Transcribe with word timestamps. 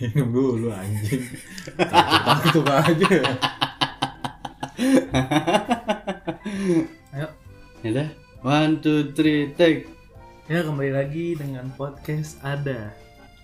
Minum 0.00 0.28
dulu 0.30 0.68
anjing. 0.70 1.22
Takut 1.78 2.66
aja. 2.66 3.14
Ayo, 7.14 7.28
Ya 7.84 7.90
dah. 7.92 8.08
One, 8.40 8.78
two, 8.78 9.14
three, 9.14 9.54
take. 9.54 9.88
ya 10.44 10.60
kembali 10.60 10.92
lagi 10.92 11.32
dengan 11.34 11.72
podcast 11.72 12.36
ada. 12.40 12.92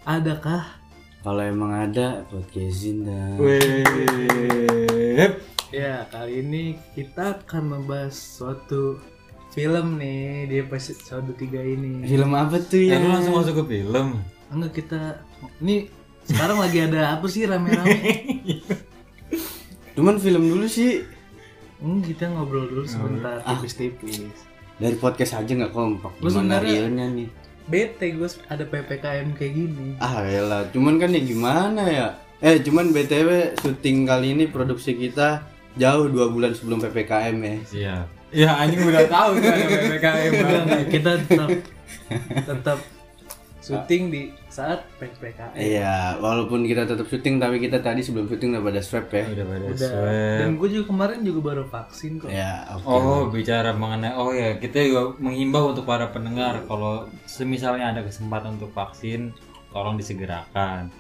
Adakah? 0.05 0.77
Kalau 1.21 1.41
emang 1.41 1.73
ada 1.73 2.25
podcastin 2.29 3.05
dah. 3.05 3.37
Weh. 3.37 5.29
Ya, 5.71 6.05
kali 6.11 6.43
ini 6.43 6.63
kita 6.93 7.41
akan 7.41 7.79
membahas 7.79 8.13
suatu 8.13 8.99
film 9.53 9.97
nih 9.97 10.51
di 10.51 10.57
episode 10.59 11.31
3 11.31 11.39
ini. 11.65 12.05
Film 12.05 12.33
apa 12.35 12.59
tuh 12.59 12.81
Ya 12.81 12.99
ya? 12.99 13.01
lu 13.01 13.09
langsung 13.09 13.37
masuk 13.39 13.55
ke 13.63 13.79
film. 13.79 14.19
Enggak 14.51 14.83
kita 14.83 15.01
ini 15.61 15.87
sekarang 16.31 16.59
lagi 16.63 16.79
ada 16.87 17.19
apa 17.19 17.27
sih 17.27 17.43
rame-rame? 17.43 17.99
Cuman 19.99 20.23
film 20.23 20.47
dulu 20.47 20.67
sih. 20.71 21.03
Hmm, 21.83 21.99
kita 22.05 22.31
ngobrol 22.31 22.71
dulu 22.71 22.85
sebentar 22.87 23.43
tipis-tipis. 23.43 24.47
Dari 24.79 24.97
podcast 24.97 25.43
aja 25.43 25.51
nggak 25.51 25.75
kompak. 25.75 26.13
Lu 26.23 26.31
Gimana 26.31 26.63
realnya 26.63 27.11
nih? 27.11 27.29
Bete 27.67 28.15
gue 28.15 28.29
ada 28.47 28.65
PPKM 28.67 29.35
kayak 29.35 29.53
gini. 29.53 29.87
Ah 29.99 30.23
elah, 30.27 30.67
cuman 30.71 30.99
kan 30.99 31.11
ya 31.13 31.23
gimana 31.23 31.83
ya? 31.87 32.09
Eh 32.41 32.63
cuman 32.65 32.91
BTW 32.91 33.61
syuting 33.61 34.09
kali 34.09 34.33
ini 34.33 34.45
produksi 34.49 34.97
kita 34.97 35.45
jauh 35.77 36.09
dua 36.09 36.33
bulan 36.33 36.57
sebelum 36.57 36.81
PPKM 36.81 37.37
ya. 37.37 37.57
Siap. 37.69 38.07
Ya 38.31 38.51
anjing 38.57 38.87
udah 38.87 39.05
tahu 39.11 39.43
ada 39.43 39.67
PPKM. 39.67 40.33
Kita 40.89 41.11
tetap 41.27 41.51
tetap 42.49 42.79
syuting 43.61 44.03
di 44.11 44.23
saat 44.51 44.83
PPKM. 44.99 45.55
Iya, 45.55 46.19
walaupun 46.19 46.67
kita 46.67 46.83
tetap 46.83 47.07
syuting 47.07 47.39
tapi 47.39 47.63
kita 47.63 47.79
tadi 47.79 48.03
sebelum 48.03 48.27
syuting 48.27 48.59
udah 48.59 48.65
pada 48.67 48.81
swab 48.83 49.07
ya. 49.09 49.23
Udah 49.31 49.45
pada 49.47 49.65
Udah. 49.71 49.79
swab. 49.79 50.39
Dan 50.43 50.51
gue 50.59 50.69
juga 50.69 50.85
kemarin 50.91 51.19
juga 51.23 51.41
baru 51.55 51.65
vaksin 51.71 52.19
kok. 52.19 52.29
Ya, 52.29 52.67
oke. 52.75 52.85
Oh 52.85 53.31
bicara 53.31 53.71
mengenai 53.71 54.13
oh 54.13 54.35
ya 54.35 54.59
kita 54.59 54.83
juga 54.83 55.15
menghimbau 55.23 55.71
untuk 55.71 55.87
para 55.87 56.11
pendengar 56.11 56.67
kalau 56.67 57.07
semisalnya 57.25 57.95
ada 57.95 58.03
kesempatan 58.03 58.59
untuk 58.59 58.75
vaksin 58.75 59.31
tolong 59.71 59.95
disegerakan. 59.95 60.91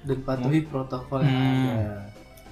Dan 0.00 0.18
patuhi 0.20 0.64
protokol 0.64 1.20
yang 1.22 1.36
Hmm. 1.36 1.68
ada. 1.76 1.92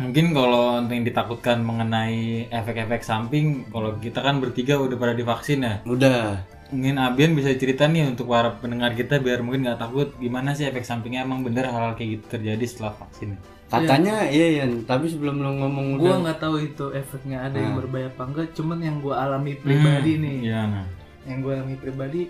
Mungkin 0.00 0.32
kalau 0.32 0.80
yang 0.84 1.04
ditakutkan 1.04 1.60
mengenai 1.60 2.48
efek-efek 2.48 3.04
samping, 3.04 3.68
kalau 3.68 3.96
kita 3.96 4.24
kan 4.24 4.40
bertiga 4.40 4.76
udah 4.76 4.96
pada 4.96 5.12
divaksin 5.12 5.60
ya. 5.62 5.74
Udah. 5.84 6.40
Mungkin 6.72 6.96
Abian 6.96 7.36
bisa 7.36 7.52
cerita 7.52 7.84
nih 7.84 8.08
untuk 8.08 8.26
para 8.26 8.56
pendengar 8.56 8.96
kita 8.96 9.20
biar 9.20 9.44
mungkin 9.44 9.62
nggak 9.62 9.76
takut 9.78 10.08
gimana 10.16 10.56
sih 10.56 10.64
efek 10.64 10.82
sampingnya 10.82 11.20
emang 11.20 11.44
bener 11.44 11.68
hal-hal 11.68 11.92
kayak 11.92 12.16
gitu 12.16 12.24
terjadi 12.32 12.64
setelah 12.64 12.96
vaksin. 12.96 13.36
Katanya 13.68 14.28
iya 14.28 14.64
Yan, 14.64 14.84
tapi 14.84 15.08
sebelum 15.08 15.40
lo 15.40 15.52
ngomong 15.54 15.96
Gue 15.96 16.04
udah 16.04 16.16
nggak 16.24 16.38
tahu 16.40 16.60
itu 16.60 16.92
efeknya 16.92 17.44
ada 17.44 17.56
yang 17.56 17.72
Hmm. 17.72 17.80
berbahaya 17.80 18.08
apa 18.08 18.22
enggak. 18.24 18.46
Cuman 18.52 18.78
yang 18.80 19.00
gue 19.00 19.12
alami 19.12 19.52
pribadi 19.54 20.12
nih, 20.16 20.36
Iya 20.44 20.60
nah. 20.66 20.86
yang 21.24 21.38
gue 21.40 21.52
alami 21.52 21.76
pribadi, 21.76 22.22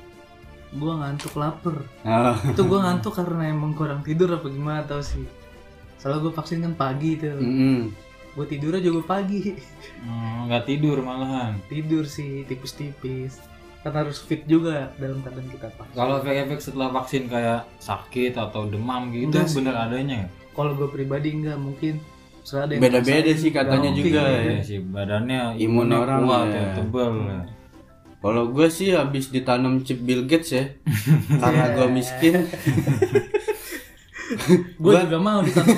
gue 0.71 0.93
ngantuk 0.93 1.35
lapar. 1.35 1.83
Oh, 2.03 2.35
itu 2.47 2.63
gue 2.63 2.79
ngantuk 2.79 3.13
karena 3.13 3.45
emang 3.47 3.75
kurang 3.75 4.03
tidur 4.03 4.31
apa 4.31 4.47
gimana 4.47 4.83
tau 4.83 5.03
sih. 5.03 5.27
Soalnya 5.99 6.19
gue 6.21 6.33
vaksin 6.33 6.63
kan 6.63 6.75
pagi 6.75 7.15
tuh. 7.15 7.35
mm-mm. 7.35 7.91
Gue 8.33 8.47
tidurnya 8.47 8.81
juga 8.81 9.19
pagi. 9.19 9.55
Hmm, 9.99 10.47
nggak 10.47 10.63
tidur 10.65 10.99
malahan. 10.99 11.59
Tidur 11.67 12.07
sih 12.07 12.43
tipis-tipis. 12.43 13.39
Kan 13.83 13.93
harus 13.93 14.19
fit 14.19 14.43
juga 14.45 14.95
dalam 14.95 15.19
keadaan 15.21 15.49
kita 15.49 15.67
vaksin. 15.69 15.93
Kalau 15.93 16.15
efek-efek 16.19 16.59
setelah 16.59 16.89
vaksin 16.93 17.23
kayak 17.27 17.67
sakit 17.77 18.33
atau 18.33 18.65
demam 18.65 19.11
gitu 19.11 19.27
Enggak 19.29 19.47
sih. 19.47 19.57
bener 19.59 19.75
adanya 19.77 20.17
ya? 20.23 20.29
Kalau 20.53 20.73
gue 20.73 20.87
pribadi 20.87 21.29
enggak 21.33 21.59
mungkin. 21.59 21.99
Beda-beda 22.73 23.31
sih 23.33 23.51
katanya 23.51 23.91
juga 23.91 24.21
mungkin. 24.21 24.39
ya. 24.39 24.53
Iya 24.53 24.63
sih 24.63 24.79
badannya 24.81 25.41
Imun 25.57 25.63
imunnya 25.89 25.97
orang 26.01 26.21
kuat 26.23 26.43
ya. 26.45 26.55
ya, 26.55 26.67
tebal 26.75 27.13
ya. 27.23 27.41
Kalau 28.19 28.43
gue 28.49 28.69
sih 28.69 28.89
habis 28.91 29.25
ditanam 29.29 29.83
chip 29.83 29.99
Bill 29.99 30.23
Gates 30.25 30.51
ya, 30.51 30.65
karena 31.43 31.71
gue 31.73 31.87
miskin. 31.89 32.35
Gue 34.75 34.97
juga 34.97 35.19
mau 35.19 35.45
ditanam 35.45 35.77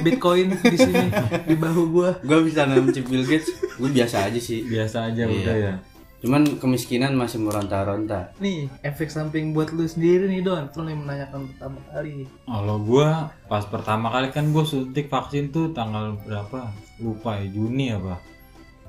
bitcoin 0.00 0.56
di 0.56 0.72
sini 0.74 1.12
di 1.44 1.52
bahu 1.54 1.82
gue. 1.92 2.10
gue 2.24 2.38
bisa 2.42 2.64
nanam 2.64 2.88
chip 2.88 3.04
Bill 3.04 3.22
Gates, 3.22 3.52
gue 3.76 3.90
biasa 3.90 4.24
aja 4.24 4.40
sih. 4.40 4.64
Biasa 4.64 5.12
aja 5.12 5.22
Iya. 5.22 5.36
udah 5.36 5.56
ya. 5.58 5.74
Cuman 6.20 6.60
kemiskinan 6.60 7.16
masih 7.16 7.40
meronta-ronta. 7.40 8.36
Nih 8.44 8.68
efek 8.84 9.08
samping 9.08 9.56
buat 9.56 9.72
lu 9.72 9.88
sendiri 9.88 10.28
nih 10.28 10.44
Don. 10.44 10.68
Lu 10.76 10.84
yang 10.84 11.00
menanyakan 11.08 11.48
pertama 11.48 11.80
kali. 11.88 12.28
Kalau 12.44 12.76
gua 12.84 13.32
pas 13.48 13.64
pertama 13.64 14.12
kali 14.12 14.28
kan 14.28 14.52
gua 14.52 14.68
suntik 14.68 15.08
vaksin 15.08 15.48
tuh 15.48 15.72
tanggal 15.72 16.20
berapa? 16.28 16.68
Lupa 17.00 17.40
ya, 17.40 17.48
Juni 17.48 17.96
apa. 17.96 18.20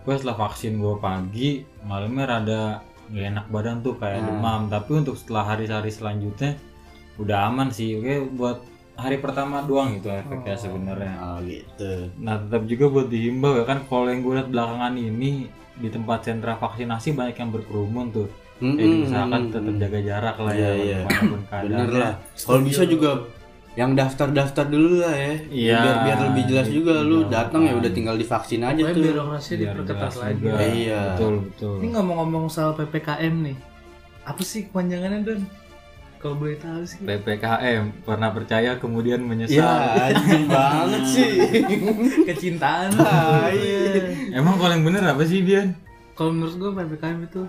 Gua 0.03 0.13
setelah 0.19 0.37
vaksin 0.43 0.75
gua 0.75 0.99
pagi, 0.99 1.63
malamnya 1.87 2.25
rada 2.27 2.63
gak 3.07 3.25
enak 3.31 3.45
badan 3.47 3.79
tuh 3.79 3.95
kayak 3.95 4.27
demam. 4.27 4.67
Tapi 4.67 4.91
untuk 4.91 5.15
setelah 5.15 5.55
hari-hari 5.55 5.87
selanjutnya 5.87 6.59
udah 7.15 7.47
aman 7.47 7.71
sih. 7.71 7.95
Oke 7.95 8.27
buat 8.35 8.59
hari 8.99 9.23
pertama 9.23 9.63
doang 9.63 9.95
itu 9.95 10.11
efeknya 10.11 10.59
sebenarnya. 10.59 11.15
Oh 11.15 11.39
gitu. 11.47 12.11
Nah 12.19 12.43
tetap 12.43 12.67
juga 12.67 12.85
buat 12.91 13.07
dihimbau 13.07 13.55
ya 13.55 13.63
kan 13.63 13.87
kalau 13.87 14.11
yang 14.11 14.19
gue 14.19 14.33
lihat 14.35 14.49
belakangan 14.51 14.93
ini 14.99 15.47
di 15.81 15.89
tempat 15.89 16.19
sentra 16.21 16.53
vaksinasi 16.55 17.11
banyak 17.11 17.35
yang 17.35 17.49
berkerumun 17.49 18.07
tuh. 18.09 18.29
Mm-mm. 18.61 18.77
Jadi 18.77 18.95
usahakan 19.03 19.41
tetap 19.49 19.73
jaga 19.75 19.99
jarak 19.99 20.35
lah 20.37 20.53
Iya, 20.53 20.61
ya 20.61 20.71
iya. 20.77 20.99
bagaimanapun 21.01 21.39
Bener 21.41 21.47
keadaannya. 21.49 21.97
lah. 21.97 22.13
Kalau 22.37 22.61
bisa 22.61 22.83
juga 22.85 23.11
yang 23.71 23.91
daftar-daftar 23.91 24.65
dulu 24.67 25.01
lah 25.01 25.15
ya. 25.15 25.33
Iya. 25.49 25.79
Biar 25.81 25.95
biar 26.03 26.17
lebih 26.29 26.43
jelas 26.45 26.67
juga 26.69 26.93
lu 27.01 27.17
Iya. 27.19 27.29
datang 27.31 27.61
ya 27.63 27.73
udah 27.73 27.89
tinggal 27.89 28.15
divaksin 28.15 28.61
aja 28.61 28.77
Pokoknya 28.77 28.93
tuh. 28.93 29.03
birokrasi 29.03 29.51
diperketat 29.57 30.13
lagi. 30.13 30.33
juga. 30.37 30.55
Iya. 30.61 31.01
Betul 31.09 31.33
betul. 31.43 31.75
Ini 31.81 31.87
ngomong-ngomong 31.89 32.45
soal 32.47 32.71
PPKM 32.75 33.33
nih. 33.41 33.57
Apa 34.21 34.41
sih 34.41 34.61
kepanjangannya 34.63 35.19
Don? 35.23 35.41
Kalau 36.21 36.37
boleh 36.37 36.53
tahu 36.55 36.85
sih. 36.85 37.01
PPKM 37.01 38.05
pernah 38.05 38.29
percaya 38.29 38.77
kemudian 38.77 39.19
Ya 39.19 39.25
menyesal. 39.25 39.65
anjing 40.05 40.45
banget 40.45 41.03
sih. 41.09 41.31
Kecintaan. 42.29 42.93
Tai. 42.93 43.57
Emang 44.29 44.55
kalau 44.55 44.69
yang 44.69 44.85
bener 44.85 45.01
apa 45.01 45.25
sih 45.25 45.41
Bian? 45.41 45.73
Kalau 46.13 46.29
menurut 46.29 46.55
gue 46.55 46.69
PPKM 46.71 47.19
itu 47.25 47.41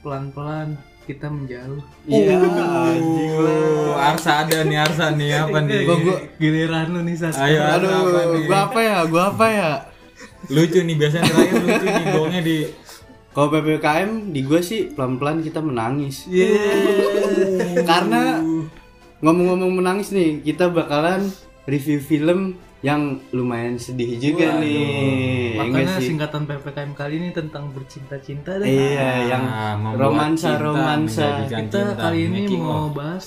pelan-pelan 0.00 0.78
kita 1.02 1.26
menjauh. 1.26 1.82
Iya 2.06 2.38
anjing 2.38 3.32
lah. 3.38 3.58
Oh, 3.90 3.94
Arsa 3.98 4.42
ada 4.42 4.62
nih 4.62 4.78
Arsa 4.78 5.06
nih 5.10 5.30
apa 5.36 5.58
nih? 5.62 5.82
Gua, 5.82 5.96
gua 5.98 6.16
giliran 6.38 6.86
lu 6.90 7.00
nih 7.02 7.14
Sas. 7.14 7.34
Ayo 7.38 7.58
Arsa 7.58 7.90
apa 7.90 8.06
Aduh, 8.22 8.38
nih? 8.38 8.46
gua 8.46 8.58
apa 8.66 8.78
ya? 8.82 8.96
Gua 9.06 9.22
apa 9.30 9.46
ya? 9.50 9.70
Lucu 10.46 10.78
nih 10.78 10.94
biasanya 10.94 11.26
terakhir 11.26 11.58
lucu 11.58 11.86
nih 11.86 12.04
gongnya 12.10 12.40
di 12.42 12.56
Kalau 13.36 13.52
PPKM 13.52 14.32
di 14.32 14.40
gua 14.40 14.60
sih 14.60 14.88
pelan-pelan 14.88 15.44
kita 15.44 15.60
menangis. 15.60 16.24
Iya. 16.26 16.56
Karena 17.84 18.40
ngomong-ngomong 19.18 19.76
menangis 19.76 20.08
nih, 20.08 20.40
kita 20.40 20.68
bakalan 20.68 21.28
review 21.64 22.00
film 22.00 22.40
yang 22.80 23.20
lumayan 23.30 23.76
sedih 23.76 24.16
juga 24.16 24.56
nih. 24.56 25.52
Ya 25.52 25.60
Makanya 25.60 25.96
sih? 25.98 26.08
singkatan 26.08 26.44
PPKM 26.44 26.92
kali 26.92 27.14
ini 27.18 27.30
tentang 27.30 27.72
bercinta-cinta 27.72 28.56
deh. 28.56 28.64
Iya, 28.64 29.10
yang 29.28 29.44
Ah, 29.44 29.74
membuat 29.74 30.00
romansa 30.02 30.48
cinta 30.50 30.62
romansa. 30.62 31.24
menjadikan 31.26 31.60
Kita 31.62 31.76
cinta, 31.82 31.96
kali 31.98 32.18
ini 32.22 32.40
mau 32.54 32.88
of. 32.88 32.94
bahas 32.94 33.24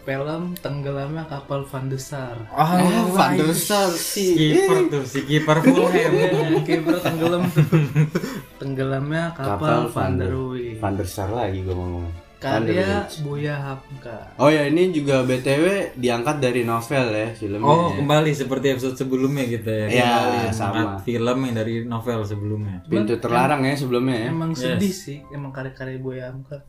film 0.00 0.42
tenggelamnya 0.56 1.26
kapal 1.26 1.62
Van 1.64 1.86
de 1.86 1.98
Sar. 1.98 2.38
Ah, 2.48 2.78
Ah, 2.78 3.04
Van 3.08 3.34
der 3.36 3.50
Sar 3.52 3.90
sih. 3.90 4.34
kiper 4.34 4.86
tuh 4.88 5.02
si 5.04 5.22
kiper 5.22 5.58
Fulham. 5.60 6.12
Kiper 6.66 6.96
tenggelam 6.96 7.42
tuh. 7.46 7.66
Tenggelamnya 8.66 9.30
kapal, 9.30 9.86
Van 9.94 10.18
der 10.18 10.34
Wijk. 10.34 10.82
Van 10.82 10.98
der 10.98 11.06
Sar 11.06 11.30
lagi 11.30 11.62
gua 11.62 11.78
ngomong. 11.78 12.06
Van 12.42 12.66
der 12.66 12.74
Karya. 12.82 13.22
Buya 13.22 13.54
Hamka. 13.62 14.16
Oh 14.42 14.50
ya 14.50 14.66
ini 14.66 14.90
juga 14.90 15.22
BTW 15.22 15.94
diangkat 15.94 16.36
dari 16.42 16.66
novel 16.66 17.06
ya 17.14 17.28
filmnya. 17.30 17.62
Oh, 17.62 17.94
kembali 17.94 18.34
seperti 18.34 18.74
episode 18.74 18.98
sebelumnya 18.98 19.46
gitu 19.46 19.70
ya. 19.70 19.86
Iya, 19.86 20.12
sama. 20.50 20.98
film 21.00 21.46
yang 21.46 21.54
dari 21.54 21.86
novel 21.86 22.26
sebelumnya. 22.26 22.82
Pintu 22.90 23.16
terlarang 23.22 23.62
ya 23.62 23.78
sebelumnya 23.78 24.26
ya. 24.26 24.28
Emang 24.34 24.50
sedih 24.52 24.92
sih, 24.92 25.22
emang 25.30 25.54
karya-karya 25.54 26.02
Buya 26.02 26.34
Hamka. 26.34 26.60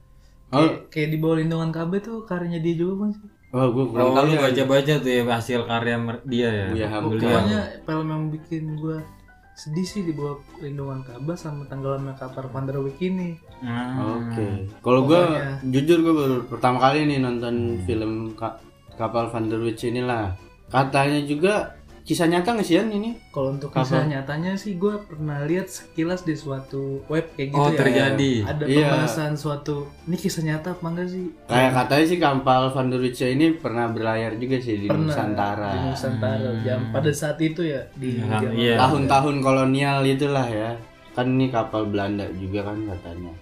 Oh. 0.54 0.64
Kayak, 0.64 0.94
kayak 0.94 1.10
di 1.12 1.18
bawah 1.20 1.36
lindungan 1.44 1.70
KB 1.76 1.92
tuh 2.00 2.18
karyanya 2.24 2.62
dia 2.64 2.76
juga 2.80 3.04
kan 3.04 3.10
sih. 3.18 3.28
Oh, 3.48 3.68
gua 3.72 3.86
kurang 3.92 4.06
Oh, 4.08 4.16
tahu 4.16 4.26
lu 4.28 4.36
ya. 4.36 4.42
baca-baca 4.48 4.94
tuh 5.04 5.12
ya 5.12 5.22
hasil 5.28 5.60
karya 5.68 5.96
dia 6.24 6.50
ya. 6.52 6.66
Buya 6.72 6.88
Hamka. 6.94 7.16
Pokoknya 7.20 7.60
film 7.84 8.08
yang 8.08 8.24
bikin 8.32 8.64
gue 8.80 8.98
sedih 9.58 9.82
sih 9.84 10.06
di 10.06 10.14
bawah 10.14 10.38
lindungan 10.60 11.02
Ka'bah 11.02 11.34
sama 11.34 11.66
tenggelamnya 11.66 12.14
kapal 12.14 12.46
Van 12.46 12.64
der 12.64 12.78
Wijk 12.78 13.02
ini. 13.02 13.34
Hmm. 13.58 14.22
Oke. 14.22 14.70
Kalau 14.80 15.02
gua 15.04 15.22
Pokoknya. 15.26 15.54
jujur 15.66 15.98
gua 16.00 16.14
baru 16.16 16.36
pertama 16.46 16.78
kali 16.80 17.00
nih 17.04 17.18
nonton 17.18 17.56
film 17.84 18.12
Ka- 18.32 18.62
Kapal 18.94 19.28
Van 19.28 19.50
der 19.50 19.58
Wijk 19.58 19.82
inilah. 19.84 20.38
Katanya 20.68 21.24
juga 21.24 21.74
kisah 22.08 22.24
nyata 22.26 22.56
nggak 22.56 22.64
sih 22.64 22.80
ini? 22.80 23.20
Kalau 23.28 23.52
untuk 23.52 23.68
Apa? 23.70 23.84
kisah 23.84 24.08
nyatanya 24.08 24.56
sih 24.56 24.74
gue 24.74 24.96
pernah 25.02 25.44
lihat 25.44 25.68
sekilas 25.68 26.24
di 26.24 26.34
suatu 26.34 27.04
web 27.06 27.36
kayak 27.36 27.52
gitu 27.52 27.60
Oh, 27.60 27.68
ya. 27.68 27.76
terjadi. 27.76 28.34
Ada 28.48 28.64
Iya. 28.64 28.80
pembahasan 28.88 29.34
suatu 29.36 29.76
ini 30.02 30.16
kisah 30.16 30.40
nyata 30.42 30.72
apa 30.72 30.86
enggak 30.88 31.08
sih? 31.10 31.26
Kayak 31.46 31.72
katanya 31.76 32.06
sih 32.08 32.18
kapal 32.18 32.62
Van 32.70 32.88
der 32.88 33.02
Witch 33.02 33.20
ini 33.22 33.46
pernah 33.54 33.86
berlayar 33.88 34.32
juga 34.34 34.56
sih 34.58 34.76
di 34.78 34.88
Pernah 34.88 35.12
Nusantara. 35.12 35.70
Di 35.70 35.80
Nusantara 35.86 36.50
Hmm. 36.50 36.64
jam 36.64 36.80
pada 36.90 37.12
saat 37.12 37.38
itu 37.38 37.62
ya 37.62 37.84
di 37.94 38.10
Iya, 38.14 38.24
zaman- 38.26 38.56
iya. 38.56 38.76
Tahun-tahun 38.80 39.36
kolonial 39.38 40.00
itulah 40.02 40.48
ya. 40.48 40.72
Kan 41.12 41.36
ini 41.36 41.50
kapal 41.50 41.86
Belanda 41.86 42.24
juga 42.32 42.64
kan 42.64 42.88
katanya. 42.88 43.36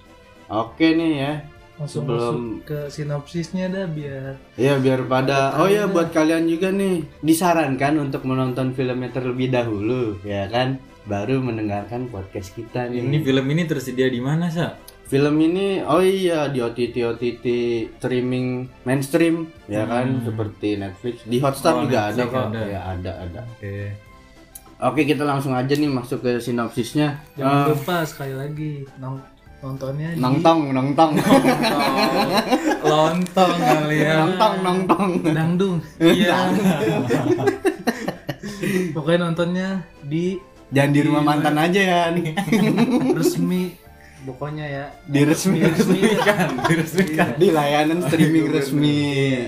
Oke 0.47 0.89
nih 0.91 1.11
ya. 1.19 1.33
Langsung 1.75 2.03
Sebelum- 2.03 2.21
masuk 2.21 2.39
ke 2.63 2.79
sinopsisnya 2.87 3.67
dah 3.67 3.83
biar 3.85 4.39
Ya 4.55 4.75
biar 4.75 5.03
pada 5.05 5.59
oh 5.59 5.67
ya 5.67 5.85
buat 5.85 6.09
kalian 6.09 6.45
juga 6.45 6.69
nih 6.69 7.03
disarankan 7.19 7.99
untuk 8.01 8.23
menonton 8.23 8.71
filmnya 8.71 9.11
terlebih 9.11 9.49
dahulu 9.49 10.15
ya 10.21 10.47
kan 10.47 10.79
baru 11.03 11.37
mendengarkan 11.37 12.07
podcast 12.07 12.49
kita 12.51 12.87
nih. 12.87 12.97
Ini 12.99 13.17
film 13.21 13.45
ini 13.47 13.63
tersedia 13.63 14.07
di 14.07 14.17
mana, 14.17 14.47
Sa? 14.47 14.73
Film 15.05 15.37
ini 15.37 15.77
oh 15.79 15.99
iya 15.99 16.47
di 16.47 16.57
OTT 16.57 17.05
OTT 17.05 17.45
streaming 17.93 18.65
mainstream 18.81 19.45
ya 19.67 19.85
kan 19.85 20.23
seperti 20.23 20.81
Netflix 20.81 21.21
di 21.23 21.37
Hotstar 21.37 21.75
Oh, 21.75 21.81
juga 21.83 22.09
ada 22.09 22.23
kok. 22.25 22.45
ada. 22.49 22.61
Ya 22.63 22.81
ada 22.87 23.11
ada. 23.21 23.41
Oke. 23.51 23.93
Oke 24.77 25.01
kita 25.03 25.21
langsung 25.21 25.51
aja 25.51 25.71
nih 25.71 25.87
masuk 25.87 26.19
ke 26.19 26.39
sinopsisnya. 26.39 27.21
jangan 27.33 27.53
Eh, 27.61 27.67
lupa 27.69 28.01
sekali 28.01 28.33
lagi 28.33 28.71
nong- 28.97 29.21
nontonnya 29.57 30.09
di 30.11 30.19
nongtong 30.19 30.59
nongtong 30.71 31.11
Lontong 32.85 33.53
kali 33.55 33.97
ya. 33.97 34.13
nongtong 34.21 34.55
nongtong. 34.61 35.11
Dangdung. 35.25 35.75
Iya. 35.97 36.37
Pokoknya 38.93 39.19
nontonnya 39.21 39.67
di 40.01 40.37
Jangan 40.65 40.91
di 40.91 41.01
rumah 41.01 41.23
mantan 41.23 41.55
aja 41.55 41.81
ya. 41.81 42.01
resmi 43.11 43.73
pokoknya 44.21 44.65
ya. 44.65 44.85
Di 45.05 45.21
resmi 45.21 45.61
resmi 45.61 45.99
Kan, 46.17 46.65
diresmikan. 46.65 47.29
di 47.37 47.47
layanan 47.49 48.01
streaming 48.03 48.49
resmi 48.49 48.97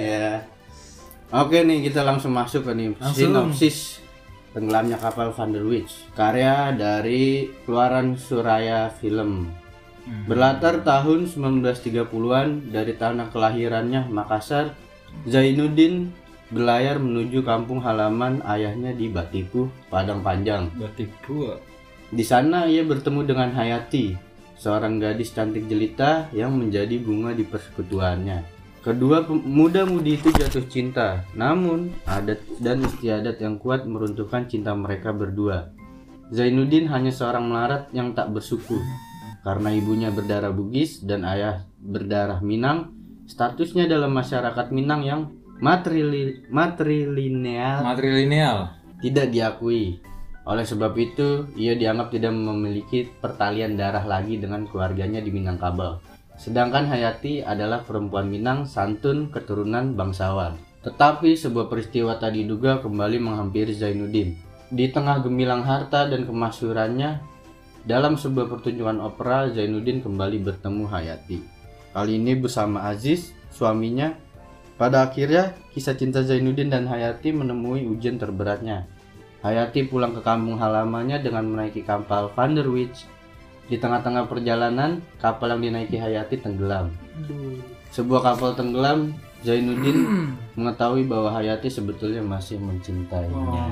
ya. 0.08 0.46
Oke 1.28 1.62
nih 1.62 1.84
kita 1.84 2.02
langsung 2.02 2.32
masuk 2.32 2.64
ke 2.64 2.72
nih 2.72 2.94
Langsung. 2.96 3.18
sinopsis 3.18 4.00
tenggelamnya 4.50 4.96
kapal 4.96 5.30
Van 5.30 5.52
der 5.52 5.62
Witch 5.62 6.08
karya 6.14 6.72
dari 6.72 7.52
keluaran 7.66 8.16
Suraya 8.16 8.88
Film. 8.90 9.50
Berlatar 10.08 10.88
tahun 10.88 11.28
1930-an 11.28 12.72
dari 12.72 12.96
tanah 12.96 13.28
kelahirannya 13.28 14.08
Makassar, 14.08 14.72
Zainuddin 15.28 16.12
berlayar 16.48 16.96
menuju 16.96 17.44
kampung 17.44 17.84
halaman 17.84 18.40
ayahnya 18.48 18.96
di 18.96 19.12
Batipu, 19.12 19.68
Padang 19.92 20.24
Panjang. 20.24 20.72
Batik 20.80 21.12
gua. 21.28 21.60
Di 22.08 22.24
sana 22.24 22.72
ia 22.72 22.88
bertemu 22.88 23.28
dengan 23.28 23.52
Hayati, 23.52 24.16
seorang 24.56 24.96
gadis 25.04 25.36
cantik 25.36 25.68
jelita 25.68 26.32
yang 26.32 26.56
menjadi 26.56 26.96
bunga 27.04 27.36
di 27.36 27.44
persekutuannya. 27.44 28.56
Kedua 28.80 29.28
pemuda-mudi 29.28 30.16
itu 30.16 30.32
jatuh 30.32 30.64
cinta, 30.72 31.28
namun 31.36 31.92
adat 32.08 32.40
dan 32.64 32.80
istiadat 32.80 33.44
yang 33.44 33.60
kuat 33.60 33.84
meruntuhkan 33.84 34.48
cinta 34.48 34.72
mereka 34.72 35.12
berdua. 35.12 35.76
Zainuddin 36.32 36.88
hanya 36.88 37.12
seorang 37.12 37.52
melarat 37.52 37.92
yang 37.92 38.16
tak 38.16 38.32
bersuku. 38.32 38.80
Karena 39.48 39.72
ibunya 39.72 40.12
berdarah 40.12 40.52
Bugis 40.52 41.08
dan 41.08 41.24
ayah 41.24 41.64
berdarah 41.80 42.44
Minang, 42.44 42.92
statusnya 43.32 43.88
dalam 43.88 44.12
masyarakat 44.12 44.76
Minang 44.76 45.08
yang 45.08 45.32
matrili, 45.64 46.44
matrilineal 46.52 47.80
Matrilineal. 47.80 48.76
tidak 49.00 49.32
diakui. 49.32 50.04
Oleh 50.44 50.68
sebab 50.68 50.92
itu, 51.00 51.48
ia 51.56 51.80
dianggap 51.80 52.12
tidak 52.12 52.36
memiliki 52.36 53.08
pertalian 53.08 53.80
darah 53.80 54.04
lagi 54.04 54.36
dengan 54.36 54.68
keluarganya 54.68 55.24
di 55.24 55.32
Minangkabau. 55.32 56.04
Sedangkan 56.36 56.92
Hayati 56.92 57.40
adalah 57.40 57.88
perempuan 57.88 58.28
Minang 58.28 58.68
santun 58.68 59.32
keturunan 59.32 59.96
bangsawan. 59.96 60.60
Tetapi 60.84 61.40
sebuah 61.40 61.72
peristiwa 61.72 62.20
tak 62.20 62.36
diduga 62.36 62.84
kembali 62.84 63.24
menghampiri 63.24 63.72
Zainuddin. 63.72 64.36
Di 64.68 64.92
tengah 64.92 65.24
gemilang 65.24 65.64
harta 65.64 66.04
dan 66.12 66.28
kemasyurannya, 66.28 67.37
dalam 67.88 68.20
sebuah 68.20 68.52
pertunjukan 68.52 69.00
opera, 69.00 69.48
Zainuddin 69.48 70.04
kembali 70.04 70.44
bertemu 70.44 70.84
Hayati. 70.92 71.40
Kali 71.96 72.20
ini 72.20 72.36
bersama 72.36 72.84
Aziz, 72.92 73.32
suaminya. 73.48 74.12
Pada 74.76 75.08
akhirnya, 75.08 75.56
kisah 75.72 75.96
cinta 75.96 76.22
Zainuddin 76.22 76.68
dan 76.68 76.86
Hayati 76.86 77.32
menemui 77.32 77.88
ujian 77.88 78.20
terberatnya. 78.20 78.86
Hayati 79.40 79.88
pulang 79.88 80.12
ke 80.12 80.22
kampung 80.22 80.60
halamannya 80.60 81.24
dengan 81.24 81.48
menaiki 81.48 81.82
kapal 81.88 82.28
Van 82.36 82.54
der 82.54 82.68
Witch. 82.68 83.08
Di 83.72 83.80
tengah-tengah 83.80 84.28
perjalanan, 84.28 85.00
kapal 85.24 85.56
yang 85.56 85.64
dinaiki 85.72 85.96
Hayati 85.96 86.44
tenggelam. 86.44 86.92
Sebuah 87.96 88.36
kapal 88.36 88.52
tenggelam, 88.60 89.16
Zainuddin 89.48 89.98
mengetahui 90.60 91.08
bahwa 91.08 91.32
Hayati 91.32 91.72
sebetulnya 91.72 92.20
masih 92.20 92.60
mencintainya. 92.60 93.64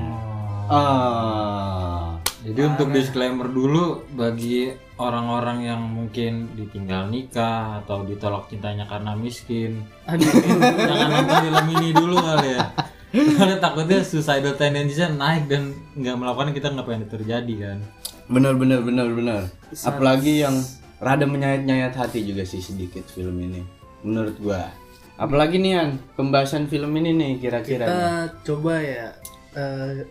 Ah, 0.72 2.15
Jadi 2.46 2.62
untuk 2.62 2.94
disclaimer 2.94 3.50
dulu 3.50 4.06
bagi 4.14 4.70
orang-orang 5.02 5.66
yang 5.66 5.82
mungkin 5.82 6.54
ditinggal 6.54 7.10
nikah 7.10 7.82
atau 7.82 8.06
ditolak 8.06 8.46
cintanya 8.54 8.86
karena 8.86 9.18
miskin, 9.18 9.82
Aduh. 10.06 10.30
jangan 10.90 11.08
nonton 11.10 11.38
film 11.42 11.66
ini 11.74 11.90
dulu 11.90 12.16
kali 12.22 12.50
ya. 12.54 12.70
Karena 13.16 13.56
takutnya 13.58 14.00
suicidal 14.06 14.54
tendency-nya 14.62 15.10
naik 15.18 15.50
dan 15.50 15.74
nggak 15.98 16.16
melakukan 16.22 16.54
kita 16.54 16.68
nggak 16.70 16.86
pengen 16.86 17.10
terjadi 17.10 17.54
kan. 17.58 17.80
benar 18.26 18.54
benar 18.58 18.82
benar 18.86 19.08
benar. 19.10 19.42
Apalagi 19.82 20.46
yang 20.46 20.58
rada 21.02 21.26
menyayat-nyayat 21.26 21.94
hati 21.98 22.26
juga 22.26 22.46
sih 22.46 22.62
sedikit 22.62 23.06
film 23.10 23.42
ini, 23.42 23.62
menurut 24.06 24.38
gua. 24.38 24.70
Apalagi 25.16 25.58
nih 25.58 25.72
Yan, 25.80 25.90
pembahasan 26.14 26.68
film 26.70 26.92
ini 27.00 27.16
nih 27.16 27.32
kira-kira. 27.42 27.86
nih. 27.86 27.94
Kita 27.94 28.14
coba 28.44 28.74
ya 28.84 29.08
eh, 29.56 30.04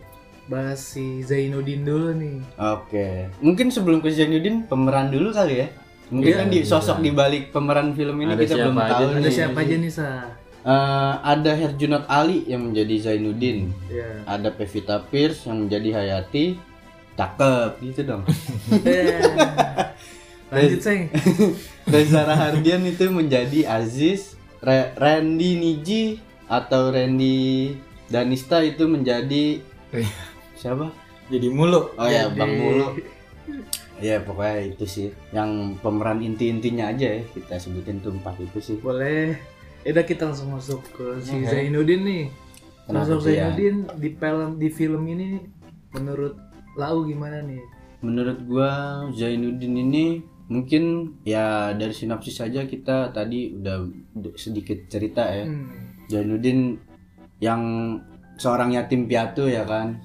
bahas 0.45 0.77
si 0.79 1.21
Zainuddin 1.21 1.81
dulu 1.81 2.13
nih. 2.13 2.37
Oke, 2.55 3.29
mungkin 3.39 3.67
sebelum 3.67 3.99
ke 3.99 4.09
Zainuddin 4.09 4.63
pemeran 4.63 5.09
dulu 5.09 5.29
kali 5.29 5.61
ya. 5.61 5.67
Mungkin 6.05 6.27
Iya, 6.27 6.37
kan 6.37 6.47
di 6.47 6.59
iya. 6.61 6.67
sosok 6.67 6.97
di 6.99 7.09
balik 7.09 7.49
pemeran 7.49 7.89
film 7.91 8.13
ini 8.19 8.31
Ada 8.31 8.41
kita 8.43 8.55
belum 8.61 8.77
aja 8.77 8.89
tahu 8.91 9.01
nih? 9.01 9.09
Ada 9.11 9.21
nih. 9.21 9.33
siapa 9.33 9.57
aja 9.59 9.75
nih 9.75 9.91
sa? 9.91 10.09
Eh, 10.61 11.13
ada 11.23 11.51
Herjunot 11.55 12.05
Ali 12.05 12.39
yang 12.43 12.61
menjadi 12.63 12.95
Zainuddin, 12.99 13.69
Ya. 13.87 14.09
ada 14.23 14.49
Pevita 14.49 15.01
Pierce 15.03 15.45
yang 15.45 15.65
menjadi 15.65 15.89
Hayati. 15.93 16.57
Cakep 17.15 17.71
gitu 17.81 18.01
dong. 18.03 18.21
Eh, 18.83 19.17
Lanjut 20.51 20.77
seng. 20.79 21.09
Reza 21.89 22.21
Rahardian 22.21 22.83
itu 22.83 23.09
menjadi 23.09 23.65
Aziz, 23.67 24.37
Re- 24.59 24.93
Randy 24.93 25.55
Niji 25.55 26.03
atau 26.45 26.89
Randy 26.89 27.73
Danista 28.05 28.59
itu 28.59 28.85
menjadi 28.85 29.61
siapa? 30.55 30.91
Jadi 31.29 31.47
mulu. 31.49 31.93
Oh 31.97 32.07
ya, 32.09 32.29
Bang 32.31 32.53
Mulu. 32.55 32.97
Ya 34.03 34.19
pokoknya 34.19 34.75
itu 34.75 34.85
sih 34.85 35.07
yang 35.31 35.79
pemeran 35.79 36.19
inti-intinya 36.19 36.91
aja 36.91 37.15
ya 37.15 37.21
kita 37.31 37.55
sebutin 37.55 38.03
tuh 38.03 38.11
empat 38.11 38.35
itu 38.43 38.59
sih. 38.59 38.77
Boleh. 38.83 39.39
Ya 39.87 39.95
udah 39.95 40.05
kita 40.05 40.27
langsung 40.27 40.51
masuk 40.51 40.81
ke 40.91 41.05
si 41.23 41.39
Oke. 41.39 41.47
Zainuddin 41.47 42.01
nih. 42.03 42.23
Kenapa 42.89 43.15
tuh, 43.15 43.31
ya? 43.31 43.47
Zainuddin 43.53 43.75
di 43.95 44.09
film 44.17 44.49
di 44.59 44.69
film 44.73 45.03
ini 45.07 45.27
menurut 45.95 46.35
Lau 46.75 47.07
gimana 47.07 47.39
nih? 47.39 47.63
Menurut 48.03 48.37
gua 48.43 48.71
Zainuddin 49.15 49.79
ini 49.79 50.19
mungkin 50.51 51.15
ya 51.23 51.71
dari 51.73 51.95
sinopsis 51.95 52.43
saja 52.43 52.67
kita 52.67 53.15
tadi 53.15 53.55
udah 53.55 53.87
sedikit 54.35 54.91
cerita 54.91 55.23
ya. 55.31 55.47
Hmm. 55.47 56.03
Zainuddin 56.11 56.75
yang 57.39 57.61
seorang 58.35 58.75
yatim 58.75 59.07
piatu 59.07 59.47
ya 59.47 59.63
kan. 59.63 60.03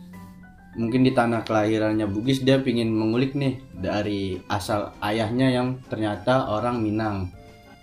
Mungkin 0.80 1.04
di 1.04 1.12
tanah 1.12 1.44
kelahirannya 1.44 2.08
Bugis 2.08 2.40
dia 2.40 2.56
pingin 2.56 2.88
mengulik 2.88 3.36
nih 3.36 3.60
dari 3.70 4.40
asal 4.48 4.96
ayahnya 4.98 5.52
yang 5.52 5.76
ternyata 5.84 6.48
orang 6.48 6.80
Minang. 6.80 7.28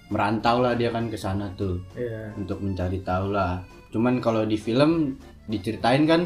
Merantau 0.07 0.63
lah 0.63 0.73
dia 0.73 0.89
kan 0.89 1.05
ke 1.05 1.15
sana 1.15 1.53
tuh. 1.53 1.77
Ya. 1.93 2.33
untuk 2.33 2.57
mencari 2.57 2.97
tahu 2.99 3.29
lah. 3.29 3.61
Cuman 3.87 4.17
kalau 4.17 4.43
di 4.43 4.57
film 4.57 5.13
diceritain 5.45 6.03
kan 6.03 6.21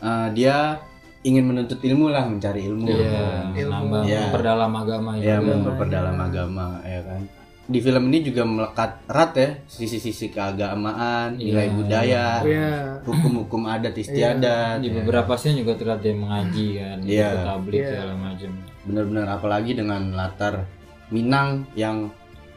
eh, 0.00 0.28
dia 0.32 0.80
ingin 1.20 1.44
menuntut 1.46 1.78
ilmu 1.78 2.08
lah, 2.08 2.24
mencari 2.24 2.64
ilmu. 2.64 2.88
Iya, 2.88 3.52
Ilmu. 3.54 3.70
nambah 3.70 4.02
Iya. 4.02 4.20
memperdalam 4.26 4.72
agama 4.74 5.10
Ya, 5.14 5.36
juga. 5.36 5.52
memperdalam 5.62 6.16
agama 6.18 6.66
ya 6.82 7.00
kan. 7.04 7.22
Di 7.70 7.78
film 7.78 8.10
ini 8.10 8.26
juga 8.26 8.42
melekat 8.42 9.06
erat 9.06 9.32
ya 9.38 9.50
sisi-sisi 9.70 10.34
keagamaan, 10.34 11.38
nilai 11.38 11.70
Iya. 11.70 11.74
budaya, 11.78 12.26
Ya. 12.42 12.98
hukum-hukum 13.06 13.62
adat 13.64 13.94
istiadat. 13.94 14.82
Di 14.82 14.90
ya. 14.90 14.94
beberapa 14.98 15.38
scene 15.38 15.62
juga 15.62 15.78
terlihat 15.78 16.02
dia 16.02 16.14
mengaji 16.18 16.66
kan, 16.76 16.98
Iya. 17.06 17.28
ikut 17.30 17.46
tablik 17.46 17.78
Iya. 17.78 17.88
segala 17.94 18.14
macam. 18.18 18.50
Benar-benar 18.82 19.26
apalagi 19.30 19.72
dengan 19.78 20.02
latar 20.10 20.66
Minang 21.10 21.66
yang 21.74 22.10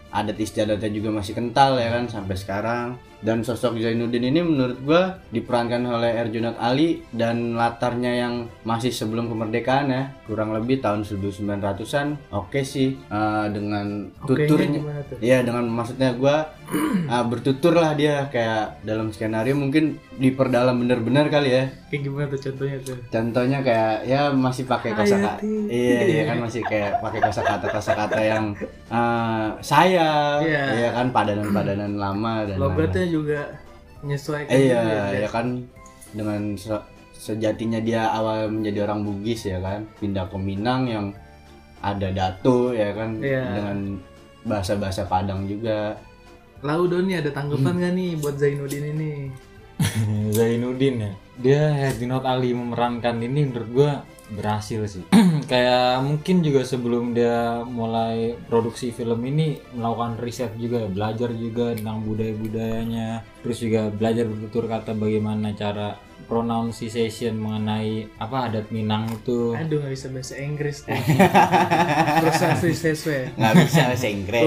adat 0.10 0.38
istiadatnya 0.38 0.94
juga 0.94 1.10
masih 1.10 1.34
kental 1.34 1.74
ya 1.78 1.90
kan 1.90 2.06
sampai 2.06 2.34
sekarang. 2.34 2.98
dan 3.24 3.40
sosok 3.40 3.80
Zainuddin 3.80 4.20
ini 4.20 4.44
menurut 4.44 4.84
gua 4.84 5.16
diperankan 5.32 5.80
oleh 5.88 6.12
Erjunot 6.12 6.60
Ali 6.60 7.08
dan 7.16 7.56
latarnya 7.56 8.12
yang 8.20 8.34
masih 8.68 8.92
sebelum 8.92 9.32
kemerdekaan 9.32 9.88
ya 9.88 10.12
kurang 10.24 10.52
lebih 10.52 10.80
tahun 10.80 11.04
1900-an 11.04 12.32
oke 12.32 12.60
sih 12.62 12.96
Eh, 13.06 13.46
dengan 13.50 14.08
Oke-nya 14.18 14.48
tuturnya? 14.48 14.80
Iya 15.20 15.38
dengan 15.42 15.66
maksudnya 15.66 16.14
gua 16.14 16.48
ah, 17.06 17.24
bertutur 17.30 17.74
lah 17.74 17.92
dia 17.92 18.28
kayak 18.28 18.82
dalam 18.82 19.10
skenario 19.10 19.54
mungkin 19.54 19.96
diperdalam 20.14 20.76
bener-bener 20.78 21.28
kali 21.28 21.50
ya 21.52 21.64
Kayak 21.88 22.02
gimana 22.04 22.26
tuh 22.28 22.40
contohnya 22.42 22.78
tuh? 22.82 22.98
contohnya 23.06 23.60
kayak 23.62 23.96
ya 24.04 24.22
masih 24.30 24.64
pakai 24.64 24.92
kosakata 24.94 25.44
iya 25.68 26.00
iya 26.04 26.24
kan 26.24 26.38
masih 26.40 26.62
kayak 26.62 26.98
pakai 27.00 27.20
kosakata 27.20 27.68
kosakata 27.68 28.20
yang 28.20 28.46
eh, 28.88 29.48
saya 29.60 30.40
Iya. 30.40 30.64
iya 30.74 30.90
kan 30.92 31.12
padanan-padanan 31.12 31.94
lama 31.94 32.48
dan 32.48 32.58
Logatnya 32.58 33.06
juga 33.06 33.42
menyesuaikan 34.00 34.52
iya 34.52 34.82
ya. 34.82 35.04
ya 35.20 35.30
kan 35.30 35.64
dengan 36.12 36.56
sejatinya 37.24 37.80
dia 37.80 38.12
awal 38.12 38.52
menjadi 38.52 38.84
orang 38.84 39.08
Bugis 39.08 39.48
ya 39.48 39.58
kan 39.58 39.88
pindah 39.96 40.28
ke 40.28 40.36
Minang 40.36 40.82
yang 40.86 41.06
ada 41.80 42.12
datu 42.12 42.72
ya 42.72 42.92
kan 42.92 43.16
Iya. 43.18 43.44
dengan 43.48 43.78
bahasa-bahasa 44.44 45.08
Padang 45.08 45.48
juga 45.48 45.96
Lau 46.60 46.84
Doni 46.84 47.16
ada 47.16 47.28
Hmm. 47.28 47.38
tanggapan 47.38 47.74
nggak 47.76 47.94
nih 47.94 48.12
buat 48.20 48.36
Zainuddin 48.36 48.86
ini? 48.92 49.12
Zainuddin 50.36 50.96
ya 51.00 51.12
dia 51.34 51.62
Herdinot 51.74 52.24
Ali 52.24 52.54
memerankan 52.54 53.18
ini 53.18 53.48
menurut 53.48 53.70
gua 53.72 53.92
berhasil 54.32 54.80
sih 54.88 55.04
kayak 55.52 56.00
mungkin 56.02 56.40
juga 56.40 56.64
sebelum 56.64 57.12
dia 57.12 57.62
mulai 57.64 58.40
produksi 58.48 58.90
film 58.90 59.20
ini 59.22 59.60
melakukan 59.74 60.16
riset 60.18 60.56
juga 60.56 60.88
belajar 60.88 61.34
juga 61.34 61.74
tentang 61.74 62.02
budaya 62.02 62.34
budayanya 62.34 63.10
terus 63.42 63.60
juga 63.60 63.90
belajar 63.90 64.26
bertutur 64.26 64.66
kata 64.66 64.92
bagaimana 64.94 65.52
cara 65.54 66.00
pronunciation 66.26 67.38
mengenai 67.38 68.08
apa 68.18 68.50
adat 68.50 68.72
Minang 68.74 69.08
itu? 69.12 69.54
Aduh 69.54 69.84
nggak 69.84 69.94
bisa 69.94 70.08
bahasa 70.10 70.36
Inggris 70.40 70.84
tuh. 70.84 70.96
Pronunciasi 72.20 72.70
sesuai. 72.74 73.38
nggak 73.38 73.54
bisa 73.68 73.82
bahasa 73.92 74.08
Inggris. 74.10 74.44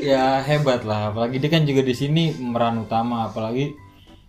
Ya 0.00 0.40
hebat 0.40 0.82
lah. 0.88 1.12
Apalagi 1.12 1.36
dia 1.38 1.50
kan 1.52 1.68
juga 1.68 1.84
di 1.84 1.94
sini 1.94 2.32
pemeran 2.32 2.82
utama. 2.82 3.28
Apalagi 3.28 3.76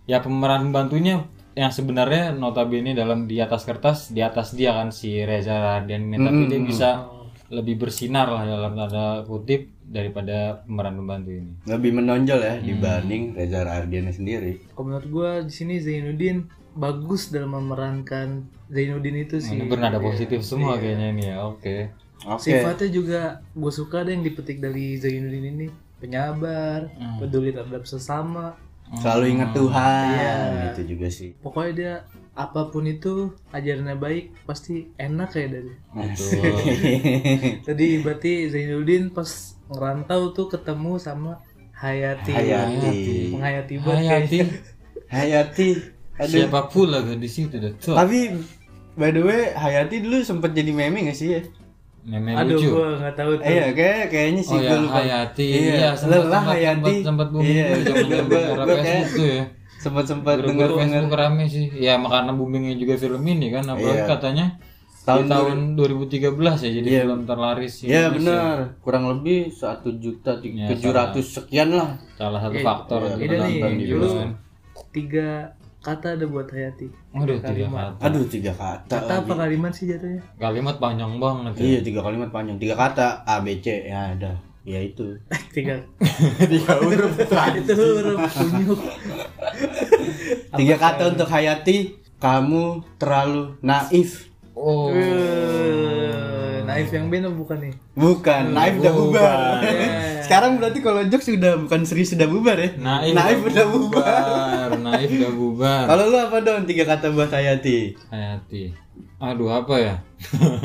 ya 0.04 0.20
pemeran 0.20 0.68
pembantunya 0.70 1.24
yang 1.56 1.72
sebenarnya 1.72 2.36
notabene 2.36 2.92
dalam 2.92 3.24
di 3.24 3.40
atas 3.40 3.64
kertas 3.64 4.12
di 4.12 4.20
atas 4.20 4.52
dia 4.52 4.76
kan 4.76 4.92
si 4.92 5.24
Reza 5.24 5.56
Radian 5.56 6.12
ini. 6.12 6.16
Tapi 6.20 6.42
dia 6.52 6.60
bisa 6.60 6.88
lebih 7.50 7.78
bersinar 7.78 8.26
lah 8.26 8.42
dalam 8.42 8.74
tanda 8.74 9.22
kutip 9.22 9.70
daripada 9.86 10.66
pemeran 10.66 10.98
pembantu 10.98 11.30
ini. 11.30 11.52
Lebih 11.66 11.90
menonjol 12.02 12.40
ya 12.42 12.54
dibanding 12.58 13.38
Reza 13.38 13.62
Ardian 13.62 14.10
sendiri. 14.10 14.58
Kalau 14.74 14.90
menurut 14.90 15.08
gua 15.08 15.30
di 15.46 15.52
sini 15.54 15.78
Zainuddin 15.78 16.46
bagus 16.76 17.32
dalam 17.32 17.54
memerankan 17.56 18.44
Zainuddin 18.68 19.16
itu 19.24 19.40
sih. 19.40 19.56
ini 19.56 19.70
bernada 19.70 20.02
positif 20.02 20.42
semua 20.42 20.76
kayaknya 20.76 21.08
ini 21.14 21.24
ya 21.32 21.36
oke. 21.46 21.76
Oke. 22.26 22.42
Sifatnya 22.42 22.88
juga 22.90 23.20
gue 23.54 23.72
suka 23.72 24.02
ada 24.02 24.10
yang 24.10 24.26
dipetik 24.26 24.58
dari 24.58 24.98
Zainuddin 24.98 25.46
ini. 25.46 25.66
Penyabar, 25.96 26.92
peduli 27.16 27.56
terhadap 27.56 27.88
sesama. 27.88 28.52
Selalu 28.94 29.24
ingat 29.34 29.50
Tuhan. 29.56 30.06
Iya. 30.14 30.36
gitu 30.70 30.82
juga 30.96 31.06
sih. 31.10 31.30
Pokoknya 31.42 31.72
dia 31.72 31.94
apa 32.36 32.68
pun 32.68 32.84
itu 32.84 33.32
ajarannya 33.50 33.96
baik 33.96 34.44
pasti 34.44 34.92
enak 35.00 35.30
ya 35.34 35.46
dari. 35.48 35.72
Tadi 37.66 37.86
berarti 38.04 38.32
Zainuddin 38.52 39.10
pas 39.10 39.56
ngerantau 39.72 40.30
tuh 40.36 40.46
ketemu 40.52 41.00
sama 41.00 41.42
Hayati. 41.76 42.32
Hayati. 42.32 43.34
Menghayati 43.34 43.74
banget. 43.82 44.06
Hayati. 44.06 44.38
Hayati. 45.14 45.68
Aduh. 46.16 46.32
Siapa 46.32 46.60
pula 46.72 47.04
di 47.04 47.28
situ 47.28 47.60
dah. 47.60 47.72
Tapi 47.76 48.32
by 48.96 49.10
the 49.12 49.22
way 49.24 49.52
Hayati 49.52 50.00
dulu 50.00 50.24
sempet 50.24 50.56
jadi 50.56 50.72
meme 50.72 51.04
gak 51.10 51.18
sih 51.18 51.28
ya 51.36 51.40
meme 52.06 52.30
Aduh 52.32 52.54
lucu 52.54 52.68
gua 52.70 52.88
nggak 52.96 53.14
tahu 53.14 53.32
tuh. 53.34 53.44
Iya 53.44 53.66
kayak 53.72 54.02
kayaknya 54.08 54.40
sih 54.40 54.54
Oh 54.54 54.62
ya 54.62 54.70
lupa. 54.78 54.94
Hayati, 54.96 55.42
Iya, 55.44 55.58
iya, 55.58 55.88
sempat 55.92 56.22
Hayati. 56.46 56.94
sempat, 57.02 57.28
booming 57.28 57.50
Iya, 57.50 57.64
tuh 57.66 57.82
zaman 57.82 57.98
gua- 58.00 58.06
zaman 58.06 58.26
gua- 58.26 58.38
era 58.38 58.54
gua 58.56 58.66
kayak- 58.66 58.86
Facebook 58.86 59.12
tuh 59.12 59.26
ya. 59.28 59.44
Denger 60.40 60.70
denger 60.70 60.70
Facebook 61.02 61.14
rame 61.14 61.44
sih. 61.46 61.66
Ya 61.76 61.94
karena 61.98 62.32
boomingnya 62.32 62.74
juga 62.74 62.94
film 62.96 63.22
ini 63.24 63.46
kan, 63.48 63.64
apalagi 63.64 63.98
Iya. 63.98 64.08
katanya 64.08 64.46
Tahun 65.04 65.22
di 65.22 65.30
tahun 65.30 65.58
2013 65.76 66.58
ya 66.60 66.70
jadi 66.72 66.88
Iya. 66.88 67.00
film 67.04 67.20
terlaris 67.24 67.74
Iya 67.80 68.10
Indonesia. 68.10 68.14
benar, 68.16 68.56
kurang 68.80 69.04
lebih 69.08 69.38
satu 69.48 69.94
juta 69.96 70.34
Ya, 70.38 70.66
tujuh 70.68 70.90
ratus 70.90 71.26
sekian 71.32 71.70
lah. 71.70 71.94
Salah 72.12 72.40
satu 72.40 72.54
Iya, 72.54 72.64
faktor 72.64 73.00
iya, 73.00 73.08
untuk 73.08 73.22
Ini 73.72 73.86
dulu 73.88 74.06
film. 74.08 74.30
tiga 74.90 75.54
kata 75.86 76.18
ada 76.18 76.26
buat 76.26 76.50
Hayati. 76.50 76.90
Waduh, 77.14 77.38
tiga 77.38 77.66
kata. 77.70 78.02
Aduh 78.02 78.24
tiga 78.26 78.52
kata. 78.58 78.90
Kata 78.90 79.12
apa 79.22 79.32
kalimat 79.38 79.70
sih 79.70 79.86
jatuhnya? 79.86 80.18
Kalimat 80.42 80.82
panjang 80.82 81.14
banget 81.22 81.52
ya. 81.54 81.62
Iya 81.62 81.80
tiga 81.86 82.00
kalimat 82.02 82.34
panjang, 82.34 82.58
tiga 82.58 82.74
kata 82.74 83.22
A 83.22 83.38
B 83.38 83.62
C 83.62 83.86
ya 83.86 84.18
ada. 84.18 84.34
Ya 84.66 84.82
itu. 84.82 85.14
tiga 85.54 85.78
Tiga 86.50 86.72
huruf. 86.82 87.14
itu 87.62 87.72
huruf 87.78 88.18
kunyuk. 88.34 88.80
Tiga 90.58 90.74
kata 90.74 91.14
untuk 91.14 91.30
Hayati. 91.30 92.02
Kamu 92.18 92.82
terlalu 92.98 93.54
naif. 93.62 94.26
Oh. 94.56 94.88
Eh, 94.90 96.16
Naif 96.66 96.90
yang 96.90 97.06
apa 97.08 97.30
bukan 97.30 97.58
nih? 97.62 97.74
Bukan, 97.94 98.42
naif 98.50 98.74
udah 98.82 98.92
bubar. 98.92 99.60
Sekarang 100.26 100.58
berarti 100.58 100.82
kalau 100.82 101.00
jokes 101.06 101.30
sudah 101.30 101.54
bukan 101.62 101.86
serius 101.86 102.12
sudah 102.12 102.26
bubar 102.26 102.58
ya? 102.58 102.74
Naif, 102.74 103.14
Naif 103.14 103.38
udah 103.46 103.66
bubar. 103.70 104.65
Naif 104.86 105.10
udah 105.18 105.32
bubar. 105.34 105.82
Kalau 105.90 106.04
lu 106.14 106.18
apa 106.22 106.36
dong 106.46 106.62
tiga 106.62 106.86
kata 106.86 107.10
buat 107.10 107.26
Hayati? 107.26 107.98
Hayati. 108.06 108.70
Aduh 109.18 109.50
apa 109.50 109.74
ya? 109.82 109.94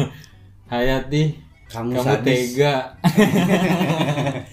Hayati, 0.72 1.42
Kamu, 1.68 1.98
kamu 1.98 2.06
sadis. 2.06 2.54
tega. 2.54 2.75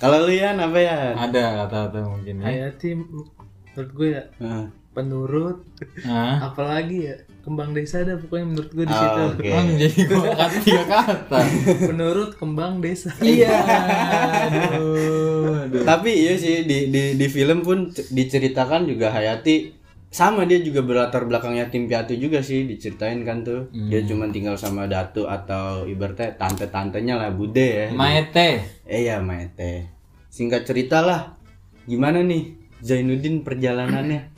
Kalau 0.00 0.22
lu 0.24 0.30
ya 0.30 0.54
apa 0.54 0.78
ya? 0.78 1.18
Ada 1.18 1.66
kata-kata 1.66 1.98
mungkin 2.06 2.38
ya. 2.38 2.44
Hayati 2.46 2.94
menurut 2.94 3.90
gue 3.90 4.08
ya 4.14 4.22
Nah, 4.38 4.70
penurut 4.98 5.62
Hah? 6.02 6.42
apalagi 6.44 6.98
ya 7.04 7.14
kembang 7.40 7.70
desa 7.70 8.02
ada 8.02 8.14
pokoknya 8.14 8.46
menurut 8.46 8.70
gue 8.70 8.82
di 8.82 8.90
Oh, 8.90 8.98
situ 8.98 9.20
Oke. 9.32 9.48
Oh, 9.48 9.62
jadi 9.72 9.98
gua 10.04 10.24
kata 10.34 10.58
tiga 10.60 10.84
kata. 10.84 11.38
penurut 11.82 12.30
kembang 12.34 12.72
desa 12.78 13.08
Iya. 13.18 13.48
Aduh, 14.44 15.62
aduh. 15.62 15.82
Tapi 15.82 16.10
iya 16.18 16.34
sih 16.34 16.62
di 16.62 16.88
di 16.88 17.14
di 17.14 17.26
film 17.26 17.60
pun 17.60 17.88
diceritakan 17.88 18.84
juga 18.84 19.08
Hayati 19.10 19.74
sama 20.08 20.44
dia 20.44 20.56
juga 20.58 20.80
berlatar 20.80 21.24
belakangnya 21.24 21.68
tim 21.68 21.84
piatu 21.84 22.12
juga 22.14 22.40
sih 22.40 22.64
diceritain 22.64 23.20
kan 23.22 23.40
tuh 23.42 23.68
dia 23.70 24.00
cuma 24.02 24.24
tinggal 24.26 24.56
sama 24.56 24.84
datu 24.84 25.24
atau 25.24 25.84
ibaratnya 25.84 26.32
tante-tantenya 26.34 27.14
lah 27.14 27.30
bude 27.30 27.60
ya 27.60 27.86
Maete. 27.90 28.64
eh 28.84 29.04
ya 29.04 29.20
Maete 29.20 29.84
singkat 30.26 30.64
cerita 30.64 31.00
lah 31.00 31.36
gimana 31.84 32.20
nih 32.20 32.56
Zainuddin 32.78 33.40
perjalanannya 33.42 34.37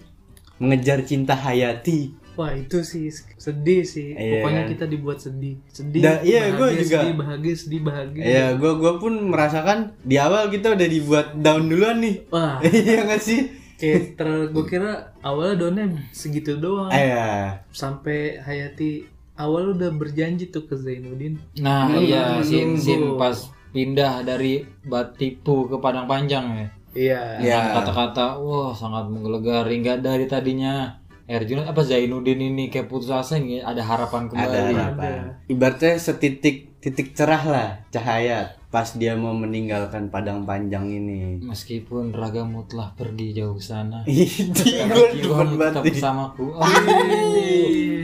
mengejar 0.60 1.00
cinta 1.02 1.32
Hayati. 1.32 2.14
Wah 2.38 2.54
itu 2.54 2.80
sih 2.86 3.10
sedih 3.36 3.82
sih. 3.82 4.14
Iya, 4.14 4.40
pokoknya 4.40 4.62
kan? 4.64 4.70
kita 4.72 4.84
dibuat 4.86 5.18
sedih. 5.18 5.56
Sedih 5.68 6.00
Da- 6.00 6.22
iya, 6.22 6.54
gua 6.54 6.70
bahagia, 6.70 6.80
juga. 6.84 6.98
sedih 7.02 7.16
bahagia 7.16 7.54
sedih 7.56 7.80
bahagia. 7.82 8.22
Ya 8.22 8.44
gua 8.54 8.72
gua 8.78 8.92
pun 8.96 9.12
merasakan 9.28 9.78
di 10.00 10.16
awal 10.16 10.48
kita 10.48 10.72
udah 10.72 10.88
dibuat 10.88 11.26
down 11.36 11.66
duluan 11.68 11.98
nih. 12.00 12.28
Wah. 12.30 12.60
Iya 12.68 13.08
gak 13.08 13.20
sih? 13.20 13.40
Kayak 13.80 14.20
ter 14.20 14.28
gue 14.52 14.64
kira 14.68 15.16
awalnya 15.24 15.64
daunnya 15.64 15.86
segitu 16.12 16.60
doang. 16.60 16.92
Iya. 16.92 17.64
sampai 17.72 18.36
Hayati 18.36 19.08
awal 19.40 19.72
udah 19.72 19.88
berjanji 19.96 20.52
tuh 20.52 20.68
ke 20.68 20.76
Zainuddin. 20.76 21.40
Nah, 21.64 21.88
iya 21.96 22.44
scene, 22.44 22.76
scene 22.76 23.16
pas 23.16 23.40
pindah 23.72 24.20
dari 24.20 24.60
Batipu 24.84 25.64
ke 25.64 25.80
Padang 25.80 26.04
Panjang 26.04 26.46
ya. 26.60 26.68
Iya 26.94 27.38
Iya. 27.38 27.58
Dengan 27.60 27.74
Kata-kata, 27.82 28.26
wah 28.40 28.72
sangat 28.74 29.06
menggelegar. 29.08 29.64
Hingga 29.66 30.02
dari 30.02 30.26
tadinya 30.26 31.00
Erjun 31.30 31.62
apa 31.62 31.86
Zainuddin 31.86 32.42
ini 32.42 32.66
kayak 32.74 32.90
putus 32.90 33.06
asa 33.14 33.38
ini 33.38 33.62
ada 33.62 33.78
harapan 33.86 34.26
ada 34.26 34.50
kembali. 34.50 34.74
harapan. 34.74 35.10
Ibaratnya 35.46 35.94
setitik 35.94 36.74
titik 36.82 37.14
cerah 37.14 37.44
lah 37.46 37.68
cahaya 37.94 38.50
pas 38.66 38.86
dia 38.98 39.14
mau 39.14 39.30
meninggalkan 39.30 40.10
padang 40.10 40.42
panjang 40.42 40.90
ini. 40.90 41.38
Meskipun 41.38 42.10
ragamu 42.10 42.66
telah 42.66 42.90
pergi 42.98 43.30
jauh 43.30 43.54
ke 43.54 43.62
sana. 43.62 44.02
Jiwamu 44.10 45.54
tetap 45.54 45.86
bersamaku. 45.86 46.50
Oh, 46.50 46.66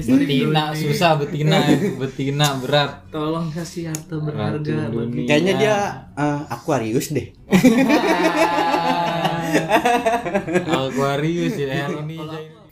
betina 0.06 0.70
susah 0.70 1.18
betina 1.18 1.66
betina 1.98 2.62
berat. 2.62 3.10
tolong 3.10 3.50
kasih 3.50 3.90
harta 3.90 4.22
berharga. 4.22 4.86
Kayaknya 5.26 5.52
dia 5.58 5.76
eh, 6.14 6.40
Aquarius 6.46 7.10
deh. 7.10 7.34
Aquarius 10.86 11.54
ya 11.56 11.88
ini. 11.92 12.18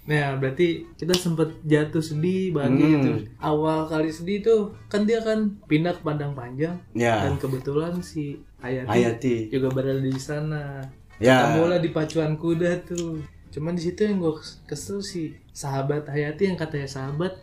Nah, 0.05 0.37
berarti 0.37 0.85
kita 0.95 1.17
sempet 1.17 1.65
jatuh 1.65 1.99
sedih 1.99 2.53
bahagia 2.53 2.85
Hmm. 2.85 2.93
gitu. 2.99 3.11
Awal 3.39 3.89
kali 3.89 4.11
sedih 4.11 4.39
tuh 4.41 4.61
kan 4.87 5.03
dia 5.03 5.17
kan 5.19 5.57
pindah 5.65 5.97
ke 5.97 6.03
Padang 6.03 6.37
Panjang 6.37 6.77
Ya. 6.93 7.25
dan 7.25 7.41
kebetulan 7.41 7.97
si 7.99 8.37
Hayati, 8.61 8.89
Hayati. 8.91 9.37
juga 9.49 9.73
berada 9.73 9.97
di 9.97 10.13
sana. 10.15 10.85
Ya. 11.17 11.57
lah 11.57 11.79
di 11.79 11.89
pacuan 11.89 12.35
kuda 12.35 12.85
tuh 12.85 13.23
cuman 13.49 13.73
di 13.73 13.87
situ 13.87 14.03
yang 14.03 14.19
gue 14.19 14.35
kesel 14.67 14.99
sih 14.99 15.31
sahabat 15.49 16.05
Hayati 16.05 16.51
yang 16.51 16.59
katanya 16.59 16.91
sahabat 16.91 17.39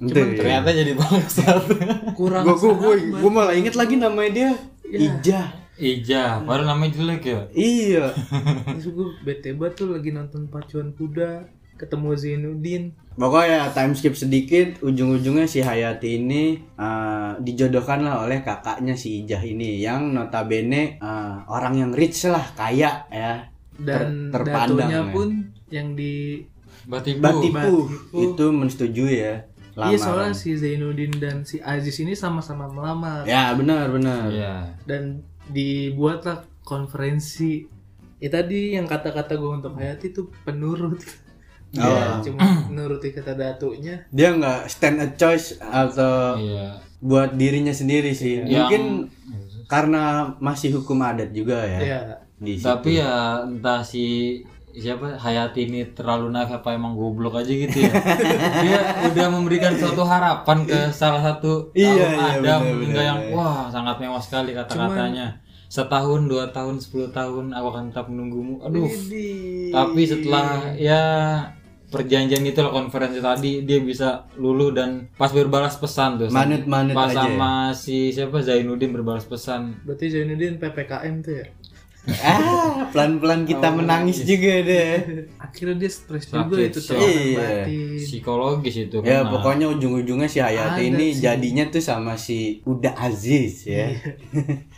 Ente, 0.00 0.16
Cuman 0.16 0.32
ya. 0.32 0.36
ternyata 0.40 0.68
jadi 0.72 0.92
bangsat 0.96 1.60
kurang 2.16 2.48
Gua 2.48 2.56
gua 2.72 2.96
gua 2.96 3.30
malah 3.30 3.52
inget 3.52 3.76
lagi 3.76 3.94
namanya 3.94 4.30
dia. 4.32 4.50
Ya. 4.82 4.98
Ijah. 4.98 5.46
Ija 5.80 6.44
baru 6.44 6.68
namanya 6.68 6.92
jelek 7.00 7.22
ya 7.24 7.40
Iya. 7.50 8.06
Terus 8.76 8.86
gue 8.92 9.08
bete 9.24 9.56
banget 9.56 9.80
tuh 9.80 9.88
lagi 9.90 10.12
nonton 10.12 10.46
pacuan 10.46 10.92
kuda 10.92 11.48
ketemu 11.74 12.08
Zainuddin 12.12 12.84
Pokoknya 13.10 13.68
time 13.76 13.92
skip 13.92 14.16
sedikit, 14.16 14.80
ujung-ujungnya 14.80 15.44
si 15.44 15.60
Hayati 15.60 16.20
ini 16.20 16.56
eh, 16.56 17.30
dijodohkan 17.36 18.00
lah 18.00 18.24
oleh 18.24 18.40
kakaknya 18.40 18.96
si 18.96 19.20
Ijah 19.20 19.40
ini 19.40 19.76
yang 19.76 20.12
notabene 20.12 20.96
eh, 20.96 21.34
orang 21.44 21.76
yang 21.76 21.90
rich 21.92 22.24
lah, 22.24 22.40
kaya 22.56 23.04
ya. 23.12 23.44
dan 23.76 24.32
Ter- 24.32 24.40
terpandang 24.40 24.88
datunya 24.88 25.00
ya. 25.04 25.12
pun 25.12 25.28
yang 25.68 25.92
di 25.92 26.40
Batibu 26.88 27.20
Batipu 27.20 27.52
Batipu. 27.52 28.16
itu 28.24 28.46
mensetujui 28.48 29.16
ya. 29.20 29.34
iya 29.76 29.96
lamaran. 29.96 30.00
soalnya 30.00 30.34
si 30.34 30.50
Zainuddin 30.56 31.12
dan 31.20 31.44
si 31.44 31.60
Aziz 31.60 31.96
ini 32.00 32.12
sama-sama 32.12 32.72
melamar 32.72 33.24
Ya 33.24 33.52
benar 33.52 33.88
benar. 33.92 34.32
Iya 34.32 34.80
dan 34.84 35.24
dibuatlah 35.46 36.44
konferensi 36.60 37.64
ya 38.16 38.28
tadi 38.28 38.76
yang 38.76 38.84
kata-kata 38.84 39.32
gue 39.34 39.52
untuk 39.54 39.72
Hayati 39.74 40.10
tuh 40.10 40.28
penurut 40.44 41.00
Oh. 41.70 41.86
ya 41.86 42.18
cuma 42.18 42.42
nuruti 42.66 43.14
kata 43.14 43.38
datunya 43.38 44.02
Dia 44.10 44.34
nggak 44.34 44.66
stand 44.66 44.98
a 44.98 45.08
choice 45.14 45.54
atau 45.56 46.34
Iya 46.34 46.82
buat 46.98 47.32
dirinya 47.32 47.70
sendiri 47.70 48.10
sih. 48.10 48.42
Yang- 48.42 48.50
Mungkin 48.60 48.84
karena 49.64 50.02
masih 50.36 50.76
hukum 50.76 51.00
adat 51.00 51.30
juga 51.30 51.62
ya. 51.62 51.78
ya 51.80 52.00
Di 52.36 52.58
situ. 52.58 52.66
Tapi 52.66 52.98
ya 52.98 53.40
entah 53.40 53.80
si 53.80 54.36
siapa 54.72 55.14
Hayati 55.14 55.64
ini 55.64 55.80
terlalu 55.90 56.28
naif 56.28 56.48
apa 56.48 56.70
emang 56.70 56.92
goblok 56.92 57.36
aja 57.36 57.48
gitu 57.48 57.82
ya. 57.82 57.92
Dia 58.64 58.78
udah 59.06 59.26
memberikan 59.28 59.74
suatu 59.74 60.02
harapan 60.02 60.62
ke 60.62 60.90
salah 60.90 61.20
satu 61.20 61.70
Iya, 61.72 61.92
iya, 61.92 62.08
Adam 62.36 62.62
hingga 62.78 63.02
yang 63.02 63.20
iya. 63.20 63.34
wah 63.34 63.66
sangat 63.66 63.98
mewah 63.98 64.18
sekali 64.18 64.52
kata-katanya. 64.52 65.40
Setahun, 65.66 66.26
dua 66.26 66.50
tahun, 66.50 66.82
sepuluh 66.82 67.08
tahun 67.08 67.54
aku 67.54 67.66
akan 67.68 67.84
tetap 67.88 68.06
menunggumu. 68.06 68.58
Aduh. 68.60 68.84
Widih. 68.84 69.70
Tapi 69.70 70.02
setelah 70.02 70.46
ya 70.74 71.02
perjanjian 71.90 72.46
itu 72.46 72.58
lah 72.58 72.70
konferensi 72.70 73.18
tadi 73.18 73.66
dia 73.66 73.82
bisa 73.82 74.30
luluh 74.34 74.70
dan 74.70 75.10
pas 75.12 75.28
berbalas 75.28 75.74
pesan 75.74 76.22
tuh 76.22 76.30
sama- 76.30 76.46
Manut-manut 76.46 76.94
pas 76.94 77.10
aja 77.10 77.26
sama 77.26 77.52
si 77.74 78.14
siapa 78.14 78.38
Zainuddin 78.40 78.94
berbalas 78.94 79.26
pesan 79.26 79.74
berarti 79.82 80.06
Zainuddin 80.06 80.62
PPKM 80.62 81.14
tuh 81.18 81.34
ya 81.34 81.46
ah 82.18 82.88
pelan-pelan 82.88 83.44
kita 83.44 83.68
menangis 83.70 84.24
juga 84.24 84.62
deh. 84.62 84.92
akhirnya 85.36 85.76
dia 85.78 85.90
stres 85.90 86.26
juga 86.26 86.48
Sakit 86.48 86.66
itu 86.66 86.80
sih. 86.80 86.90
tekanan 86.90 87.12
Iya. 87.30 87.98
psikologis 87.98 88.76
itu 88.80 88.96
Ya 89.00 89.20
kena. 89.20 89.30
pokoknya 89.30 89.66
ujung-ujungnya 89.68 90.26
si 90.26 90.38
Hayati 90.38 90.80
Ada 90.80 90.88
ini 90.88 91.06
sih. 91.10 91.20
jadinya 91.20 91.64
tuh 91.66 91.80
sama 91.80 92.16
si 92.16 92.64
Uda 92.64 92.96
Aziz 92.96 93.64
ya. 93.64 93.92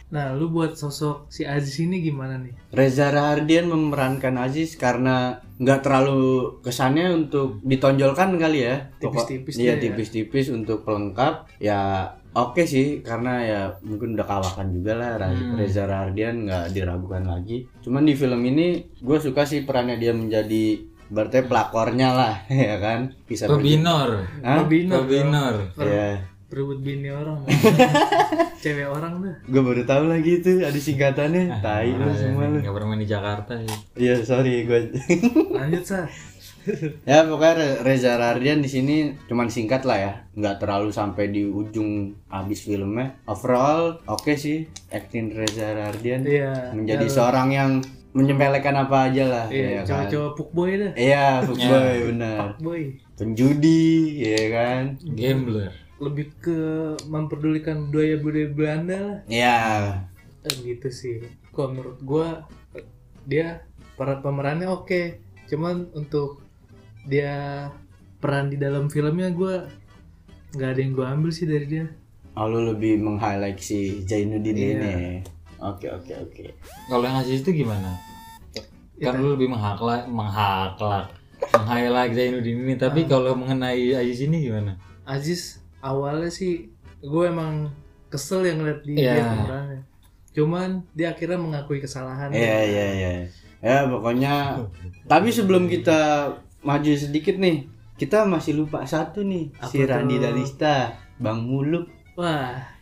nah 0.09 0.31
lu 0.31 0.49
buat 0.49 0.75
sosok 0.75 1.25
si 1.27 1.43
Aziz 1.43 1.79
ini 1.79 2.01
gimana 2.01 2.37
nih 2.37 2.53
Reza 2.69 3.09
Rahardian 3.09 3.65
memerankan 3.65 4.37
Aziz 4.37 4.75
karena 4.75 5.41
nggak 5.57 5.81
terlalu 5.81 6.21
kesannya 6.61 7.15
untuk 7.15 7.63
ditonjolkan 7.63 8.35
kali 8.35 8.67
ya. 8.67 8.91
Tipis-tipis 8.99 9.55
Iya 9.57 9.79
ya. 9.79 9.81
tipis-tipis 9.81 10.51
untuk 10.51 10.83
pelengkap. 10.83 11.47
Ya 11.57 12.13
oke 12.33 12.63
sih 12.65 13.01
karena 13.01 13.33
ya 13.41 13.61
mungkin 13.81 14.17
udah 14.17 14.27
kawakan 14.27 14.73
juga 14.73 14.93
lah 14.95 15.11
Hmm. 15.23 15.55
Reza 15.55 15.85
Rahardian 15.85 16.49
nggak 16.49 16.73
diragukan 16.73 17.25
lagi. 17.25 17.69
Cuman 17.81 18.05
di 18.05 18.13
film 18.13 18.41
ini 18.43 18.81
gue 18.99 19.19
suka 19.19 19.45
sih 19.45 19.63
perannya 19.63 19.97
dia 19.97 20.13
menjadi 20.13 20.81
berarti 21.09 21.45
pelakornya 21.45 22.09
lah 22.13 22.35
ya 22.51 22.81
kan? 22.81 23.13
Bisa 23.25 23.45
Pebinor? 23.47 24.25
Pebinor 24.41 25.05
Pebinor 25.05 25.55
ya 25.79 26.33
berebut 26.53 26.85
bini 26.85 27.09
orang. 27.09 27.49
Cewek 28.63 28.85
orang 28.85 29.25
dah. 29.25 29.35
Gue 29.49 29.63
baru 29.65 29.89
tahu 29.89 30.05
lagi 30.05 30.45
itu 30.45 30.61
ada 30.61 30.77
singkatannya. 30.77 31.65
Tai 31.65 31.89
lu 31.89 32.13
semua 32.13 32.45
lu. 32.53 32.61
Gak 32.61 32.77
pernah 32.77 32.89
main 32.93 33.01
di 33.01 33.09
Jakarta 33.09 33.57
sih. 33.57 33.73
Iya 33.97 34.21
sorry 34.21 34.69
gue 34.69 34.93
lanjut 35.49 35.81
sah 35.81 36.05
ya 37.11 37.25
pokoknya 37.25 37.55
Re- 37.55 37.81
Reza 37.83 38.15
Rahardian 38.15 38.59
di 38.59 38.67
sini 38.67 38.95
cuman 39.27 39.49
singkat 39.49 39.83
lah 39.83 39.99
ya. 39.99 40.13
Nggak 40.33 40.57
terlalu 40.59 40.91
sampai 40.91 41.29
di 41.29 41.43
ujung 41.43 41.91
habis 42.27 42.63
filmnya. 42.63 43.19
Overall 43.25 44.01
oke 44.05 44.35
sih 44.35 44.65
acting 44.89 45.33
Reza 45.33 45.73
Rahardian 45.73 46.23
iya 46.23 46.71
menjadi 46.71 47.07
seorang 47.07 47.49
yang 47.51 47.71
menyempelekan 48.13 48.77
apa 48.79 49.09
aja 49.09 49.25
lah 49.25 49.47
iya 49.49 49.69
ya 49.71 49.81
kan. 49.81 50.05
cowok-cowok 50.05 50.33
fuckboy 50.37 50.71
dah 50.77 50.93
iya 50.95 51.41
fuckboy 51.41 51.97
bener 52.07 52.39
boy 52.59 52.83
penjudi 53.17 53.85
ya 54.21 54.43
kan. 54.51 54.83
Gambler. 55.01 55.73
Lebih 55.97 56.27
ke 56.37 56.59
memperdulikan 57.07 57.87
budaya 57.87 58.19
budaya 58.19 58.49
Belanda 58.51 58.99
lah. 58.99 59.19
Ya 59.27 59.61
Eh, 60.43 60.55
gitu 60.67 60.91
sih. 60.91 61.23
Kalau 61.55 61.71
menurut 61.71 61.99
gua 62.03 62.29
eh, 62.75 62.83
dia 63.23 63.63
para 63.95 64.19
pemerannya 64.19 64.67
oke. 64.67 65.23
Cuman 65.47 65.87
untuk 65.95 66.42
dia 67.05 67.67
peran 68.19 68.47
di 68.47 68.57
dalam 68.57 68.87
filmnya 68.87 69.31
gua 69.31 69.67
nggak 70.53 70.69
ada 70.69 70.81
yang 70.81 70.93
gua 70.93 71.07
ambil 71.11 71.31
sih 71.31 71.45
dari 71.45 71.67
dia 71.67 71.87
oh, 72.33 72.47
lu 72.47 72.71
lebih 72.71 72.99
meng-highlight 72.99 73.59
si 73.59 74.05
Zainuddin 74.05 74.55
Iya. 74.55 74.69
ini 74.73 74.93
oke 75.59 75.87
oke 75.91 76.13
oke 76.23 76.45
Kalau 76.87 77.03
yang 77.03 77.19
Aziz 77.19 77.41
itu 77.41 77.53
gimana? 77.55 77.99
Kan 78.97 79.19
lu 79.19 79.35
lebih 79.35 79.51
menghaklak 79.51 80.07
Menghaklak 80.07 81.11
Meng-highlight 81.43 82.15
Zainuddin 82.15 82.63
ini. 82.63 82.75
Tapi 82.79 83.05
kalau 83.05 83.35
mengenai 83.35 83.91
Aziz 83.93 84.23
ini 84.23 84.47
gimana? 84.47 84.79
Aziz 85.03 85.59
awalnya 85.83 86.31
sih 86.31 86.71
gue 87.03 87.25
emang 87.27 87.67
kesel 88.07 88.47
yang 88.47 88.63
ngeliat 88.63 88.81
Iya. 88.87 89.13
dia 89.13 89.25
pemerannya 89.27 89.81
cuman 90.33 90.71
dia 90.95 91.13
akhirnya 91.13 91.37
mengakui 91.37 91.77
kesalahan 91.77 92.33
Iya 92.33 92.59
iya 92.65 92.87
iya. 92.95 93.11
Ya 93.61 93.77
pokoknya. 93.87 94.59
Tapi 95.05 95.29
sebelum 95.29 95.69
kita 95.69 96.33
maju 96.63 96.91
sedikit 96.95 97.37
nih, 97.39 97.67
kita 97.99 98.25
masih 98.27 98.57
lupa 98.59 98.87
satu 98.87 99.23
nih, 99.23 99.51
si 99.69 99.83
Apa 99.83 99.99
Randi 99.99 100.17
tuh? 100.19 100.23
Dalista, 100.23 100.77
Bang 101.19 101.47
Muluk 101.47 101.87
wah 102.17 102.73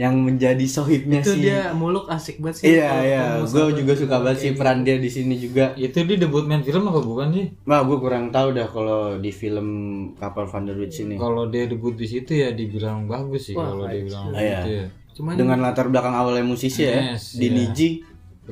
yang 0.00 0.16
menjadi 0.16 0.64
sohibnya 0.64 1.20
itu 1.20 1.36
si. 1.36 1.44
dia 1.44 1.76
muluk 1.76 2.08
asik 2.08 2.40
banget 2.40 2.64
sih 2.64 2.72
Iya 2.72 2.88
iya, 3.04 3.22
gue 3.44 3.84
juga 3.84 3.92
suka 3.92 4.16
banget 4.24 4.38
sih 4.40 4.48
kayak 4.48 4.56
peran 4.56 4.78
dia 4.80 4.96
di 4.96 5.12
sini 5.12 5.36
juga. 5.36 5.76
Itu 5.76 6.08
dia 6.08 6.16
debut 6.16 6.48
main 6.48 6.64
film 6.64 6.88
apa 6.88 7.04
bukan 7.04 7.28
sih? 7.36 7.52
Nah, 7.68 7.84
gue 7.84 8.00
kurang 8.00 8.32
tahu 8.32 8.56
dah 8.56 8.64
kalau 8.64 9.20
di 9.20 9.28
film 9.28 9.68
Kapal 10.16 10.48
Van 10.48 10.64
der 10.64 10.80
Witch 10.80 11.04
ini. 11.04 11.20
Kalau 11.20 11.52
dia 11.52 11.68
debut 11.68 11.92
di 11.92 12.08
situ 12.08 12.32
ya 12.32 12.48
dibilang 12.56 13.04
bagus 13.04 13.52
sih 13.52 13.54
Kalau 13.54 13.84
dia 13.84 14.00
bilang 14.00 14.32
sih. 14.32 14.40
Iya. 14.40 14.60
gitu 14.64 14.70
ya 14.72 14.86
cuman 15.20 15.36
Dengan 15.36 15.58
latar 15.60 15.86
belakang 15.92 16.16
awalnya 16.16 16.46
musisi 16.48 16.86
ya, 16.86 17.12
Yes, 17.12 17.36
di 17.36 17.52
iya. 17.52 17.56
Niji, 17.60 17.88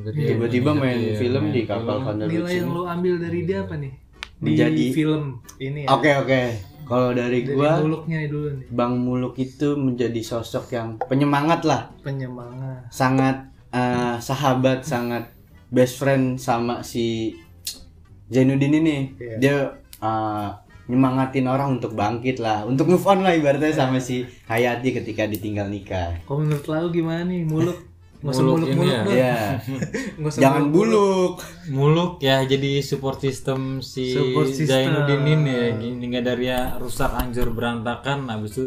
tiba-tiba 0.04 0.76
main 0.76 1.00
iya, 1.00 1.16
film 1.16 1.48
di 1.48 1.64
Kapal. 1.64 2.04
Van 2.04 2.20
der 2.20 2.28
Witch 2.28 2.44
nilai 2.44 2.54
yang 2.60 2.70
lo 2.76 2.82
ambil 2.84 3.14
dari 3.16 3.40
dia 3.48 3.64
apa 3.64 3.74
nih 3.80 3.92
di 4.38 4.54
Menjadi- 4.54 4.94
film 4.94 5.42
ini 5.58 5.82
ya. 5.82 5.88
Oke 5.90 6.10
oke, 6.14 6.40
kalau 6.86 7.10
dari 7.10 7.42
dari 7.42 7.58
gua 7.58 7.82
muluknya 7.82 8.18
dulu 8.30 8.48
nih. 8.54 8.66
Bang 8.70 8.94
Muluk 9.02 9.34
itu 9.36 9.74
menjadi 9.74 10.20
sosok 10.22 10.70
yang 10.70 10.88
penyemangat 11.02 11.66
lah. 11.66 11.90
Penyemangat. 12.00 12.86
Sangat 12.88 13.50
eh, 13.74 14.16
sahabat 14.18 14.86
sangat 14.86 15.34
best 15.68 15.98
friend 15.98 16.38
sama 16.38 16.80
si 16.80 17.34
Zainuddin 18.28 18.78
ini. 18.78 18.96
Iya. 19.18 19.36
dia 19.40 19.56
eh, 19.98 20.48
nyemangatin 20.88 21.44
orang 21.44 21.76
untuk 21.76 21.92
bangkit 21.92 22.40
lah. 22.40 22.64
Untuk 22.64 22.88
move 22.88 23.04
on 23.04 23.20
lah 23.20 23.36
ibaratnya 23.36 23.74
sama 23.74 24.00
si 24.00 24.24
Hayati 24.46 24.94
ketika 24.94 25.28
ditinggal 25.28 25.68
nikah. 25.68 26.16
Kalau 26.24 26.40
menurut 26.40 26.64
lo 26.64 26.88
gimana 26.88 27.26
nih 27.26 27.44
muluk 27.44 27.76
nggak 28.18 28.34
usah 28.34 28.42
Muluk 28.42 28.54
muluk 28.58 28.68
ini 28.68 28.76
muluk 28.78 28.90
ya? 28.90 29.02
Iya. 29.06 29.36
Nggak 30.18 30.30
usah 30.34 30.40
jangan 30.42 30.64
buluk 30.74 31.32
Muluk. 31.70 32.12
Ya 32.18 32.36
jadi 32.42 32.70
support 32.82 33.18
system 33.22 33.78
si 33.78 34.10
Support 34.10 34.50
system. 34.50 34.74
Zainuddin 34.74 35.22
ini 35.22 35.52
ya. 35.54 35.68
Gini 35.78 36.04
nggak 36.10 36.24
dari 36.26 36.50
ya 36.50 36.74
rusak 36.82 37.14
hancur 37.14 37.54
berantakan. 37.54 38.26
Habis 38.26 38.58
itu 38.58 38.64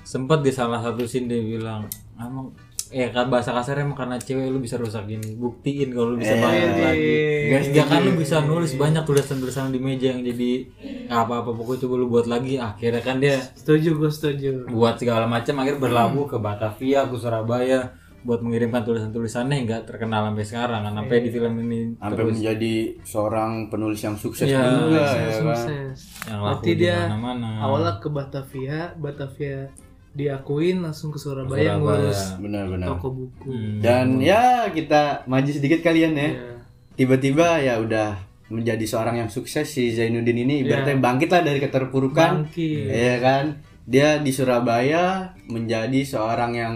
sempat 0.00 0.40
di 0.40 0.54
salah 0.54 0.80
satu 0.80 1.04
scene 1.04 1.28
dia 1.28 1.42
bilang 1.42 1.90
emang 2.16 2.54
eh 2.86 3.10
kan 3.10 3.26
bahasa 3.26 3.50
kasarnya 3.50 3.82
emang 3.82 3.98
karena 3.98 4.14
cewek 4.14 4.46
lu 4.46 4.62
bisa 4.62 4.78
rusak 4.78 5.10
gini. 5.10 5.34
Buktiin 5.34 5.90
kalau 5.90 6.14
lu 6.14 6.22
bisa 6.22 6.38
bangkit 6.38 6.72
lagi. 6.78 7.18
Guys, 7.50 7.66
Hingga 7.66 7.84
kan 7.90 8.00
lu 8.06 8.12
bisa 8.14 8.36
nulis 8.46 8.72
banyak 8.78 9.02
tulisan-tulisan 9.02 9.74
di 9.74 9.82
meja 9.82 10.14
yang 10.14 10.22
jadi 10.22 10.70
apa-apa 11.10 11.50
pokoknya 11.50 11.82
coba 11.82 11.94
lu 11.98 12.06
buat 12.06 12.26
lagi. 12.30 12.62
Akhirnya 12.62 13.02
kan 13.02 13.18
dia 13.18 13.42
setuju 13.58 13.98
gue 13.98 14.10
setuju. 14.14 14.70
buat 14.70 15.02
segala 15.02 15.26
macam 15.26 15.58
akhirnya 15.60 15.82
berlabuh 15.82 16.30
ke 16.30 16.38
Batavia 16.38 17.10
ke 17.10 17.16
Surabaya 17.18 17.90
buat 18.26 18.42
mengirimkan 18.42 18.82
tulisan-tulisannya 18.82 19.62
nggak 19.62 19.82
terkenal 19.86 20.26
sampai 20.28 20.44
sekarang. 20.44 20.80
Kan 20.82 20.94
sampai 20.98 21.16
di 21.22 21.30
film 21.30 21.54
ini 21.62 21.94
sampai 21.94 22.24
menjadi 22.26 22.74
seorang 23.00 23.70
penulis 23.70 24.02
yang 24.02 24.18
sukses 24.18 24.44
Iya, 24.44 24.58
juga 24.66 24.98
ya 24.98 25.06
kan. 25.06 25.30
Sukses 25.32 25.98
yang 26.26 26.40
laku 26.42 26.50
berarti 26.58 26.70
dia 26.74 26.98
mana-mana. 27.06 27.50
awalnya 27.62 27.94
ke 27.96 28.08
Batavia 28.10 28.78
Batavia 28.98 29.70
diakuin 30.10 30.80
langsung 30.80 31.12
ke 31.12 31.18
Surabaya, 31.18 31.76
Surabaya. 31.76 32.02
ngurus 32.02 32.20
benar-benar 32.40 32.88
toko 32.90 33.08
buku. 33.12 33.46
Hmm. 33.46 33.78
dan 33.78 34.16
ya 34.18 34.66
kita 34.68 35.22
maju 35.24 35.50
sedikit 35.52 35.80
kalian 35.80 36.12
ya. 36.12 36.28
Iya. 36.32 36.52
tiba-tiba 36.96 37.60
ya 37.60 37.76
udah 37.76 38.16
menjadi 38.48 38.80
seorang 38.82 39.20
yang 39.20 39.28
sukses 39.28 39.68
si 39.68 39.92
Zainuddin 39.92 40.38
ini. 40.40 40.64
Ibaratnya 40.64 40.96
bangkit 40.96 41.28
lah 41.28 41.42
dari 41.42 41.58
keterpurukan. 41.58 42.48
Bangkit. 42.48 42.88
Iya 42.88 43.16
kan? 43.18 43.44
Dia 43.84 44.18
di 44.18 44.32
Surabaya 44.32 45.30
menjadi 45.46 46.00
seorang 46.00 46.54
yang 46.54 46.74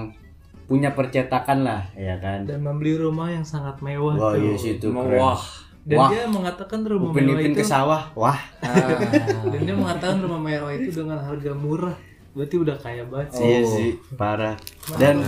punya 0.70 0.94
percetakan 0.94 1.66
lah 1.66 1.82
ya 1.98 2.14
kan? 2.22 2.46
Dan 2.46 2.62
membeli 2.62 2.94
rumah 2.94 3.26
yang 3.26 3.42
sangat 3.42 3.82
mewah 3.82 4.14
wah 4.14 4.38
tuh. 4.38 4.38
iya 4.38 4.54
sih 4.54 4.78
itu 4.78 4.86
keren. 4.94 5.18
Wah. 5.18 5.42
dan 5.82 5.98
Wah. 5.98 6.08
dia 6.14 6.22
mengatakan 6.30 6.78
rumah 6.86 7.10
Upin 7.10 7.26
mewah 7.26 7.42
itu 7.42 7.58
ke 7.58 7.64
sawah 7.66 8.02
wah. 8.14 8.38
Dan 9.50 9.60
dia 9.66 9.74
mengatakan 9.74 10.22
rumah 10.22 10.38
mewah 10.38 10.70
itu 10.70 10.94
dengan 10.94 11.18
harga 11.18 11.50
murah. 11.58 11.96
Berarti 12.38 12.54
udah 12.62 12.76
kaya 12.78 13.02
banget 13.10 13.34
sih. 13.34 13.42
Iya 13.42 13.60
sih 13.66 13.90
parah. 14.14 14.54
Dan 14.94 15.26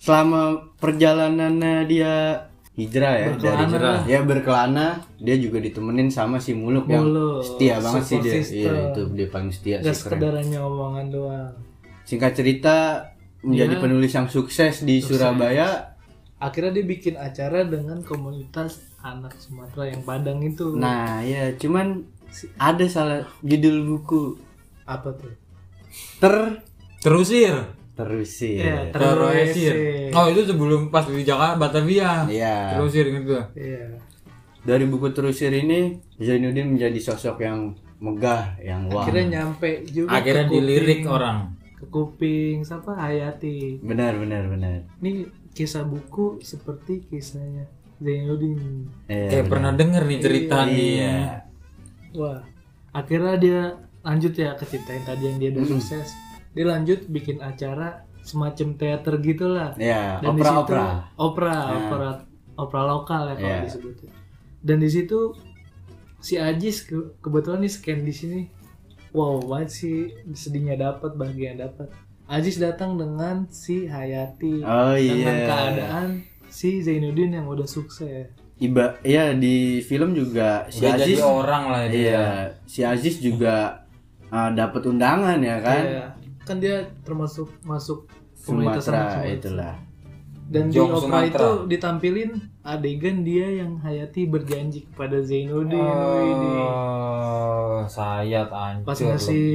selama 0.00 0.72
perjalanannya 0.80 1.84
dia 1.84 2.48
hijrah 2.80 3.12
ya 3.12 3.28
dari 3.36 3.64
Berkelana 3.64 3.76
lah. 3.80 4.00
ya 4.04 4.18
berkelana 4.24 4.86
dia 5.20 5.36
juga 5.40 5.58
ditemenin 5.60 6.08
sama 6.12 6.36
si 6.40 6.52
Muluk, 6.52 6.88
yang 6.92 7.08
Muluk, 7.08 7.44
setia 7.44 7.76
banget 7.80 8.04
sih 8.08 8.18
dia. 8.24 8.32
Iya 8.40 8.72
itu 8.92 9.02
dia 9.12 9.28
paling 9.28 9.52
setia 9.52 9.84
gak 9.84 9.92
sih 9.92 10.08
keren. 10.08 10.48
omongan 10.64 11.06
doang. 11.12 11.52
Singkat 12.08 12.32
cerita 12.32 12.76
menjadi 13.46 13.78
Dia- 13.78 13.82
penulis 13.82 14.10
yang 14.10 14.26
sukses 14.26 14.82
di 14.82 14.98
Surabaya 14.98 15.94
akhirnya 16.36 16.74
dia 16.74 16.84
bikin 16.84 17.14
acara 17.14 17.64
dengan 17.64 18.02
komunitas 18.02 18.82
anak 19.00 19.38
Sumatera 19.38 19.88
yang 19.88 20.02
Padang 20.02 20.42
itu 20.42 20.74
nah 20.74 21.22
ya 21.22 21.54
cuman 21.54 22.02
ada 22.58 22.84
salah 22.84 23.22
judul 23.40 23.86
buku 23.86 24.36
apa 24.84 25.14
tuh 25.14 25.32
ter 26.18 26.34
Terusir. 27.00 27.54
terusir 27.96 28.60
ya 28.60 28.92
Terusir. 28.92 29.72
Oh 30.12 30.26
itu 30.28 30.44
sebelum 30.44 30.90
pas 30.90 31.06
di 31.06 31.24
Jakarta 31.24 31.56
Batavia. 31.56 32.28
Iya. 32.28 32.76
Terusir 32.76 33.08
gitu. 33.08 33.40
iya 33.56 33.96
dari 34.60 34.84
buku 34.84 35.14
terusir 35.14 35.48
ini 35.48 35.96
Zainuddin 36.18 36.74
menjadi 36.74 36.98
sosok 36.98 37.38
yang 37.40 37.72
megah 37.96 38.58
yang 38.60 38.90
wah 38.92 39.06
akhirnya 39.06 39.40
nyampe 39.40 39.86
juga 39.88 40.12
Akhirnya 40.20 40.44
dilirik 40.50 41.06
orang. 41.08 41.55
Ke 41.76 41.84
kuping 41.86 42.60
siapa? 42.60 42.92
Hayati 42.92 43.80
benar 43.80 44.16
benar 44.16 44.46
benar. 44.46 44.76
Ini 44.96 45.24
kisah 45.50 45.82
buku 45.82 46.40
seperti 46.40 47.00
kisahnya 47.02 47.64
Zainuddin. 47.96 48.88
Iya, 49.06 49.28
Kayak 49.30 49.46
pernah 49.46 49.72
denger 49.72 50.02
nih 50.04 50.18
cerita 50.18 50.56
nih. 50.64 50.74
iya 50.74 51.16
wah 52.12 52.40
akhirnya 52.90 53.34
dia 53.36 53.60
lanjut 54.00 54.32
ya 54.32 54.52
ke 54.52 54.64
cerita 54.64 54.90
yang 54.90 55.04
tadi 55.04 55.22
yang 55.26 55.36
dia 55.36 55.48
udah 55.50 55.64
sukses. 55.66 56.08
Dia 56.50 56.64
lanjut 56.66 57.04
bikin 57.06 57.38
acara 57.38 57.88
semacam 58.22 58.68
teater 58.74 59.14
gitulah. 59.18 59.76
Ya 59.76 60.16
dan 60.18 60.32
di 60.32 60.40
opera 60.40 60.48
situ 60.48 60.60
opera. 60.60 60.86
Opera 61.16 61.56
opera 61.76 62.08
opera 62.56 62.82
lokal 62.84 63.22
ya 63.26 63.34
kalau 63.34 63.48
Iya. 63.50 63.64
disebutnya. 63.64 64.12
Dan 64.58 64.76
di 64.78 64.88
situ 64.88 65.18
si 66.18 66.34
Ajis 66.34 66.82
ke- 66.82 67.16
kebetulan 67.18 67.60
nih 67.60 67.70
scan 67.70 68.00
di 68.00 68.10
sini 68.10 68.40
wow 69.16 69.40
banget 69.40 69.70
sih 69.72 69.98
sedihnya 70.30 70.76
dapat 70.76 71.16
bahagia 71.16 71.56
dapat 71.56 71.88
Ajis 72.26 72.58
datang 72.58 72.98
dengan 72.98 73.46
si 73.48 73.86
Hayati 73.86 74.60
oh 74.60 74.92
dengan 74.92 75.34
iya 75.34 75.46
keadaan 75.46 76.08
si 76.46 76.78
Zainuddin 76.78 77.32
yang 77.32 77.46
udah 77.46 77.64
sukses 77.64 78.28
iba 78.56 78.96
ya 79.00 79.32
di 79.32 79.78
film 79.80 80.12
juga 80.12 80.66
si 80.68 80.82
Udah 80.82 80.96
Aziz 80.96 81.16
jadi 81.16 81.22
orang 81.22 81.62
lah 81.66 81.84
dia. 81.86 81.96
iya 82.02 82.24
si 82.64 82.80
Aziz 82.82 83.16
juga 83.18 83.84
uh, 84.28 84.50
dapat 84.50 84.82
undangan 84.84 85.38
ya 85.38 85.56
kan 85.60 85.82
Iya. 85.84 86.04
kan 86.42 86.56
dia 86.58 86.76
termasuk 87.02 87.48
masuk 87.62 88.08
komunitas 88.42 88.84
Sumatera 88.84 89.02
Sumatera. 89.12 89.32
itulah 89.32 89.74
dan 90.46 90.62
di 90.66 90.74
Jong 90.74 90.90
opera 90.90 91.02
Sumatera. 91.02 91.30
itu 91.30 91.48
ditampilin 91.68 92.30
adegan 92.66 93.22
dia 93.22 93.46
yang 93.56 93.78
Hayati 93.78 94.26
berjanji 94.26 94.84
kepada 94.84 95.22
Zainuddin 95.22 95.78
Oh. 95.78 96.66
Oh, 97.76 97.84
sayat 97.86 98.50
hancur. 98.50 98.84
Pas 98.84 98.98
ngasih 98.98 99.46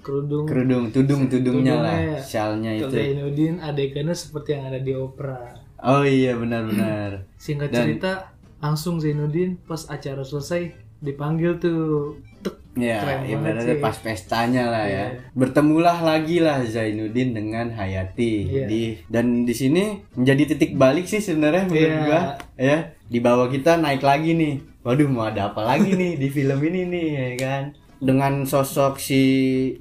kerudung 0.00 0.44
kerudung 0.44 0.84
tudung 0.88 1.26
tudungnya 1.26 1.80
lah 1.80 1.96
Tudungnya 1.96 2.12
ya. 2.12 2.20
syalnya 2.20 2.70
ke 2.70 2.78
itu 2.78 2.88
Zainuddin 2.90 3.54
adegannya 3.58 4.12
seperti 4.14 4.48
yang 4.52 4.64
ada 4.66 4.76
di 4.78 4.92
opera 4.92 5.40
oh 5.80 6.04
iya 6.04 6.36
benar-benar 6.36 7.24
singkat 7.40 7.72
Dan- 7.72 7.88
cerita 7.88 8.12
langsung 8.60 9.00
Zainuddin 9.00 9.56
pas 9.58 9.80
acara 9.84 10.20
selesai 10.20 10.72
dipanggil 11.00 11.56
tuh 11.56 12.16
Tek. 12.44 12.56
ya 12.74 12.98
ibaratnya 13.24 13.78
pas 13.78 13.94
pestanya 13.96 14.66
lah 14.66 14.84
ya 14.84 15.06
Iya. 15.06 15.06
bertemulah 15.32 15.98
lagi 16.00 16.38
lah 16.38 16.60
Zainuddin 16.60 17.30
dengan 17.30 17.70
Hayati 17.70 18.34
Iya. 18.44 18.66
di 18.66 18.82
dan 19.06 19.42
di 19.42 19.54
sini 19.54 19.84
menjadi 20.12 20.42
titik 20.50 20.74
balik 20.74 21.06
sih 21.06 21.18
sebenarnya 21.18 21.64
menurut 21.64 21.80
Iya. 21.88 22.02
gua 22.02 22.20
ya 22.56 22.76
di 23.04 23.18
bawah 23.18 23.46
kita 23.46 23.76
naik 23.76 24.02
lagi 24.02 24.34
nih 24.34 24.54
waduh 24.82 25.06
mau 25.06 25.24
ada 25.24 25.48
apa 25.48 25.62
lagi 25.62 25.94
nih 25.94 26.18
di 26.18 26.28
film 26.28 26.58
ini 26.60 26.80
nih 26.84 27.06
ya 27.08 27.28
kan 27.38 27.62
dengan 27.96 28.42
sosok 28.42 28.98
si 28.98 29.22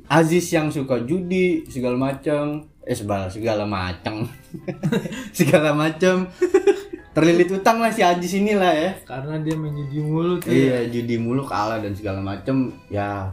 Aziz 0.07 0.47
yang 0.47 0.69
suka 0.69 1.01
judi 1.01 1.65
segala 1.67 1.97
macam 1.99 2.61
eh 2.79 2.93
segala 2.93 3.25
segala 3.27 3.65
macam 3.65 4.27
segala 5.33 5.73
macam 5.73 6.27
terlilit 7.13 7.49
utang 7.51 7.77
lah 7.77 7.89
si 7.89 8.01
Aziz 8.01 8.33
inilah 8.33 8.69
ya 8.69 8.91
karena 9.03 9.37
dia 9.37 9.53
menjadi 9.53 9.97
mulut 9.99 10.39
tuh 10.39 10.49
ya. 10.49 10.57
Iya, 10.81 10.89
judi 10.89 11.15
mulu 11.15 11.41
kalah 11.41 11.77
dan 11.77 11.93
segala 11.93 12.19
macem 12.19 12.73
Ya, 12.87 13.29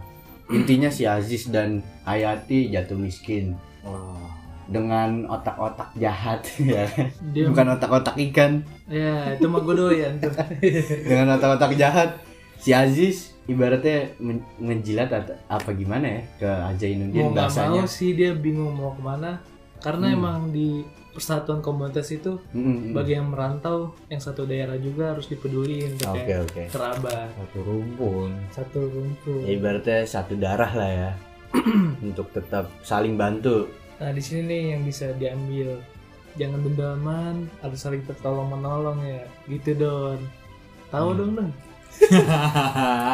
intinya 0.46 0.86
si 0.86 1.04
Aziz 1.04 1.48
dan 1.48 1.80
Hayati 2.02 2.68
jatuh 2.68 2.94
miskin 2.94 3.56
Wah. 3.80 4.20
dengan 4.66 5.24
otak-otak 5.26 5.90
jahat 5.94 6.44
ya. 6.60 6.84
Dia- 7.30 7.48
Bukan 7.48 7.66
otak-otak 7.70 8.14
ikan, 8.30 8.60
ya 8.86 9.32
itu 9.32 9.46
mah 9.46 9.60
gue 9.60 9.74
doyan 9.74 10.12
tuh 10.16 10.30
dengan 11.08 11.34
otak-otak 11.34 11.72
jahat. 11.74 12.20
Si 12.54 12.70
Aziz 12.70 13.32
ibaratnya 13.46 14.12
men- 14.16 14.44
ngejilat 14.58 15.08
atau 15.08 15.34
apa 15.48 15.72
gimana 15.72 16.06
ya 16.06 16.22
ke 16.36 16.50
mau 17.16 17.32
nggak 17.32 17.48
bahasanya. 17.48 17.80
mau 17.80 17.88
sih 17.88 18.12
dia 18.12 18.30
bingung 18.30 18.70
mau 18.70 18.92
ke 18.92 19.00
mana 19.00 19.40
karena 19.80 20.12
emang 20.12 20.52
di 20.52 20.84
persatuan 21.20 21.61
komunitas 21.61 22.09
itu 22.09 22.40
Mm-mm. 22.50 22.96
bagi 22.96 23.12
yang 23.12 23.28
merantau 23.28 23.92
yang 24.09 24.18
satu 24.18 24.42
daerah 24.42 24.74
juga 24.74 25.12
harus 25.12 25.28
dipeduliin 25.28 25.94
tuh 25.94 26.11
Oke 26.11 26.24
kayak 26.24 26.40
oke. 26.42 26.62
kerabat 26.72 27.28
Satu 27.30 27.59
rumpun. 27.61 28.30
satu 28.50 28.78
rumput 28.83 29.44
Ya, 29.44 29.52
ibaratnya 29.52 29.98
satu 30.02 30.33
darah 30.35 30.72
lah 30.72 30.90
ya. 30.90 31.11
untuk 32.00 32.30
tetap 32.30 32.72
saling 32.80 33.14
bantu. 33.14 33.68
nah 33.96 34.09
di 34.09 34.18
sini 34.18 34.40
nih 34.48 34.62
yang 34.72 34.83
bisa 34.83 35.12
diambil 35.12 35.76
jangan 36.33 36.62
dendaman 36.62 37.35
harus 37.61 37.76
saling 37.76 38.00
tertolong 38.02 38.48
menolong 38.48 38.96
ya 39.02 39.20
gitu 39.44 39.76
don 39.76 40.16
tahu 40.88 41.12
dong 41.12 41.33
don 41.35 41.50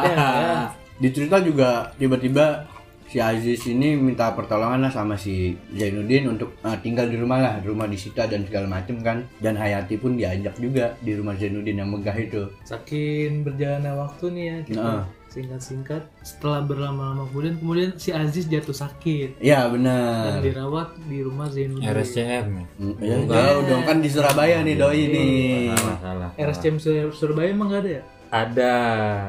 ya, 0.07 0.14
ya. 0.14 0.53
Di 0.97 1.09
cerita 1.11 1.37
juga 1.38 1.90
tiba-tiba 1.95 2.64
si 3.07 3.16
Aziz 3.16 3.62
ini 3.64 3.95
minta 3.95 4.31
pertolongan 4.31 4.81
lah 4.81 4.92
sama 4.92 5.14
si 5.14 5.55
Zainuddin 5.71 6.27
untuk 6.29 6.59
uh, 6.61 6.77
tinggal 6.77 7.07
di 7.07 7.14
rumah 7.14 7.38
lah, 7.38 7.55
di 7.57 7.66
rumah 7.66 7.87
disita 7.87 8.25
dan 8.25 8.42
segala 8.42 8.66
macem 8.69 8.99
kan. 8.99 9.23
Dan 9.37 9.55
Hayati 9.55 9.95
pun 9.95 10.14
diajak 10.14 10.57
juga 10.57 10.99
di 10.99 11.12
rumah 11.12 11.35
Zainuddin 11.35 11.77
yang 11.77 11.88
megah 11.88 12.14
itu. 12.14 12.42
saking 12.62 13.42
berjalannya 13.42 13.92
waktu 13.92 14.25
nih 14.29 14.45
ya 14.45 14.57
kita 14.64 14.81
Nah. 14.83 15.05
singkat-singkat 15.29 16.03
setelah 16.21 16.61
berlama-lama 16.61 17.29
kemudian 17.29 17.57
kemudian 17.57 17.90
si 17.95 18.09
Aziz 18.11 18.47
jatuh 18.47 18.73
sakit 18.73 19.37
Ya 19.38 19.64
dan 19.64 19.71
benar. 19.71 20.40
dirawat 20.40 20.88
di 21.03 21.19
rumah 21.21 21.47
Zainuddin 21.47 21.85
RSCM 21.85 22.47
ya? 22.49 22.64
Mm, 22.77 22.95
Ya, 22.99 23.16
jauh 23.23 23.62
dong 23.64 23.85
kan 23.85 23.97
di 23.99 24.09
Surabaya 24.09 24.61
nih 24.61 24.75
doi 24.75 25.03
nih. 25.07 25.71
Salah, 25.73 25.99
salah. 26.01 26.31
RSCM 26.37 26.77
Sur- 26.77 27.12
Surabaya 27.12 27.49
emang 27.49 27.69
gak 27.69 27.81
ada 27.81 27.90
ya? 27.92 28.03
Ada. 28.27 28.75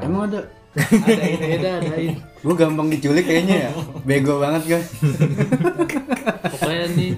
Emang 0.02 0.22
ada? 0.26 0.40
Adain 0.78 1.38
beda, 1.42 1.70
adain. 1.82 2.14
Gue 2.38 2.54
gampang 2.54 2.88
diculik 2.88 3.26
kayaknya 3.26 3.68
ya. 3.68 3.70
Bego 4.06 4.38
banget 4.38 4.62
guys. 4.78 4.88
Pokoknya 6.54 6.86
nih 6.94 7.12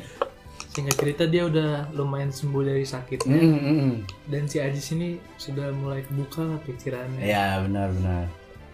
singkat 0.70 0.96
cerita 1.02 1.24
dia 1.26 1.50
udah 1.50 1.90
lumayan 1.98 2.30
sembuh 2.30 2.62
dari 2.62 2.86
sakitnya 2.86 3.42
Mm, 3.42 3.58
mm, 3.58 3.74
mm. 3.74 3.94
dan 4.30 4.42
si 4.46 4.62
Ajis 4.62 4.94
ini 4.94 5.18
sudah 5.34 5.74
mulai 5.74 6.06
kebuka 6.06 6.46
lah 6.46 6.58
pikirannya. 6.62 7.26
Ya 7.26 7.58
benar-benar. 7.60 8.30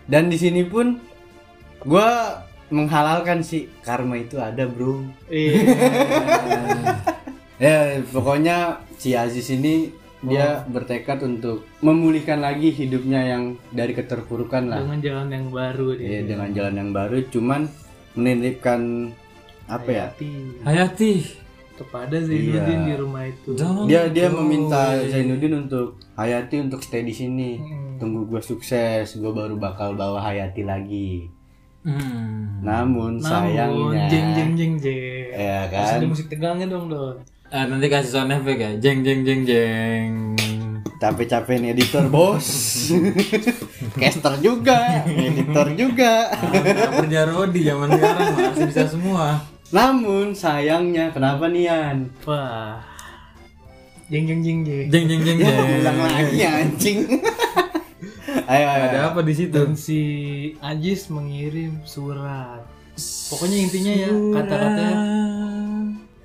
Dan 0.07 0.29
di 0.29 0.37
sini 0.37 0.63
pun 0.69 1.01
gue 1.83 2.09
menghalalkan 2.69 3.41
sih 3.41 3.73
karma 3.81 4.21
itu 4.21 4.37
ada 4.39 4.69
bro. 4.69 5.03
Iya. 5.33 5.57
Ya 7.57 8.05
pokoknya 8.13 8.85
si 9.01 9.17
Aziz 9.17 9.49
ini 9.49 9.89
dia 10.29 10.47
bertekad 10.65 11.19
untuk 11.23 11.63
memulihkan 11.79 12.39
lagi 12.39 12.71
hidupnya 12.71 13.21
yang 13.27 13.43
dari 13.69 13.93
keterpurukan 13.93 14.67
lah. 14.67 14.81
dengan 14.81 14.99
jalan 15.01 15.29
yang 15.31 15.47
baru 15.49 15.89
dia. 15.95 16.09
Ya, 16.09 16.21
dengan 16.25 16.49
jalan 16.51 16.75
yang 16.77 16.91
baru, 16.91 17.17
cuman 17.29 17.61
menitipkan 18.17 19.13
apa 19.67 19.89
ya? 19.89 20.07
Hayati 20.11 20.31
Hayati. 20.63 21.13
kepada 21.77 22.17
Zainuddin 22.17 22.57
Iya. 22.81 22.89
di 22.89 22.95
rumah 22.97 23.23
itu. 23.23 23.51
Jangan. 23.53 23.85
Dia 23.85 24.09
dia 24.09 24.27
Oh, 24.27 24.41
meminta. 24.41 24.97
Zainuddin 25.05 25.55
untuk 25.59 26.01
Hayati 26.15 26.57
untuk 26.59 26.81
stay 26.81 27.05
di 27.05 27.13
sini. 27.13 27.61
Hmm. 27.61 28.01
Tunggu 28.01 28.25
gue 28.27 28.41
sukses, 28.41 29.05
gue 29.13 29.29
baru 29.31 29.57
bakal 29.57 29.93
bawa 29.93 30.21
Hayati 30.23 30.65
lagi. 30.65 31.29
Hmm. 31.85 32.65
Namun, 32.65 33.21
Namun 33.21 33.23
sayangnya, 33.23 34.09
jeng 34.09 34.29
jeng 34.33 34.53
jeng 34.55 34.75
jeng. 34.81 35.29
ya 35.31 35.69
kan? 35.69 36.01
ada 36.01 36.07
musik 36.09 36.27
tegangnya 36.27 36.67
dong 36.67 36.89
don. 36.89 37.21
Eh, 37.57 37.65
nanti 37.65 37.89
kasih 37.89 38.13
sound 38.13 38.37
effect 38.37 38.61
ya. 38.61 38.71
Jeng 38.77 39.01
jeng 39.01 39.25
jeng 39.25 39.43
jeng. 39.49 40.11
capek-capek 40.97 41.61
nih 41.61 41.77
editor 41.77 42.09
bos 42.09 42.49
caster 44.01 44.33
juga 44.41 45.05
editor 45.05 45.69
juga 45.77 46.33
Nggak 46.33 47.05
kerja 47.05 47.21
Rodi 47.29 47.61
zaman 47.69 47.89
sekarang 47.93 48.29
masih 48.33 48.65
bisa 48.65 48.85
semua. 48.89 49.45
namun 49.69 50.33
sayangnya 50.33 51.13
kenapa 51.13 51.53
nih 51.53 51.69
Yan 51.69 51.97
Wah. 52.25 52.81
Jeng 54.09 54.25
jeng 54.25 54.41
jeng 54.41 54.59
jeng. 54.65 54.89
Jeng 54.89 55.05
jeng 55.05 55.21
jeng 55.21 55.37
ya 55.37 55.53
jeng. 55.53 55.81
ulang 55.85 55.99
lagi 56.01 56.37
anjing 56.41 56.99
ayo 58.57 58.65
ayo 58.65 58.85
Ada 58.89 58.99
apa 59.13 59.21
di 59.21 59.33
situ? 59.37 59.53
Dan 59.53 59.77
si 59.77 60.01
Ajis 60.65 61.13
mengirim 61.13 61.77
surat. 61.85 62.65
Pokoknya 63.29 63.59
intinya 63.61 63.93
ya 63.93 64.11
kata-katanya 64.33 64.97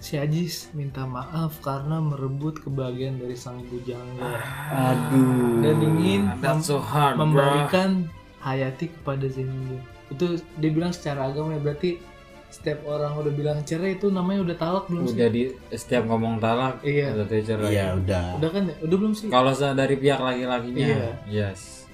si 0.02 0.18
Ajis 0.18 0.74
minta 0.74 1.06
maaf 1.06 1.62
karena 1.62 2.02
merebut 2.02 2.58
kebahagiaan 2.60 3.22
dari 3.22 3.38
sang 3.38 3.62
bujangga 3.70 4.26
aduh 4.68 5.62
dan 5.62 5.78
ingin 5.80 6.22
That's 6.42 6.68
so 6.68 6.82
hard, 6.82 7.16
bro. 7.16 7.30
memberikan 7.30 8.10
Hayati 8.42 8.90
kepada 8.90 9.30
Zainuddin. 9.30 9.78
Itu 10.10 10.26
dia 10.58 10.72
bilang 10.74 10.90
secara 10.90 11.30
agama 11.30 11.54
ya 11.54 11.62
berarti 11.62 12.02
setiap 12.50 12.84
orang 12.84 13.14
udah 13.16 13.32
bilang 13.32 13.62
cerai 13.62 13.96
itu 13.96 14.10
namanya 14.10 14.42
udah 14.44 14.56
talak 14.58 14.86
belum 14.90 15.06
sih? 15.06 15.14
Udah 15.16 15.30
di 15.30 15.44
setiap 15.72 16.04
ngomong 16.04 16.42
talak 16.42 16.82
Iya. 16.82 17.16
udah 17.16 17.26
cerai. 17.30 17.70
iya 17.70 17.86
udah 17.94 18.42
Udah 18.42 18.50
kan 18.50 18.64
ya? 18.68 18.76
Udah 18.82 18.98
belum 18.98 19.14
sih? 19.14 19.30
Kalau 19.30 19.54
dari 19.54 19.96
pihak 19.96 20.20
laki-lakinya, 20.20 20.84
Iya. 20.84 21.10
yes. 21.30 21.86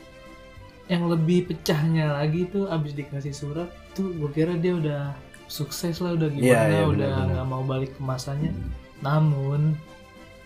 Yang 0.88 1.04
lebih 1.13 1.39
pecahnya 1.52 2.15
lagi 2.15 2.48
tuh 2.48 2.72
abis 2.72 2.96
dikasih 2.96 3.36
surat 3.36 3.67
tuh 3.91 4.08
gue 4.15 4.32
kira 4.32 4.56
dia 4.56 4.72
udah 4.74 5.12
sukses 5.47 5.99
lah 5.99 6.13
udah 6.13 6.27
gimana 6.27 6.47
Iya, 6.47 6.62
iya, 6.69 6.83
udah 6.86 7.07
nggak 7.31 7.47
mau 7.47 7.63
balik 7.63 7.95
ke 7.95 8.01
masanya. 8.03 8.51
Namun 8.99 9.75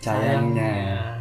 sayangnya. 0.00 1.18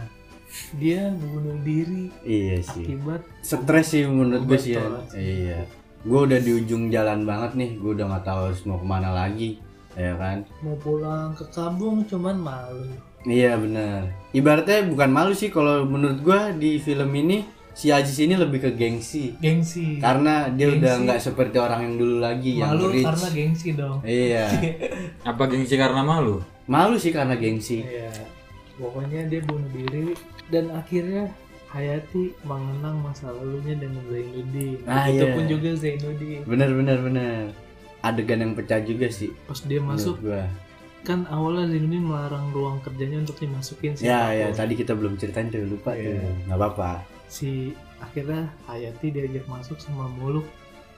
dia 0.76 1.08
bunuh 1.16 1.56
diri 1.64 2.12
iya 2.28 2.60
sih. 2.60 2.84
akibat 2.84 3.24
stres 3.40 3.96
sih 3.96 4.04
menurut 4.04 4.44
gue 4.44 4.60
sih 4.60 4.76
ya. 4.76 4.84
Iya. 5.16 5.60
Gue 6.04 6.28
udah 6.28 6.40
di 6.42 6.52
ujung 6.60 6.92
jalan 6.92 7.24
banget 7.24 7.56
nih. 7.56 7.80
Gue 7.80 7.96
udah 7.96 8.06
nggak 8.12 8.26
tahu 8.26 8.40
harus 8.52 8.62
mau 8.68 8.76
ke 8.76 8.88
mana 8.88 9.10
lagi 9.16 9.64
ya 9.94 10.12
kan? 10.16 10.44
Mau 10.60 10.76
pulang 10.76 11.32
ke 11.32 11.46
kampung 11.52 12.04
cuman 12.04 12.36
malu. 12.36 12.84
iya 13.22 13.54
bener 13.54 14.10
ibaratnya 14.34 14.82
bukan 14.90 15.14
malu 15.14 15.30
sih 15.38 15.54
kalau 15.54 15.86
menurut 15.86 16.26
gue 16.26 16.40
di 16.58 16.82
film 16.82 17.06
ini 17.14 17.46
si 17.74 17.88
Ajis 17.88 18.18
ini 18.18 18.34
lebih 18.34 18.60
ke 18.60 18.72
gengsi 18.72 19.34
Gengsi. 19.38 19.96
karena 19.98 20.48
dia 20.50 20.68
udah 20.70 20.80
Gengsi. 20.92 21.04
nggak 21.04 21.20
seperti 21.22 21.56
orang 21.56 21.80
yang 21.84 21.96
dulu 21.96 22.16
lagi 22.20 22.52
yang 22.56 22.70
malu 22.70 22.90
rich 22.90 23.04
karena 23.04 23.28
gengsi 23.30 23.70
dong. 23.74 23.98
iya 24.04 24.46
Apa 25.30 25.44
gengsi 25.46 25.76
karena 25.76 26.02
malu? 26.02 26.44
malu 26.66 26.96
sih 26.96 27.10
karena 27.10 27.34
gengsi 27.34 27.82
Iya. 27.82 28.12
Pokoknya 28.74 29.26
dia 29.26 29.42
bunuh 29.42 29.70
diri 29.70 30.18
dan 30.48 30.72
akhirnya 30.72 31.30
Hayati 31.68 32.36
mengenang 32.44 33.00
masa 33.00 33.32
lalunya 33.32 33.72
dengan 33.74 34.04
Zainuddin. 34.06 34.84
Ah, 34.84 35.08
Begitupun 35.08 35.40
iya. 35.40 35.50
juga 35.50 35.70
Zainuddin. 35.74 36.40
bener 36.44 36.70
bener 36.70 36.98
bener 37.00 37.42
adegan 38.02 38.42
yang 38.42 38.52
pecah 38.52 38.82
juga 38.82 39.08
sih 39.08 39.32
Pas 39.46 39.62
dia 39.62 39.80
masuk 39.80 40.20
gua. 40.20 40.44
kan 41.02 41.24
awalnya 41.28 41.66
Zainuddin 41.68 42.04
melarang 42.04 42.50
ruang 42.50 42.78
kerjanya 42.80 43.22
untuk 43.22 43.38
dimasukin 43.38 43.94
si 43.94 44.04
ya 44.04 44.30
ya 44.30 44.52
tadi 44.52 44.74
kita 44.74 44.92
belum 44.92 45.16
ceritain 45.16 45.48
tuh 45.48 45.64
lupa 45.64 45.94
Iya. 45.94 46.18
tuh 46.18 46.32
nggak 46.46 46.58
apa-apa 46.58 46.92
Si 47.32 47.72
akhirnya 47.98 48.52
Hayati 48.66 49.08
diajak 49.08 49.48
masuk 49.48 49.80
sama 49.80 50.12
Muluk. 50.12 50.44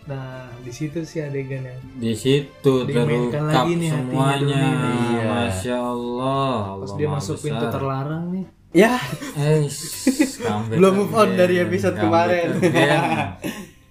Nah 0.04 0.50
di 0.60 0.68
situ 0.68 1.06
si 1.06 1.22
adegan 1.22 1.62
yang 1.62 1.80
Di 1.96 2.12
situ 2.12 2.74
terungkap 2.84 3.40
lagi 3.46 3.78
nih 3.78 3.88
hatinya 3.88 3.92
semuanya. 3.94 4.64
Iya. 4.66 5.24
Masya 5.30 5.78
Allah. 5.78 6.56
pas 6.76 6.84
Allah 6.84 6.98
dia 6.98 7.08
masuk 7.08 7.36
besar. 7.38 7.46
pintu 7.46 7.66
terlarang 7.70 8.26
nih. 8.30 8.46
ya 8.74 8.98
Eh, 9.38 9.70
Belum 10.68 10.94
move 10.98 11.14
on 11.14 11.30
dari 11.34 11.62
episode 11.62 11.94
kemarin. 11.96 12.50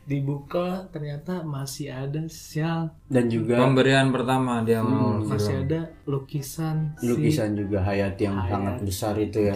Dibuka 0.03 0.91
ternyata 0.91 1.41
masih 1.41 1.87
ada 1.89 2.27
sial 2.27 2.91
dan 3.07 3.31
juga 3.31 3.55
Pemberian 3.57 4.11
pertama 4.11 4.59
dia 4.61 4.83
mau 4.83 5.15
Hmm, 5.15 5.31
masih 5.31 5.63
ada 5.63 5.81
lukisan 6.05 6.99
si 6.99 7.07
lukisan 7.07 7.55
juga 7.55 7.79
Hayati 7.81 8.27
yang 8.27 8.35
Hayati. 8.37 8.51
sangat 8.51 8.77
besar 8.83 9.15
itu 9.17 9.39
ya. 9.41 9.55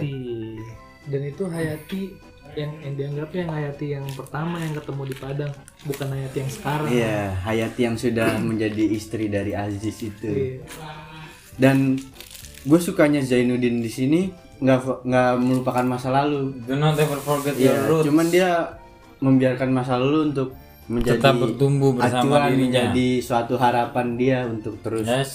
Dan 1.05 1.21
itu 1.21 1.43
Hayati 1.45 2.01
yang, 2.57 2.73
yang 2.79 2.93
dianggapnya 2.95 3.39
yang 3.39 3.51
Hayati 3.53 3.85
yang 3.89 4.05
pertama 4.11 4.57
yang 4.57 4.73
ketemu 4.73 5.01
di 5.05 5.15
Padang, 5.15 5.53
bukan 5.83 6.07
Hayati 6.09 6.37
yang 6.37 6.51
sekarang. 6.51 6.87
Iya, 6.89 7.19
Hayati 7.39 7.81
yang 7.83 7.95
sudah 7.95 8.29
menjadi 8.49 8.83
istri 8.89 9.25
dari 9.27 9.53
Aziz 9.53 9.97
itu. 9.99 10.27
Iya. 10.27 10.65
Dan 11.55 11.97
gue 12.63 12.79
sukanya 12.79 13.19
Zainuddin 13.19 13.79
di 13.79 13.87
sini 13.87 14.21
nggak 14.57 15.05
nggak 15.05 15.31
melupakan 15.37 15.85
masa 15.87 16.09
lalu. 16.11 16.57
Do 16.61 16.73
not 16.73 16.97
ever 16.97 17.17
forget 17.17 17.53
Iya, 17.53 17.77
your 17.77 17.81
roots. 17.93 18.05
cuman 18.05 18.27
dia 18.27 18.49
membiarkan 19.17 19.69
masa 19.69 19.97
lalu 19.97 20.19
untuk 20.27 20.49
menjadi 20.87 21.19
Tetap 21.19 21.35
bertumbuh 21.37 21.91
bersama 21.93 22.21
acuan, 22.39 22.41
dirinya. 22.49 22.63
menjadi 22.87 23.07
suatu 23.19 23.53
harapan 23.55 24.07
dia 24.15 24.37
untuk 24.43 24.79
terus 24.79 25.03
Yes. 25.03 25.31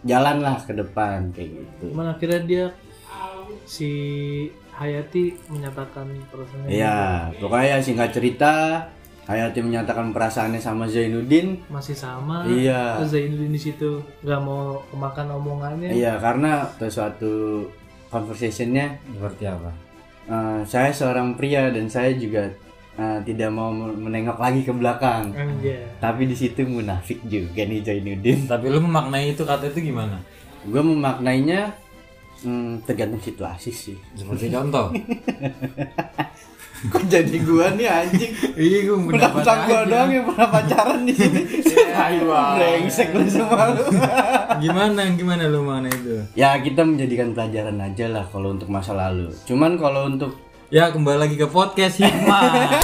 jalan 0.00 0.38
lah 0.38 0.56
ke 0.58 0.72
depan 0.72 1.28
kayak 1.30 1.50
gitu. 1.52 1.84
Cuman 1.90 2.06
akhirnya 2.10 2.40
dia 2.42 2.64
si 3.64 3.90
Hayati 4.78 5.34
menyatakan 5.50 6.06
perasaannya 6.30 6.70
Iya, 6.70 6.98
pokoknya 7.36 7.82
singkat 7.82 8.14
cerita 8.14 8.52
Hayati 9.26 9.60
menyatakan 9.60 10.14
perasaannya 10.14 10.56
sama 10.56 10.88
Zainuddin. 10.88 11.60
masih 11.68 11.92
sama. 11.92 12.46
Iya. 12.48 12.96
Terus 12.96 13.10
Zainuddin 13.12 13.52
di 13.52 13.60
situ 13.60 14.00
nggak 14.22 14.40
mau 14.40 14.80
kemakan 14.88 15.36
omongannya. 15.36 15.90
Iya, 15.92 16.16
karena 16.16 16.64
sesuatu 16.78 17.66
conversationnya 18.08 18.96
Seperti 19.04 19.44
apa? 19.44 19.70
eh, 20.28 20.60
saya 20.64 20.90
seorang 20.90 21.34
pria 21.34 21.68
dan 21.68 21.88
saya 21.88 22.14
juga 22.14 22.48
eh, 22.96 23.18
tidak 23.22 23.50
mau 23.50 23.68
menengok 23.74 24.38
lagi 24.38 24.64
ke 24.64 24.72
belakang. 24.72 25.34
Anjay. 25.34 25.84
Tapi 25.98 26.22
di 26.24 26.32
situ 26.32 26.64
munafik 26.64 27.20
juga 27.24 27.62
nih 27.62 27.84
Zainuddin. 27.84 28.46
Tapi 28.46 28.70
lu 28.70 28.80
memaknai 28.80 29.34
itu 29.34 29.44
kata 29.44 29.68
itu 29.68 29.92
gimana? 29.92 30.22
Gue 30.64 30.80
memaknainya 30.80 31.76
hmm, 32.44 32.84
tergantung 32.86 33.22
situasi 33.22 33.70
sih. 33.70 33.96
Seperti 34.14 34.52
contoh. 34.52 34.92
Kok 36.78 37.10
jadi 37.10 37.42
gua 37.42 37.74
nih 37.74 37.90
anjing? 37.90 38.32
Iya, 38.54 38.78
gue 38.86 38.98
Mentang 39.02 39.66
gua 39.66 39.82
doang 39.82 40.10
yang 40.14 40.30
pernah 40.30 40.46
pacaran 40.46 41.02
di 41.02 41.10
sini. 41.10 41.42
Brengsek 42.54 43.10
lu 43.18 43.26
semua 43.26 43.74
lu. 43.74 43.82
Gimana 44.62 45.10
gimana 45.18 45.50
lu 45.50 45.66
mana 45.66 45.90
itu? 45.90 46.22
ya 46.38 46.54
kita 46.62 46.86
menjadikan 46.86 47.34
pelajaran 47.34 47.82
aja 47.82 48.06
lah 48.06 48.24
kalau 48.30 48.54
untuk 48.54 48.70
masa 48.70 48.94
lalu. 48.94 49.26
Cuman 49.42 49.74
kalau 49.74 50.06
untuk 50.06 50.38
Ya 50.68 50.92
kembali 50.92 51.16
lagi 51.16 51.36
ke 51.40 51.48
podcast 51.48 51.96
hikmah. 51.96 52.76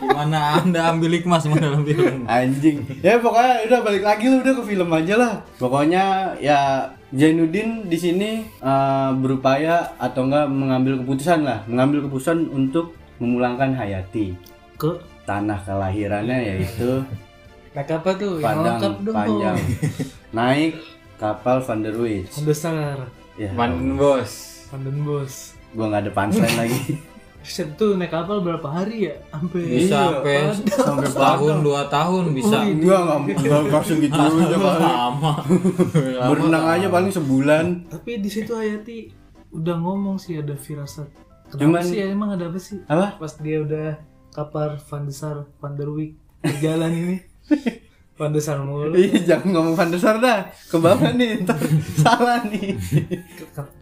Gimana 0.00 0.56
anda 0.56 0.88
ambil 0.88 1.20
hikmah 1.20 1.36
semua 1.36 1.60
dalam 1.60 1.84
film? 1.84 2.24
anjing, 2.24 2.80
ya 3.04 3.20
pokoknya 3.20 3.68
udah 3.68 3.80
balik 3.84 4.00
lagi 4.00 4.24
lu 4.32 4.40
udah 4.40 4.54
ke 4.56 4.62
film 4.64 4.88
aja 4.88 5.14
lah. 5.20 5.34
Pokoknya 5.60 6.32
ya 6.40 6.88
Zainuddin 7.10 7.90
di 7.90 7.98
sini 7.98 8.30
eh, 8.46 9.10
berupaya 9.18 9.98
atau 9.98 10.30
enggak 10.30 10.46
mengambil 10.46 10.94
keputusan 11.02 11.42
lah, 11.42 11.66
mengambil 11.66 12.06
keputusan 12.06 12.46
untuk 12.50 12.94
memulangkan 13.20 13.74
Hayati 13.76 14.32
Ke 14.78 14.96
tanah 15.26 15.60
kelahirannya 15.66 16.38
yaitu 16.38 17.02
naik 17.74 17.90
apa 17.90 18.10
tuh? 18.18 18.38
Yang 18.38 18.46
Padang 18.46 18.64
lengkap 18.66 18.94
dong. 19.06 19.14
Panjang. 19.14 19.58
Naik 20.38 20.74
kapal 21.18 21.56
Van 21.62 21.80
der 21.86 21.94
Wijk. 21.94 22.26
Besar. 22.42 22.96
Ya, 23.38 23.50
Mantan 23.54 23.94
bos. 23.94 24.66
Pandan 24.70 24.98
bos. 25.06 25.54
gua 25.70 25.86
nggak 25.86 26.02
ada 26.02 26.10
punchline 26.10 26.56
lagi. 26.58 26.82
Set 27.40 27.72
tuh 27.74 27.96
naik 27.96 28.12
kapal 28.12 28.44
berapa 28.44 28.62
hari 28.64 29.08
ya? 29.08 29.14
Sampai 29.32 29.60
Bisa 29.64 29.98
sampai 30.12 30.52
Sampai 30.68 31.06
setahun 31.08 31.56
dua 31.60 31.88
tahun 31.88 32.24
bisa. 32.30 32.68
Gua 32.76 32.96
nggak 33.00 33.40
nggak 33.40 33.60
langsung 33.72 33.98
gitu 33.98 34.12
aja 34.20 34.56
paling. 34.56 34.84
Lama. 34.84 35.32
Berenang 36.28 36.64
aja 36.68 36.86
paling 36.86 37.08
sebulan. 37.10 37.64
Tapi 37.88 38.20
di 38.20 38.28
situ 38.28 38.52
Hayati 38.52 39.08
udah 39.50 39.74
ngomong 39.74 40.20
sih 40.20 40.36
ada 40.36 40.52
firasat. 40.52 41.08
Kenapa 41.48 41.80
Cuman- 41.80 41.88
sih 41.88 41.98
emang 41.98 42.30
ada 42.36 42.46
apa 42.46 42.58
sih? 42.60 42.78
Apa? 42.84 43.16
Pas 43.16 43.32
dia 43.36 43.58
udah 43.58 43.98
kapal 44.30 44.78
Van 44.78 45.02
der 45.02 45.16
Sar, 45.16 45.36
Van 45.58 45.74
der 45.74 45.88
Wijk 45.88 46.14
berjalan 46.40 46.92
ini. 46.92 47.16
Van 48.20 48.28
der 48.28 48.44
Sar 48.44 48.60
mulu. 48.60 48.92
Iya, 48.92 49.16
jangan 49.24 49.48
ngomong 49.48 49.74
Van 49.74 49.88
der 49.88 49.96
Sar 49.96 50.20
dah. 50.20 50.44
Ke 50.68 50.76
bawah 50.76 51.08
nih, 51.10 51.40
ntar 51.40 51.56
salah 51.96 52.44
nih. 52.44 52.76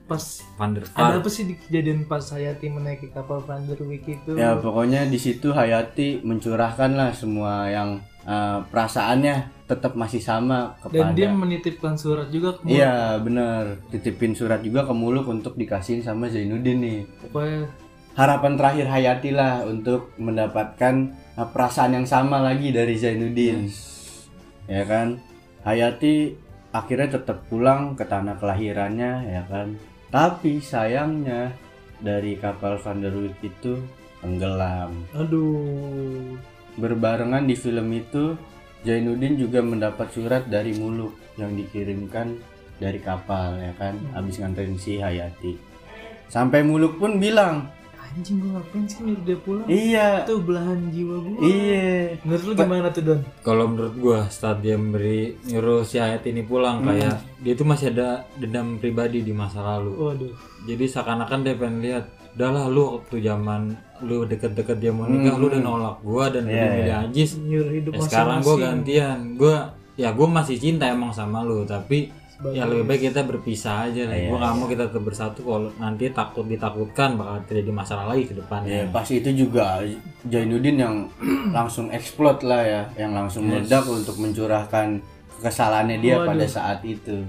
Pas 0.06 0.22
Van 0.54 0.70
der 0.72 0.86
ada 0.94 1.18
apa 1.18 1.26
sih 1.26 1.44
di 1.44 1.58
kejadian 1.58 2.06
pas 2.06 2.22
Hayati 2.22 2.70
menaiki 2.70 3.10
kapal 3.10 3.42
Van 3.42 3.66
der 3.66 3.76
Wijk 3.76 4.06
itu? 4.06 4.30
Ya 4.38 4.54
pokoknya 4.54 5.04
di 5.04 5.18
situ 5.18 5.50
Hayati 5.50 6.22
mencurahkan 6.22 6.94
lah 6.94 7.10
semua 7.10 7.66
yang 7.66 7.98
eh, 8.22 8.58
perasaannya 8.62 9.66
tetap 9.66 9.92
masih 9.92 10.22
sama 10.22 10.78
Dan 10.88 11.12
kepada. 11.12 11.12
dia 11.12 11.28
menitipkan 11.28 11.98
surat 11.98 12.30
juga 12.30 12.56
ke 12.56 12.64
Muluk. 12.64 12.72
Iya 12.72 12.94
bener 13.20 13.84
Titipin 13.92 14.32
surat 14.32 14.64
juga 14.64 14.88
ke 14.88 14.94
Muluk 14.94 15.28
untuk 15.28 15.60
dikasihin 15.60 16.00
sama 16.00 16.32
Zainuddin 16.32 16.80
nih 16.80 16.98
Pokoknya 17.28 17.68
Harapan 18.16 18.56
terakhir 18.56 18.86
Hayati 18.88 19.30
lah 19.30 19.68
untuk 19.68 20.16
mendapatkan 20.16 20.94
eh, 21.36 21.48
perasaan 21.52 22.00
yang 22.00 22.08
sama 22.08 22.40
lagi 22.40 22.72
dari 22.72 22.96
Zainuddin 22.96 23.68
Ya 24.68 24.84
kan 24.84 25.18
Hayati 25.64 26.36
akhirnya 26.70 27.18
tetap 27.18 27.48
pulang 27.48 27.96
ke 27.96 28.04
tanah 28.04 28.36
kelahirannya 28.36 29.12
ya 29.26 29.42
kan 29.48 29.80
Tapi 30.12 30.60
sayangnya 30.60 31.52
dari 31.98 32.38
kapal 32.38 32.78
Van 32.78 33.02
der 33.02 33.12
Wijk 33.12 33.38
itu 33.42 33.74
tenggelam. 34.22 35.06
Aduh. 35.14 36.38
Berbarengan 36.78 37.44
di 37.46 37.58
film 37.58 37.90
itu, 37.90 38.38
Zainuddin 38.86 39.34
juga 39.34 39.58
mendapat 39.58 40.14
surat 40.14 40.46
dari 40.46 40.78
Muluk 40.78 41.10
yang 41.34 41.58
dikirimkan 41.58 42.38
dari 42.78 43.02
kapal 43.02 43.58
ya 43.58 43.74
kan, 43.74 43.98
habis 44.14 44.38
nganterin 44.38 44.78
si 44.78 45.02
Hayati. 45.02 45.58
Sampai 46.30 46.62
Muluk 46.62 47.02
pun 47.02 47.18
bilang, 47.18 47.66
Anjing 48.10 48.36
gue 48.38 48.50
ngapain 48.50 48.84
sih 48.84 48.98
nyuruh 49.00 49.22
dia 49.22 49.38
pulang? 49.38 49.66
iya, 49.66 50.08
Itu 50.22 50.40
belahan 50.40 50.80
jiwa 50.88 51.16
gue. 51.20 51.36
iya, 51.40 52.16
Menurut 52.20 52.44
lu 52.44 52.52
gimana 52.54 52.88
tuh 52.88 53.02
Don? 53.02 53.20
Kalau 53.40 53.64
menurut 53.66 53.94
gua 53.96 54.18
saat 54.28 54.58
dia 54.58 54.74
memberi 54.74 55.18
nyuruh 55.44 55.82
si 55.82 55.96
Hayat 55.96 56.24
ini 56.24 56.40
pulang 56.40 56.80
kayak 56.80 57.14
dia 57.38 57.52
tuh 57.52 57.64
masih 57.64 57.90
ada 57.90 58.08
dendam 58.34 58.76
pribadi 58.76 59.20
di 59.20 59.30
masa 59.30 59.60
lalu. 59.60 59.92
Waduh. 59.94 60.34
Jadi 60.64 60.84
seakan-akan 60.84 61.38
dia 61.40 61.54
pengen 61.54 61.78
lihat, 61.78 62.04
udahlah 62.32 62.66
lu 62.66 62.82
waktu 62.96 63.16
zaman 63.20 63.60
lu 64.00 64.22
deket-deket 64.24 64.76
dia 64.76 64.90
mau 64.90 65.04
nikah 65.04 65.34
lu 65.34 65.46
udah 65.46 65.60
nolak 65.60 65.96
gua 66.00 66.24
dan 66.28 66.44
lebih 66.44 66.70
milih 66.76 66.96
Ajis. 67.04 67.30
Nyuruh 67.36 67.72
hidup 67.72 67.92
Ya, 67.92 68.00
sekarang 68.00 68.38
gua 68.38 68.54
masing-masing. 68.54 68.62
gantian. 68.64 69.18
Gua 69.34 69.56
ya 69.94 70.08
gua 70.10 70.26
masih 70.28 70.56
cinta 70.56 70.86
emang 70.86 71.10
sama 71.10 71.42
lu 71.42 71.62
tapi 71.64 72.10
Sebagai- 72.38 72.54
ya 72.54 72.70
lebih 72.70 72.86
baik 72.86 73.02
kita 73.10 73.26
berpisah 73.26 73.90
aja 73.90 74.02
lah. 74.06 74.14
Iya, 74.14 74.30
gua 74.30 74.38
nggak 74.38 74.54
mau 74.54 74.66
kita 74.70 74.84
tetap 74.86 75.02
bersatu 75.02 75.40
kalau 75.42 75.68
nanti 75.74 76.04
takut 76.14 76.46
ditakutkan 76.46 77.18
bakal 77.18 77.42
terjadi 77.44 77.72
masalah 77.74 78.04
lagi 78.06 78.24
ke 78.24 78.32
ya 78.32 78.38
depannya. 78.38 78.78
pas 78.94 79.08
itu 79.10 79.30
juga 79.34 79.82
Zainuddin 80.22 80.76
yang 80.78 80.94
langsung 81.56 81.90
explode 81.90 82.46
lah 82.46 82.62
ya, 82.62 82.82
yang 82.94 83.10
langsung 83.10 83.42
meledak 83.42 83.82
untuk 83.84 84.14
mencurahkan 84.16 85.02
kesalahannya 85.38 85.98
dia 85.98 86.22
pada 86.22 86.46
saat 86.46 86.78
itu, 86.82 87.26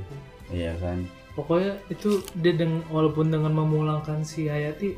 iya 0.49 0.77
kan? 0.77 1.01
Pokoknya 1.33 1.73
itu 1.87 2.21
dia 2.35 2.53
dengan 2.53 2.85
walaupun 2.89 3.29
dengan 3.29 3.49
memulangkan 3.49 4.21
si 4.21 4.45
Hayati 4.45 4.93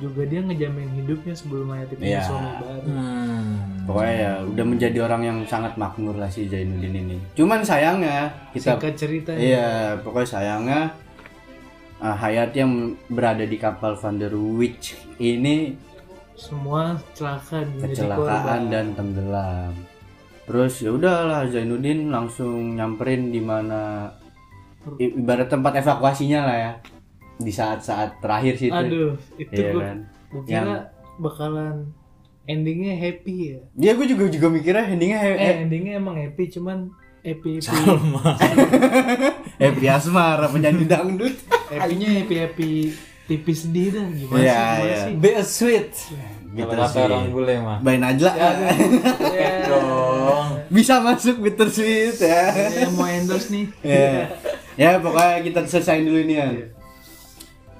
juga 0.00 0.24
dia 0.24 0.40
ngejamin 0.40 0.88
hidupnya 0.96 1.34
sebelum 1.36 1.68
Hayati 1.70 1.94
punya 2.00 2.08
Iya. 2.16 2.22
suami 2.24 2.50
baru. 2.58 2.88
Hmm. 2.88 3.52
Pokoknya 3.84 4.14
ya 4.16 4.32
udah 4.42 4.64
menjadi 4.64 4.98
orang 5.04 5.22
yang 5.22 5.38
sangat 5.44 5.72
makmur 5.76 6.16
lah 6.16 6.30
si 6.32 6.48
Zainuddin 6.48 6.96
ini. 6.96 7.16
Cuman 7.36 7.60
sayangnya 7.60 8.32
kita 8.50 8.80
Singkat 8.80 8.94
cerita 8.96 9.30
Iya, 9.36 10.00
pokoknya 10.00 10.28
sayangnya 10.40 10.80
ah, 12.00 12.16
Hayat 12.16 12.56
yang 12.56 12.96
berada 13.06 13.44
di 13.44 13.60
kapal 13.60 13.92
Van 13.94 14.16
der 14.16 14.32
Wijk 14.32 14.96
ini 15.20 15.76
semua 16.32 16.96
celaka 17.12 17.60
kecelakaan 17.84 18.72
dan 18.72 18.96
tenggelam. 18.96 19.76
Terus 20.48 20.80
ya 20.80 20.90
udahlah 20.90 21.44
Zainuddin 21.46 22.08
langsung 22.08 22.74
nyamperin 22.74 23.28
di 23.28 23.38
mana 23.38 24.08
ibarat 24.96 25.52
tempat 25.52 25.76
evakuasinya 25.78 26.40
lah 26.48 26.56
ya. 26.56 26.72
Di 27.40 27.50
saat-saat 27.50 28.20
terakhir 28.20 28.54
situ. 28.54 28.70
Aduh, 28.70 29.16
itu 29.34 29.50
Iya 29.50 29.70
gue 29.70 29.82
kan. 29.82 29.98
kira 30.44 30.76
bakalan 31.16 31.76
endingnya 32.44 32.94
happy 32.94 33.34
ya. 33.50 33.58
Dia 33.72 33.92
gue 33.92 34.06
juga 34.06 34.24
juga 34.26 34.46
mikirnya 34.48 34.84
endingnya 34.86 35.18
he- 35.18 35.38
Eh, 35.38 35.56
endingnya 35.62 35.92
emang 35.96 36.14
happy 36.14 36.44
cuman 36.50 36.92
happy 37.20 37.58
happy 37.58 38.00
happy 39.62 39.86
asmara 39.86 40.46
penyanyi 40.46 40.84
dangdut. 40.84 41.34
happynya 41.68 42.08
happy 42.14 42.36
happy 42.38 42.70
tipis 43.26 43.62
sedih 43.62 43.92
dah 43.92 44.06
gimana 44.08 44.36
Iya, 44.36 44.50
sih 44.50 44.58
gimana 44.58 44.84
iya. 44.84 44.98
sih 44.98 45.12
Be 45.14 45.30
a 45.30 45.44
sweet. 45.44 45.90
Gitu 46.50 46.66
kata 46.66 46.86
sih. 46.88 46.98
orang 47.00 47.30
bule 47.30 47.54
mah. 47.58 47.78
Bayi 47.78 47.98
Najla 47.98 48.32
Ya, 48.34 49.50
Dong. 49.64 50.48
bisa 50.68 50.98
masuk 50.98 51.38
bittersweet 51.38 52.18
ya. 52.18 52.42
yang 52.80 52.92
mau 52.92 53.06
endorse 53.06 53.48
nih 53.48 53.66
ya. 53.80 54.34
ya 54.74 54.90
pokoknya 54.98 55.44
kita 55.44 55.60
selesaiin 55.64 56.04
dulu 56.04 56.18
ini 56.20 56.34
ya. 56.34 56.48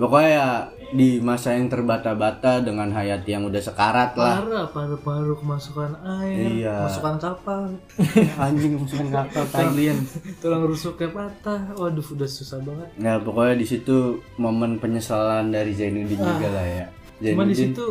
Pokoknya 0.01 0.31
ya 0.31 0.49
di 0.91 1.21
masa 1.21 1.53
yang 1.53 1.69
terbata-bata 1.69 2.59
dengan 2.59 2.89
Hayati 2.89 3.31
yang 3.31 3.45
udah 3.45 3.61
sekarat 3.61 4.11
lah. 4.13 4.41
parah 4.41 4.67
paru-paru 4.67 5.37
kemasukan 5.37 5.93
air 6.19 6.59
Iya. 6.59 6.75
kemasukan 6.83 7.15
kapal 7.21 7.61
Anjing 8.43 8.75
musuhan 8.75 9.07
kapal 9.09 9.45
kalian. 9.47 10.03
tulang 10.41 10.65
rusuknya 10.65 11.09
patah 11.09 11.63
waduh 11.75 12.03
udah 12.03 12.27
susah 12.27 12.59
banget 12.59 12.89
Nah 12.97 13.21
pokoknya 13.21 13.55
di 13.55 13.67
situ 13.69 13.97
momen 14.35 14.81
penyesalan 14.81 15.53
dari 15.53 15.71
Zainuddin 15.71 16.19
juga 16.19 16.49
lah 16.49 16.67
ya. 16.67 16.87
cuman 17.23 17.47
di 17.47 17.55
Zainuddin 17.55 17.71
situ 17.71 17.87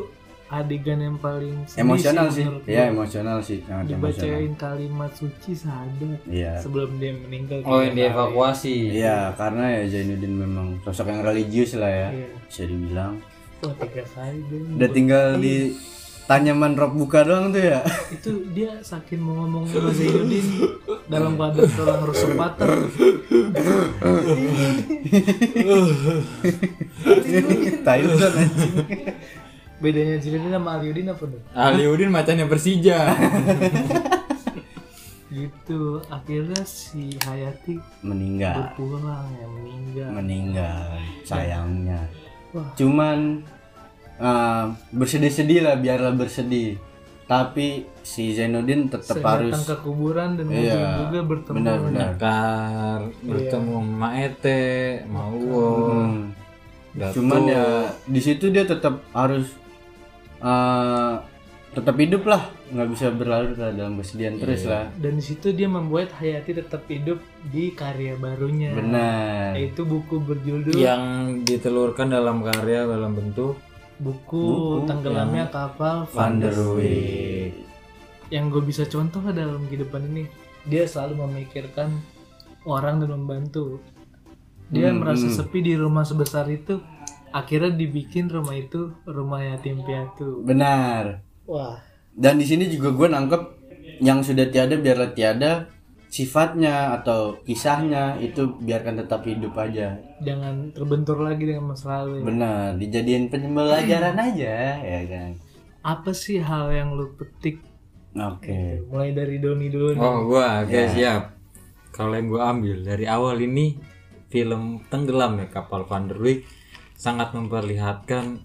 adegan 0.50 0.98
yang 0.98 1.16
paling 1.16 1.56
sedih 1.64 1.80
emosional 1.84 2.26
sih. 2.28 2.44
menurut 2.44 2.64
Ya 2.66 2.84
emosional 2.88 3.38
sih, 3.40 3.58
sangat 3.62 3.86
emosional. 3.88 4.18
dibacain 4.18 4.52
kalimat 4.56 5.12
suci 5.14 5.52
sahadat 5.54 6.20
Iya. 6.26 6.58
sebelum 6.58 6.98
dia 6.98 7.12
meninggal 7.16 7.58
Oh 7.64 7.80
yang 7.80 7.94
dievakuasi. 7.94 8.92
Iya, 8.92 9.32
karena 9.36 9.64
ya 9.72 9.82
Zainuddin 9.88 10.34
memang 10.36 10.68
sosok 10.82 11.06
yang 11.08 11.22
religius 11.22 11.74
lah 11.74 11.88
ya. 11.88 12.08
Iya. 12.12 12.28
Bisa 12.44 12.62
dibilang. 12.66 13.14
Wah 13.60 13.74
tiga 13.78 14.04
kali 14.08 14.40
deh. 14.50 14.60
Udah 14.74 14.90
tinggal 14.90 15.24
di 15.38 15.76
tanyaman 16.26 16.74
rob 16.74 16.94
buka 16.94 17.22
doang 17.22 17.50
tuh 17.50 17.60
ya. 17.60 17.80
Itu 18.16 18.48
dia 18.50 18.80
saking 18.80 19.20
mau 19.20 19.34
ngomong 19.40 19.66
sama 19.66 19.90
Zainuddin 19.92 20.46
dalam 21.06 21.36
keadaan 21.36 21.70
tulang 21.74 22.00
rusuk 22.04 22.34
patah. 22.34 22.70
Thailand 27.86 28.34
anjing. 28.36 28.76
Bedanya 29.80 30.16
Zainuddin 30.18 30.52
sama 30.52 30.76
Aliudin 30.76 31.08
apa 31.08 31.24
tuh? 31.24 31.42
Aliudin 31.52 32.10
macannya 32.10 32.46
Persija. 32.46 33.00
Gitu. 35.30 36.02
Akhirnya 36.10 36.66
si 36.66 37.14
Hayati 37.22 37.78
Meninggal. 38.02 38.74
berpulang 38.74 39.30
ya 39.32 39.46
meninggal. 39.48 40.10
meninggal 40.12 40.82
sayangnya 41.22 42.02
Wah. 42.50 42.66
cuman 42.74 43.46
eh, 44.18 44.66
bersedih-sedih 44.90 45.62
lah 45.62 45.78
biarlah 45.78 46.18
bersedih 46.18 46.82
tapi 47.24 47.86
si 48.02 48.34
Zainuddin 48.34 48.90
tetap 48.90 49.22
harus 49.22 49.54
Datang 49.54 49.70
ke 49.70 49.76
kuburan 49.86 50.30
dan 50.34 50.50
Iya, 50.50 51.06
juga 51.06 51.22
bertemu. 51.22 51.56
benar-benar 51.56 52.10
Kar 52.18 53.02
bertemu 53.22 53.76
sama 53.78 54.10
Ete, 54.18 54.66
sama 55.06 55.22
Uwo, 55.30 55.70
Hmm. 55.94 56.34
Cuman 57.14 57.42
ya 57.46 57.66
di 58.04 58.18
situ 58.18 58.50
dia 58.50 58.66
tetap 58.66 59.06
harus 59.14 59.46
eh, 60.42 61.14
tetap 61.70 61.96
hidup 61.96 62.24
lah 62.26 62.50
nggak 62.70 62.90
bisa 62.90 63.06
berlarut 63.14 63.58
lah 63.58 63.70
dalam 63.74 63.98
kesedihan 63.98 64.38
terus 64.38 64.66
lah 64.66 64.90
Dan 64.98 65.18
di 65.18 65.24
situ 65.26 65.54
dia 65.54 65.66
membuat 65.70 66.14
Hayati 66.18 66.58
tetap 66.58 66.86
hidup 66.86 67.18
di 67.50 67.74
karya 67.74 68.18
barunya. 68.18 68.74
benar 68.74 69.54
Yaitu 69.58 69.86
buku 69.86 70.18
berjudul 70.22 70.74
yang 70.78 71.02
ditelurkan 71.46 72.10
dalam 72.10 72.42
karya 72.42 72.86
dalam 72.90 73.14
bentuk 73.14 73.58
buku, 74.00 74.88
tenggelamnya 74.88 75.52
kapal 75.52 76.08
Van 76.10 76.40
der. 76.40 76.56
Wijk 76.56 77.52
Yang 78.32 78.46
gue 78.54 78.64
bisa 78.64 78.84
contoh 78.88 79.20
lah 79.26 79.34
dalam 79.34 79.66
kehidupan 79.68 80.06
ini, 80.14 80.24
dia 80.64 80.86
selalu 80.86 81.26
memikirkan 81.26 81.90
orang 82.64 83.02
dan 83.02 83.10
membantu. 83.12 83.82
Dia 84.70 84.94
Hmm, 84.94 85.02
merasa 85.02 85.26
hmm. 85.28 85.34
sepi 85.34 85.66
di 85.66 85.74
rumah 85.74 86.06
sebesar 86.06 86.46
itu, 86.48 86.78
akhirnya 87.32 87.72
dibikin 87.72 88.28
rumah 88.28 88.54
itu 88.54 88.94
rumah 89.04 89.42
yatim 89.42 89.82
piatu. 89.82 90.42
benar 90.42 91.22
Wah, 91.46 91.82
dan 92.14 92.38
di 92.38 92.46
sini 92.46 92.68
juga 92.68 92.92
gue 92.92 93.08
nangkep 93.08 93.44
yang 94.00 94.22
sudah 94.22 94.48
tiada 94.48 94.76
biarlah 94.76 95.12
tiada 95.12 95.68
sifatnya 96.10 96.98
atau 96.98 97.38
kisahnya 97.44 98.18
itu 98.18 98.58
biarkan 98.58 98.98
tetap 98.98 99.22
hidup 99.24 99.54
aja 99.54 99.94
jangan 100.20 100.74
terbentur 100.74 101.22
lagi 101.22 101.46
dengan 101.46 101.70
masa 101.70 102.02
lalu. 102.02 102.18
ya. 102.18 102.24
benar 102.26 102.64
dijadiin 102.76 103.30
pembelajaran 103.30 104.18
aja 104.28 104.56
ya 104.78 105.02
kan 105.06 105.32
Apa 105.80 106.12
sih 106.12 106.42
hal 106.42 106.74
yang 106.74 106.92
lu 106.92 107.14
petik? 107.14 107.62
oke 108.12 108.90
Mulai 108.90 109.14
dari 109.14 109.38
Doni 109.38 109.70
dulu 109.70 109.96
nih. 109.96 110.02
Oh 110.02 110.28
gua 110.28 110.66
oke 110.66 110.82
siap. 110.92 111.24
Kalau 111.90 112.14
yang 112.14 112.28
gua 112.28 112.52
ambil 112.52 112.84
dari 112.84 113.06
awal 113.06 113.40
ini 113.40 113.80
film 114.28 114.84
tenggelam 114.90 115.40
ya 115.40 115.48
kapal 115.48 115.86
Van 115.86 116.06
der 116.06 116.18
Wijk 116.18 116.44
sangat 117.00 117.32
memperlihatkan 117.32 118.44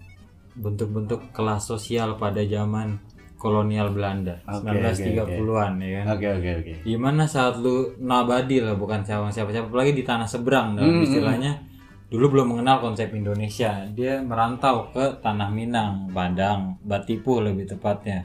bentuk-bentuk 0.55 1.35
kelas 1.35 1.67
sosial 1.67 2.15
pada 2.15 2.39
zaman 2.47 2.95
kolonial 3.35 3.91
Belanda 3.91 4.39
Oke, 4.47 4.71
1930-an 4.71 5.73
ya 5.83 6.01
kan. 6.01 6.05
oke 6.15 6.27
oke 6.39 6.49
oke. 6.63 6.73
Gimana 6.87 7.27
saat 7.27 7.59
lu 7.59 7.91
nabadi 7.99 8.63
lah 8.63 8.79
bukan 8.79 9.03
siapa 9.03 9.27
siapa 9.27 9.51
siapa 9.51 9.67
apalagi 9.67 9.91
di 9.91 10.07
tanah 10.07 10.23
seberang 10.23 10.79
dalam 10.79 11.03
istilahnya. 11.03 11.59
Dulu 12.07 12.31
belum 12.31 12.47
mengenal 12.55 12.79
konsep 12.79 13.11
Indonesia. 13.11 13.83
Dia 13.91 14.23
merantau 14.23 14.87
ke 14.95 15.19
tanah 15.19 15.51
Minang 15.51 16.07
Padang 16.15 16.79
Batipu 16.79 17.43
lebih 17.43 17.67
tepatnya. 17.67 18.23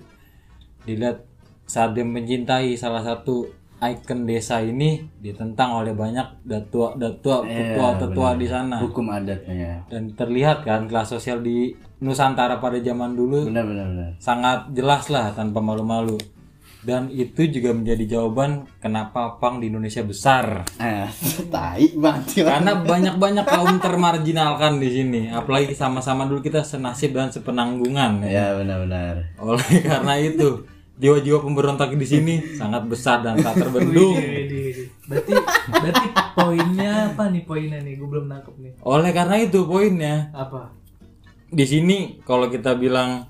Dilihat 0.86 1.26
saat 1.66 1.98
dia 1.98 2.06
mencintai 2.06 2.78
salah 2.78 3.02
satu 3.02 3.50
ikon 3.80 4.28
desa 4.28 4.60
ini 4.60 5.00
ditentang 5.24 5.80
oleh 5.80 5.96
banyak 5.96 6.44
datua 6.44 6.92
datua 7.00 7.40
tetua 7.48 7.88
tetua 7.96 8.28
di 8.36 8.46
sana 8.46 8.76
hukum 8.76 9.08
adatnya 9.08 9.80
dan 9.88 10.12
terlihat 10.12 10.68
kan 10.68 10.84
kelas 10.84 11.16
sosial 11.16 11.40
di 11.40 11.72
Nusantara 12.04 12.60
pada 12.60 12.76
zaman 12.80 13.16
dulu 13.16 13.48
benar 13.48 13.64
benar 13.64 13.86
benar 13.88 14.10
sangat 14.20 14.68
jelas 14.76 15.08
lah 15.08 15.32
tanpa 15.32 15.64
malu-malu 15.64 16.20
dan 16.80 17.12
itu 17.12 17.44
juga 17.52 17.76
menjadi 17.76 18.16
jawaban 18.16 18.64
kenapa 18.80 19.36
pang 19.36 19.60
di 19.60 19.68
Indonesia 19.68 20.00
besar. 20.00 20.64
Eh, 20.80 21.08
tai 21.52 21.92
banget. 21.92 22.40
Karena 22.40 22.80
banyak-banyak 22.80 23.44
kaum 23.44 23.76
termarginalkan 23.76 24.80
di 24.80 24.88
sini, 24.88 25.20
apalagi 25.28 25.76
sama-sama 25.76 26.24
dulu 26.24 26.40
kita 26.40 26.64
senasib 26.64 27.12
dan 27.12 27.28
sepenanggungan. 27.28 28.24
ya. 28.24 28.32
Ya 28.32 28.46
benar-benar. 28.56 29.36
Oleh 29.36 29.84
karena 29.84 30.14
itu, 30.24 30.64
jiwa-jiwa 31.00 31.40
pemberontak 31.40 31.96
di 31.96 32.04
sini 32.06 32.34
sangat 32.54 32.84
besar 32.84 33.24
dan 33.24 33.40
tak 33.40 33.56
terbendung. 33.56 34.20
Wih, 34.20 34.92
Berarti 35.08 35.32
berarti 35.72 36.06
poinnya 36.38 37.10
apa 37.10 37.32
nih 37.32 37.42
poinnya 37.42 37.80
nih? 37.82 37.98
Gue 37.98 38.08
belum 38.12 38.30
nangkep 38.30 38.54
nih. 38.62 38.72
Oleh 38.84 39.10
karena 39.10 39.36
itu 39.42 39.66
poinnya 39.66 40.30
Apa? 40.30 40.70
di 41.50 41.66
sini 41.66 41.98
kalau 42.22 42.46
kita 42.46 42.78
bilang 42.78 43.26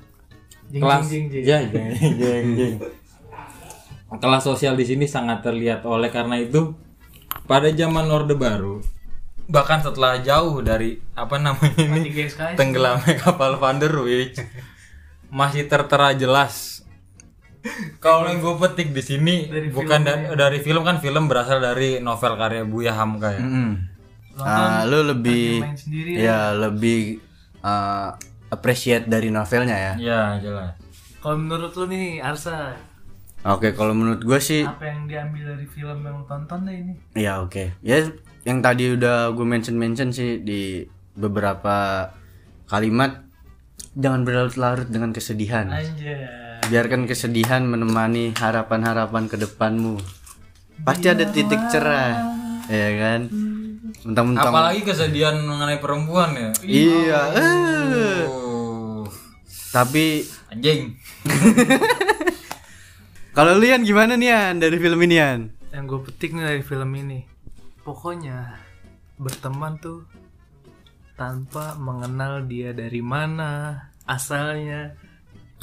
Jeng, 0.68 0.82
kelas 0.84 1.04
jeng, 1.08 1.26
jeng, 1.32 1.42
jeng. 1.42 1.48
Ya, 1.48 1.58
jeng, 1.66 1.88
jeng, 2.20 2.46
jeng. 2.54 2.74
kelas 4.20 4.44
sosial 4.44 4.76
di 4.76 4.84
sini 4.84 5.08
sangat 5.08 5.40
terlihat 5.40 5.88
oleh 5.88 6.12
karena 6.12 6.36
itu 6.36 6.76
pada 7.48 7.72
zaman 7.72 8.06
Orde 8.12 8.36
Baru 8.36 8.84
bahkan 9.50 9.82
setelah 9.82 10.22
jauh 10.22 10.62
dari 10.62 11.02
apa 11.18 11.40
namanya 11.42 11.74
ini 11.74 12.12
tenggelamnya 12.54 13.18
kapal 13.18 13.58
Van 13.58 13.82
der 13.82 13.90
Wijk 13.90 14.38
masih 15.32 15.66
tertera 15.66 16.14
jelas 16.14 16.86
kalau 17.98 18.24
yang 18.24 18.40
gue 18.40 18.54
petik 18.58 18.90
di 18.90 19.02
sini 19.02 19.36
Dari 19.46 19.68
bukan 19.68 20.00
da- 20.00 20.32
dari 20.34 20.58
film 20.58 20.80
kan 20.80 20.96
film 20.96 21.26
berasal 21.26 21.58
dari 21.58 21.98
novel 21.98 22.34
karya 22.34 22.64
Buya 22.64 22.92
Hamka 22.92 23.30
ya 23.30 23.44
Ah, 24.36 24.88
lu 24.88 25.04
lebih 25.04 25.60
sendiri 25.74 26.16
ya 26.16 26.54
lebih 26.54 27.20
uh, 27.60 28.16
appreciate 28.48 29.04
dari 29.04 29.28
novelnya 29.28 29.76
ya. 29.76 29.94
ya 29.98 30.20
jelas 30.40 30.72
Kalau 31.18 31.36
menurut 31.36 31.76
lu 31.76 31.84
nih 31.86 32.18
Arsa, 32.18 32.72
Oke, 33.42 33.72
kalau 33.72 33.92
menurut 33.92 34.20
gue 34.20 34.36
sih 34.38 34.64
apa 34.64 34.80
yang 34.82 35.04
diambil 35.04 35.52
dari 35.52 35.64
film 35.64 36.00
yang 36.00 36.14
lu 36.14 36.24
tonton 36.24 36.64
deh 36.64 36.72
ini? 36.74 36.92
ya 37.12 37.40
oke. 37.40 37.76
Ya 37.80 38.08
yang 38.42 38.60
tadi 38.60 38.92
udah 38.94 39.28
gue 39.30 39.44
mention-mention 39.44 40.08
sih 40.10 40.40
di 40.40 40.84
beberapa 41.12 42.08
kalimat 42.64 43.20
jangan 43.92 44.24
berlarut-larut 44.24 44.88
dengan 44.88 45.12
kesedihan. 45.12 45.68
Anjay. 45.68 46.24
Biarkan 46.70 47.10
kesedihan 47.10 47.66
menemani 47.66 48.30
harapan-harapan 48.38 49.26
ke 49.26 49.34
depanmu. 49.34 49.98
Pasti 50.86 51.10
ada 51.10 51.26
titik 51.26 51.58
cerah. 51.68 52.14
Ya 52.70 52.90
kan? 52.94 53.20
Mentang-mentang 54.00 54.54
apalagi 54.54 54.80
kesedihan 54.86 55.36
mengenai 55.44 55.82
perempuan 55.82 56.32
ya 56.32 56.50
Iya. 56.62 57.20
Oh, 58.30 59.04
Tapi 59.74 60.24
anjing 60.48 60.96
kalau 63.36 63.58
lu 63.60 63.66
Yan 63.68 63.84
gimana 63.84 64.16
nih 64.16 64.30
Yan 64.32 64.54
dari 64.62 64.78
film 64.80 64.98
ini 65.04 65.14
Yan? 65.20 65.40
Yang 65.70 65.84
gue 65.86 66.00
petik 66.10 66.30
nih 66.32 66.44
dari 66.48 66.62
film 66.66 66.90
ini, 66.96 67.22
pokoknya 67.86 68.58
berteman 69.20 69.78
tuh 69.78 70.02
tanpa 71.14 71.78
mengenal 71.78 72.42
dia 72.48 72.74
dari 72.74 72.98
mana, 72.98 73.78
asalnya, 74.02 74.98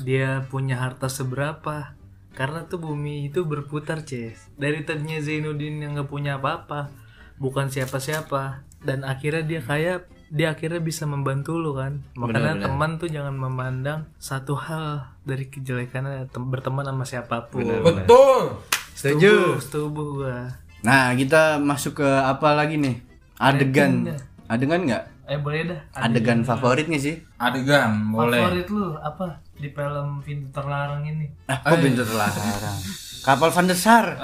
dia 0.01 0.45
punya 0.49 0.77
harta 0.81 1.07
seberapa. 1.07 1.97
Karena 2.37 2.69
tuh 2.69 2.77
bumi 2.77 3.25
itu 3.33 3.49
berputar, 3.49 4.05
Ces. 4.05 4.37
Dari 4.53 4.85
tadinya 4.85 5.17
Zainuddin 5.17 5.81
yang 5.81 5.97
nggak 5.97 6.05
punya 6.05 6.37
apa-apa, 6.37 6.93
bukan 7.41 7.73
siapa-siapa, 7.73 8.61
dan 8.85 9.01
akhirnya 9.01 9.41
dia 9.41 9.61
kaya, 9.65 10.05
dia 10.29 10.53
akhirnya 10.53 10.77
bisa 10.77 11.09
membantu 11.09 11.57
lu 11.57 11.73
kan. 11.73 12.05
Makanya 12.13 12.61
teman 12.61 13.01
tuh 13.01 13.09
jangan 13.09 13.33
memandang 13.33 14.05
satu 14.21 14.53
hal 14.53 15.17
dari 15.25 15.49
kejelekannya 15.49 16.29
tem- 16.29 16.45
berteman 16.45 16.85
sama 16.85 17.05
siapa 17.09 17.49
pun. 17.49 17.65
betul 17.65 18.61
Setuju. 18.97 19.61
Setuju 19.61 19.89
gua. 19.93 20.37
Nah, 20.81 21.13
kita 21.17 21.57
masuk 21.57 22.01
ke 22.01 22.09
apa 22.09 22.53
lagi 22.53 22.77
nih? 22.77 23.01
Adegan. 23.37 24.13
Adegan 24.49 24.85
nggak? 24.85 25.05
Eh 25.27 25.35
boleh 25.35 25.67
dah. 25.67 25.79
Adegan 26.07 26.47
favorit 26.47 26.87
nggak 26.87 27.03
sih? 27.03 27.19
adegan 27.35 28.15
boleh 28.15 28.39
Favorit 28.39 28.67
lu 28.71 28.95
apa 28.95 29.43
di 29.59 29.67
film 29.75 30.23
Pintu 30.23 30.47
Terlarang 30.55 31.03
ini? 31.03 31.27
Ah, 31.51 31.59
kok 31.59 31.83
pintu 31.83 32.07
terlarang? 32.07 32.79
Kapal 33.27 33.51
Van 33.51 33.67
der 33.67 33.75
Sar. 33.75 34.15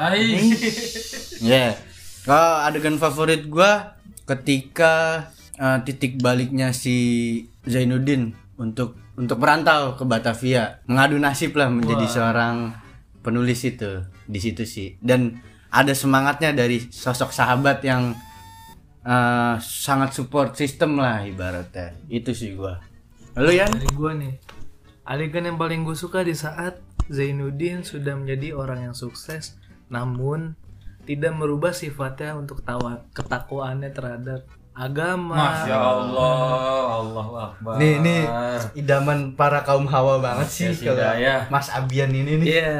Ya. 1.44 1.76
Kalau 2.24 2.64
adegan 2.64 2.96
favorit 2.96 3.52
gua 3.52 4.00
ketika 4.24 5.28
eh, 5.60 5.84
titik 5.84 6.24
baliknya 6.24 6.72
si 6.72 6.96
Zainuddin 7.68 8.32
untuk 8.56 8.96
untuk 9.20 9.44
merantau 9.44 10.00
ke 10.00 10.08
Batavia, 10.08 10.80
mengadu 10.88 11.20
nasib 11.20 11.52
lah 11.60 11.68
menjadi 11.68 12.08
seorang 12.08 12.72
penulis 13.20 13.68
itu 13.68 14.08
di 14.24 14.40
situ 14.40 14.64
sih. 14.64 14.96
Dan 15.04 15.36
ada 15.68 15.92
semangatnya 15.92 16.56
dari 16.56 16.80
sosok 16.80 17.36
sahabat 17.36 17.84
yang 17.84 18.16
eh, 19.04 19.56
sangat 19.60 20.16
support 20.16 20.56
sistem 20.56 21.00
lah 21.00 21.24
ibaratnya. 21.28 21.96
Itu 22.08 22.32
sih 22.32 22.56
gua. 22.56 22.80
Lalu 23.36 23.52
Yan? 23.60 23.72
Dari 23.72 23.92
gua 23.94 24.12
nih. 24.16 24.36
Adegan 25.04 25.44
yang 25.44 25.60
paling 25.60 25.84
gue 25.84 26.00
suka 26.00 26.24
di 26.24 26.32
saat 26.32 26.80
Zainuddin 27.12 27.84
sudah 27.84 28.16
menjadi 28.16 28.56
orang 28.56 28.88
yang 28.88 28.96
sukses, 28.96 29.60
namun 29.92 30.56
tidak 31.04 31.36
merubah 31.36 31.76
sifatnya 31.76 32.40
untuk 32.40 32.64
tawa 32.64 33.04
ketakwaannya 33.12 33.92
terhadap 33.92 34.48
agama. 34.72 35.36
Masya 35.36 35.76
Allah 35.76 36.88
Allahu 37.04 37.34
Akbar 37.36 37.74
Nih 37.76 38.00
nih 38.00 38.24
idaman 38.80 39.36
para 39.36 39.62
kaum 39.68 39.92
hawa 39.92 40.24
banget 40.24 40.48
sih 40.48 40.68
Yes, 40.72 40.80
kalau 40.82 41.04
Hidayah. 41.04 41.40
Mas 41.52 41.68
Abian 41.68 42.16
ini 42.16 42.40
nih. 42.40 42.48
Iya. 42.48 42.80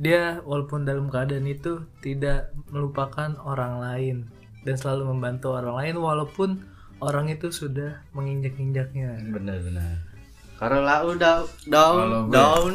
Dia 0.00 0.22
walaupun 0.42 0.82
dalam 0.82 1.12
keadaan 1.12 1.46
itu 1.46 1.86
tidak 2.02 2.50
melupakan 2.74 3.36
orang 3.44 3.78
lain 3.78 4.16
dan 4.64 4.74
selalu 4.76 5.16
membantu 5.16 5.56
orang 5.56 5.76
lain 5.80 5.96
walaupun 6.00 6.48
orang 7.00 7.32
itu 7.32 7.48
sudah 7.48 8.04
menginjak-injaknya. 8.12 9.16
Benar-benar. 9.32 10.04
Kalau 10.60 10.84
lau 10.84 11.16
down 11.16 11.44
down 11.64 12.28
down. 12.28 12.72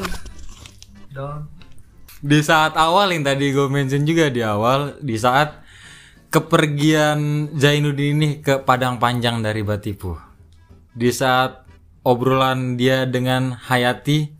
Down. 1.14 1.40
Di 2.26 2.42
saat 2.42 2.74
awal 2.74 3.14
yang 3.14 3.22
tadi 3.22 3.54
gue 3.54 3.70
mention 3.70 4.02
juga 4.08 4.34
di 4.34 4.42
awal 4.42 4.98
Di 4.98 5.14
saat 5.20 5.62
kepergian 6.34 7.52
Zainuddin 7.54 8.18
ini 8.18 8.30
ke 8.42 8.66
Padang 8.66 8.98
Panjang 8.98 9.46
dari 9.46 9.62
Batipu 9.62 10.18
Di 10.90 11.14
saat 11.14 11.68
obrolan 12.02 12.80
dia 12.82 13.06
dengan 13.06 13.54
Hayati 13.54 14.32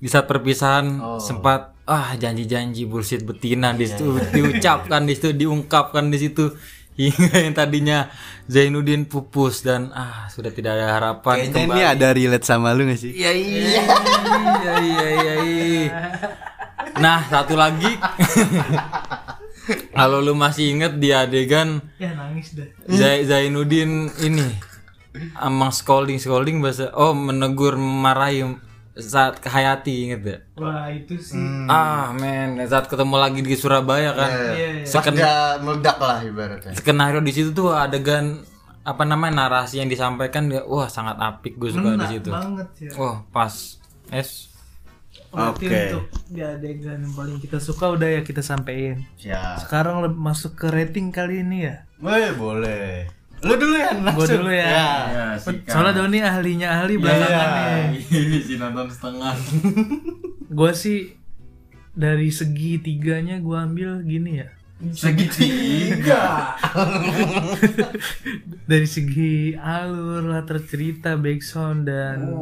Di 0.00 0.08
saat 0.08 0.24
perpisahan 0.30 1.20
sempat 1.20 1.69
ah 1.90 2.14
janji-janji 2.14 2.86
bullshit 2.86 3.26
betina 3.26 3.74
di 3.74 3.84
situ 3.84 4.14
diucapkan 4.30 5.02
di 5.02 5.12
situ 5.18 5.34
diungkapkan 5.34 6.06
di 6.06 6.18
situ 6.22 6.54
hingga 6.94 7.34
yang 7.50 7.52
tadinya 7.52 7.98
Zainuddin 8.46 9.06
pupus 9.06 9.62
dan 9.62 9.90
ah 9.90 10.26
sudah 10.28 10.50
tidak 10.50 10.78
ada 10.78 10.86
harapan 10.94 11.50
Kayaknya 11.50 11.66
ini 11.66 11.80
ada 11.82 12.08
relate 12.10 12.44
sama 12.44 12.70
lu 12.70 12.86
gak 12.86 12.98
sih? 12.98 13.14
Iya 13.14 13.30
iya 13.30 13.58
iya 13.58 13.82
iya 14.78 15.06
iya. 15.10 15.34
iya. 15.42 15.90
Nah 16.98 17.22
satu 17.26 17.54
lagi 17.54 17.88
kalau 19.98 20.18
lu 20.18 20.34
masih 20.34 20.74
inget 20.74 20.98
di 20.98 21.14
adegan 21.14 21.82
Ya 21.98 22.14
nangis 22.14 22.54
dah. 22.54 22.66
Zai- 22.86 23.26
Zainuddin 23.26 24.10
ini 24.20 24.46
emang 25.38 25.70
scolding 25.70 26.18
scolding 26.18 26.62
bahasa 26.62 26.90
oh 26.94 27.14
menegur 27.14 27.74
memarahi 27.74 28.46
saat 28.92 29.38
ke 29.38 29.46
Hayati 29.46 29.94
inget 30.04 30.20
gak? 30.20 30.40
Wah 30.56 30.88
itu 30.88 31.14
sih. 31.16 31.38
Ah 31.66 32.10
men 32.12 32.58
saat 32.64 32.86
ketemu 32.86 33.16
lagi 33.16 33.40
di 33.40 33.54
Surabaya 33.54 34.10
kan 34.12 34.30
Iya, 34.52 34.68
iya. 34.82 34.84
Pas 34.84 35.06
dia 35.06 35.34
meledak 35.58 35.96
lah 35.96 36.18
ibaratnya. 36.20 36.74
skenario 36.74 37.20
di 37.20 37.30
situ 37.30 37.50
tuh 37.50 37.70
adegan 37.70 38.42
apa 38.80 39.04
namanya 39.04 39.46
narasi 39.46 39.78
yang 39.78 39.86
disampaikan 39.86 40.48
dia 40.48 40.64
wah 40.64 40.88
sangat 40.88 41.14
apik 41.16 41.54
gue 41.54 41.70
suka 41.70 41.94
di 41.94 42.06
situ. 42.08 42.32
banget 42.32 42.68
ya. 42.80 42.90
Wah 42.96 43.22
pas 43.28 43.78
es 44.10 44.50
Oke. 45.30 45.70
untuk 45.70 46.10
di 46.26 46.42
adegan 46.42 46.98
yang 46.98 47.14
paling 47.14 47.38
kita 47.38 47.62
suka 47.62 47.94
udah 47.94 48.08
ya 48.10 48.20
kita 48.20 48.42
sampein. 48.42 49.06
Siap. 49.16 49.62
Sekarang 49.62 50.02
masuk 50.10 50.58
ke 50.58 50.66
rating 50.66 51.14
kali 51.14 51.46
ini 51.46 51.70
ya. 51.70 51.86
Boleh, 52.00 52.34
boleh. 52.34 53.19
Lu 53.40 53.54
dulu 53.56 53.72
ya, 53.72 53.90
Gue 53.90 54.04
langsung. 54.04 54.36
dulu 54.36 54.52
ya. 54.52 54.68
Ya, 55.08 55.26
Soalnya 55.64 55.92
Doni 55.96 56.18
ahlinya 56.20 56.68
ahli 56.76 57.00
belakangan 57.00 57.96
nih. 57.96 58.02
si 58.44 58.54
nonton 58.60 58.86
setengah. 58.86 59.34
Gue 60.58 60.72
sih 60.76 61.16
dari 61.90 62.28
segi 62.28 62.76
tiganya 62.78 63.38
gue 63.38 63.56
ambil 63.56 64.02
gini 64.02 64.44
ya. 64.44 64.48
Segitiga. 64.80 66.56
Dari 68.64 68.88
segi 68.88 69.52
alur, 69.52 70.24
latar 70.24 70.56
cerita, 70.64 71.20
background 71.20 71.84
dan 71.84 72.32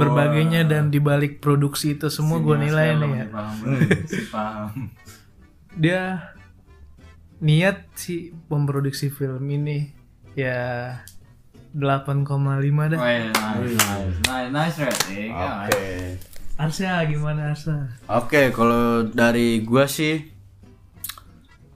berbagainya 0.00 0.64
dan 0.64 0.88
dibalik 0.88 1.44
produksi 1.44 1.92
itu 1.92 2.08
semua 2.08 2.40
gue 2.40 2.56
nilai 2.56 2.96
nih 2.96 3.12
ya. 3.12 3.26
Paham. 4.32 4.88
Dia 5.76 6.02
niat 7.44 7.92
si 7.92 8.32
memproduksi 8.48 9.12
film 9.12 9.44
ini 9.52 9.92
ya 10.38 10.60
8,5 11.72 12.28
dah. 12.92 12.98
nice, 13.00 13.32
nice, 13.32 14.16
nice, 14.28 14.50
nice 14.52 14.76
rating. 14.76 15.30
Oke. 15.32 15.84
Arsa 16.60 17.00
gimana 17.08 17.56
Arsa? 17.56 17.88
Oke, 18.12 18.52
kalau 18.52 19.08
dari 19.08 19.64
gua 19.64 19.88
sih 19.88 20.20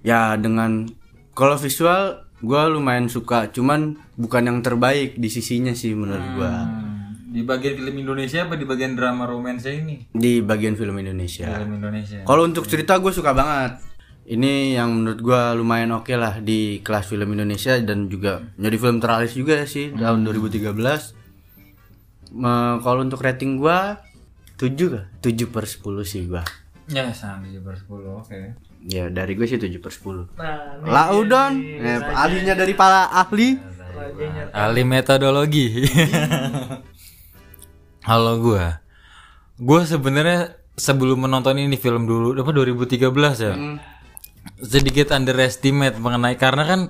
ya 0.04 0.36
dengan 0.36 0.84
kalau 1.32 1.56
visual 1.56 2.28
gua 2.44 2.68
lumayan 2.68 3.08
suka, 3.08 3.48
cuman 3.48 3.96
bukan 4.20 4.42
yang 4.44 4.58
terbaik 4.60 5.16
di 5.16 5.32
sisinya 5.32 5.72
sih 5.72 5.96
menurut 5.96 6.28
gua. 6.36 6.52
Hmm, 6.68 7.24
di 7.32 7.40
bagian 7.40 7.74
film 7.80 7.96
Indonesia 7.96 8.44
apa 8.44 8.54
di 8.60 8.68
bagian 8.68 8.92
drama 8.92 9.24
romansa 9.24 9.72
ini? 9.72 10.12
Di 10.12 10.44
bagian 10.44 10.76
film 10.76 11.00
Indonesia. 11.00 11.48
Film 11.56 11.80
Indonesia. 11.80 12.20
Kalau 12.28 12.44
untuk 12.44 12.68
cerita 12.68 13.00
gue 13.00 13.10
suka 13.10 13.32
banget. 13.32 13.95
Ini 14.26 14.74
yang 14.74 14.90
menurut 14.90 15.22
gua 15.22 15.54
lumayan 15.54 15.94
oke 15.94 16.10
lah 16.18 16.42
di 16.42 16.82
kelas 16.82 17.06
film 17.06 17.30
Indonesia 17.30 17.78
dan 17.78 18.10
juga 18.10 18.42
jadi 18.58 18.74
film 18.74 18.98
teralis 18.98 19.38
juga 19.38 19.62
sih 19.70 19.94
tahun 19.94 20.26
2013. 20.26 20.74
Me- 22.34 22.82
kalau 22.82 23.06
untuk 23.06 23.22
rating 23.22 23.54
gua 23.54 24.02
7 24.58 24.74
kah? 24.90 25.06
7 25.22 25.46
per 25.46 25.70
10 25.70 26.02
sih 26.02 26.26
gua. 26.26 26.42
Ya, 26.90 27.06
sama 27.14 27.46
7 27.46 27.62
per 27.62 27.78
10. 27.78 28.18
Oke. 28.18 28.58
Ya 28.86 29.10
dari 29.14 29.38
gue 29.38 29.46
sih 29.46 29.62
7 29.62 29.78
per 29.78 29.94
10. 29.94 30.26
Nah, 30.38 30.78
Laudon, 30.82 31.58
eh, 31.62 31.98
ahlinya 31.98 32.54
dari 32.58 32.74
para 32.74 33.06
ahli. 33.10 33.58
rajanya 33.94 34.50
Ahli 34.50 34.82
metodologi. 34.82 35.86
Halo 38.10 38.42
gua. 38.42 38.82
Gua 39.54 39.86
sebenarnya 39.86 40.50
sebelum 40.74 41.26
menonton 41.26 41.62
ini 41.62 41.78
film 41.78 42.10
dulu 42.10 42.34
apa 42.36 42.50
2013 42.50 43.06
ya. 43.38 43.54
Sedikit 44.62 45.12
underestimate 45.12 45.98
mengenai 45.98 46.38
karena 46.40 46.64
kan 46.64 46.80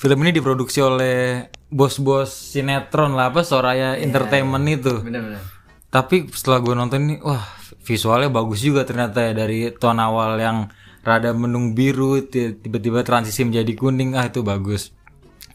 film 0.00 0.18
ini 0.24 0.32
diproduksi 0.32 0.80
oleh 0.80 1.48
bos-bos 1.68 2.30
sinetron 2.30 3.14
lah 3.14 3.30
apa 3.34 3.44
Soraya 3.44 3.96
Entertainment 3.98 4.64
itu. 4.68 5.02
Benar-benar. 5.02 5.42
Tapi 5.90 6.30
setelah 6.30 6.62
gue 6.62 6.74
nonton 6.78 7.00
ini, 7.02 7.16
wah 7.18 7.42
visualnya 7.82 8.30
bagus 8.30 8.62
juga 8.62 8.86
ternyata 8.86 9.26
ya 9.26 9.32
dari 9.34 9.74
tone 9.74 9.98
awal 9.98 10.38
yang 10.38 10.70
rada 11.02 11.34
mendung 11.34 11.74
biru, 11.74 12.22
ti- 12.22 12.54
tiba-tiba 12.54 13.02
transisi 13.02 13.42
menjadi 13.42 13.74
kuning, 13.74 14.14
ah 14.14 14.30
itu 14.30 14.46
bagus. 14.46 14.94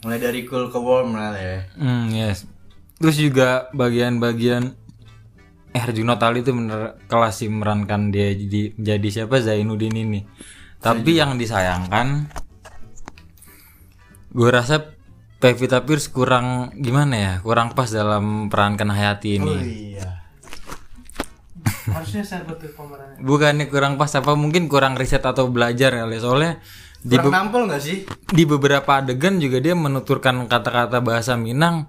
Mulai 0.04 0.20
dari 0.20 0.44
cool 0.44 0.68
ke 0.68 0.78
warm 0.78 1.16
lah 1.16 1.34
ya. 1.40 1.66
Hmm, 1.80 2.12
yes. 2.12 2.44
Terus 3.00 3.16
juga 3.16 3.72
bagian-bagian 3.72 4.76
eh 5.76 5.82
Herjunot 5.84 6.20
Ali 6.24 6.40
itu 6.40 6.56
bener 6.56 6.96
kelas 7.12 7.44
sih 7.44 7.52
merankan 7.52 8.08
dia 8.08 8.32
jadi 8.32 8.76
menjadi 8.76 9.08
siapa 9.12 9.40
Zainuddin 9.44 9.96
ini. 9.96 10.24
Tapi 10.86 11.18
yang 11.18 11.36
disayangkan 11.36 12.30
gue 14.30 14.50
rasa 14.50 14.94
Pevita 15.36 15.82
Pierce 15.82 16.08
kurang 16.08 16.72
gimana 16.76 17.16
ya? 17.16 17.34
Kurang 17.40 17.74
pas 17.74 17.90
dalam 17.90 18.48
perankan 18.48 18.90
Hayati 18.90 19.30
ini. 19.36 19.56
iya. 19.94 20.22
harusnya 21.86 22.22
saya 22.22 22.42
betul 22.44 22.70
pemerannya. 22.72 23.18
Bukannya 23.20 23.66
kurang 23.66 23.94
pas 23.96 24.10
apa 24.12 24.34
mungkin 24.34 24.66
kurang 24.66 24.94
riset 24.94 25.22
atau 25.22 25.50
belajar 25.50 25.94
kali 25.96 26.18
soalnya 26.18 26.58
di 27.00 27.14
Kurang 27.14 27.26
be- 27.26 27.34
nampol 27.36 27.62
gak 27.68 27.78
sih? 27.80 27.98
di 28.28 28.44
beberapa 28.44 28.90
adegan 28.96 29.38
juga 29.38 29.58
dia 29.58 29.74
menuturkan 29.74 30.46
kata-kata 30.46 30.98
bahasa 31.00 31.38
Minang 31.38 31.86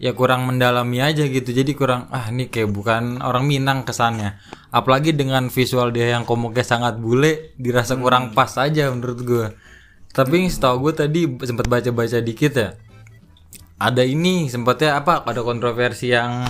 ya 0.00 0.16
kurang 0.16 0.48
mendalami 0.48 1.00
aja 1.04 1.24
gitu. 1.28 1.50
Jadi 1.52 1.76
kurang 1.76 2.08
ah 2.12 2.28
ini 2.32 2.48
kayak 2.48 2.70
bukan 2.72 3.20
orang 3.20 3.44
Minang 3.44 3.84
kesannya. 3.84 4.40
Apalagi 4.72 5.12
dengan 5.12 5.50
visual 5.50 5.90
dia 5.92 6.14
yang 6.14 6.24
komuknya 6.24 6.64
sangat 6.64 6.96
bule 7.00 7.54
dirasa 7.60 7.98
kurang 7.98 8.32
pas 8.32 8.54
aja 8.60 8.88
menurut 8.92 9.20
gue 9.22 9.48
tapi 10.10 10.50
setahu 10.50 10.90
gue 10.90 10.92
tadi 11.06 11.20
sempat 11.46 11.70
baca-baca 11.70 12.18
dikit 12.18 12.52
ya. 12.58 12.70
Ada 13.80 14.04
ini 14.04 14.50
sempatnya 14.50 15.00
apa? 15.00 15.24
Ada 15.24 15.40
kontroversi 15.40 16.12
yang 16.12 16.44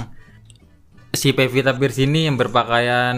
si 1.12 1.36
Pevita 1.36 1.76
Pierce 1.76 2.02
ini 2.08 2.26
yang 2.26 2.40
berpakaian 2.40 3.16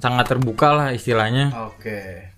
sangat 0.00 0.26
terbuka 0.32 0.72
lah 0.72 0.88
istilahnya. 0.94 1.52
Oke. 1.68 2.30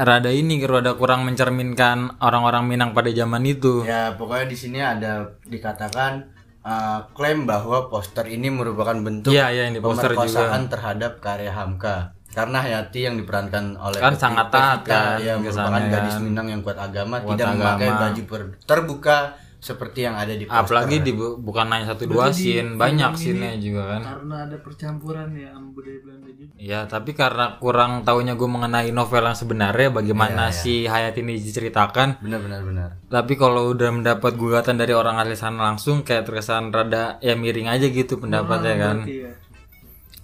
rada 0.00 0.32
ini 0.32 0.56
rada 0.64 0.96
kurang 0.96 1.28
mencerminkan 1.28 2.16
orang-orang 2.24 2.64
Minang 2.64 2.96
pada 2.96 3.12
zaman 3.12 3.44
itu. 3.44 3.84
Ya 3.84 4.16
pokoknya 4.16 4.46
di 4.48 4.56
sini 4.56 4.80
ada 4.80 5.36
dikatakan 5.44 6.39
uh, 6.64 7.00
klaim 7.16 7.48
bahwa 7.48 7.88
poster 7.88 8.26
ini 8.26 8.48
merupakan 8.52 8.96
bentuk 8.96 9.32
ini 9.32 9.78
poster 9.80 10.12
pemerkosaan 10.12 10.68
terhadap 10.68 11.12
karya 11.20 11.52
Hamka. 11.52 12.16
Karena 12.30 12.62
Hayati 12.62 13.10
yang 13.10 13.18
diperankan 13.18 13.74
oleh 13.74 13.98
Kan 13.98 14.14
sangat 14.14 14.54
taat 14.54 14.86
kan, 14.86 15.18
yang 15.18 15.42
merupakan 15.42 15.82
gadis 15.82 16.14
kan. 16.14 16.22
Minang 16.22 16.46
yang 16.46 16.60
kuat 16.62 16.78
agama, 16.78 17.18
Kuat 17.18 17.34
tidak 17.34 17.58
memakai 17.58 17.90
agama. 17.90 18.02
baju 18.06 18.22
per- 18.30 18.54
terbuka 18.70 19.18
seperti 19.60 20.08
yang 20.08 20.16
ada 20.16 20.32
di 20.32 20.48
poster. 20.48 20.64
Apalagi 20.64 21.04
di 21.04 21.12
bukan 21.14 21.68
hanya 21.68 21.92
satu 21.92 22.08
dua 22.08 22.32
scene, 22.32 22.80
banyak 22.80 23.12
scene 23.12 23.60
juga 23.60 23.94
kan. 23.96 24.02
Karena 24.02 24.36
ada 24.48 24.56
percampuran 24.56 25.28
ya 25.36 25.52
sama 25.52 25.68
budaya 25.76 25.98
Belanda 26.00 26.30
juga. 26.32 26.52
Ya, 26.56 26.80
tapi 26.88 27.12
karena 27.12 27.60
kurang 27.60 28.02
tahunya 28.08 28.40
gue 28.40 28.48
mengenai 28.48 28.88
novel 28.88 29.28
yang 29.28 29.36
sebenarnya 29.36 29.92
bagaimana 29.92 30.48
si 30.50 30.88
Hayat 30.88 31.14
ini 31.20 31.36
diceritakan. 31.36 32.24
benar 32.24 32.40
benar 32.40 32.60
benar. 32.64 32.88
Tapi 33.12 33.36
kalau 33.36 33.76
udah 33.76 33.92
mendapat 33.92 34.32
gugatan 34.40 34.80
dari 34.80 34.96
orang 34.96 35.20
asli 35.20 35.36
sana 35.36 35.70
langsung 35.70 36.08
kayak 36.08 36.24
terkesan 36.24 36.72
rada 36.72 37.20
ya 37.20 37.36
miring 37.36 37.68
aja 37.68 37.84
gitu 37.84 38.16
pendapatnya 38.16 38.74
kan. 38.80 38.96
Iya. 39.04 39.36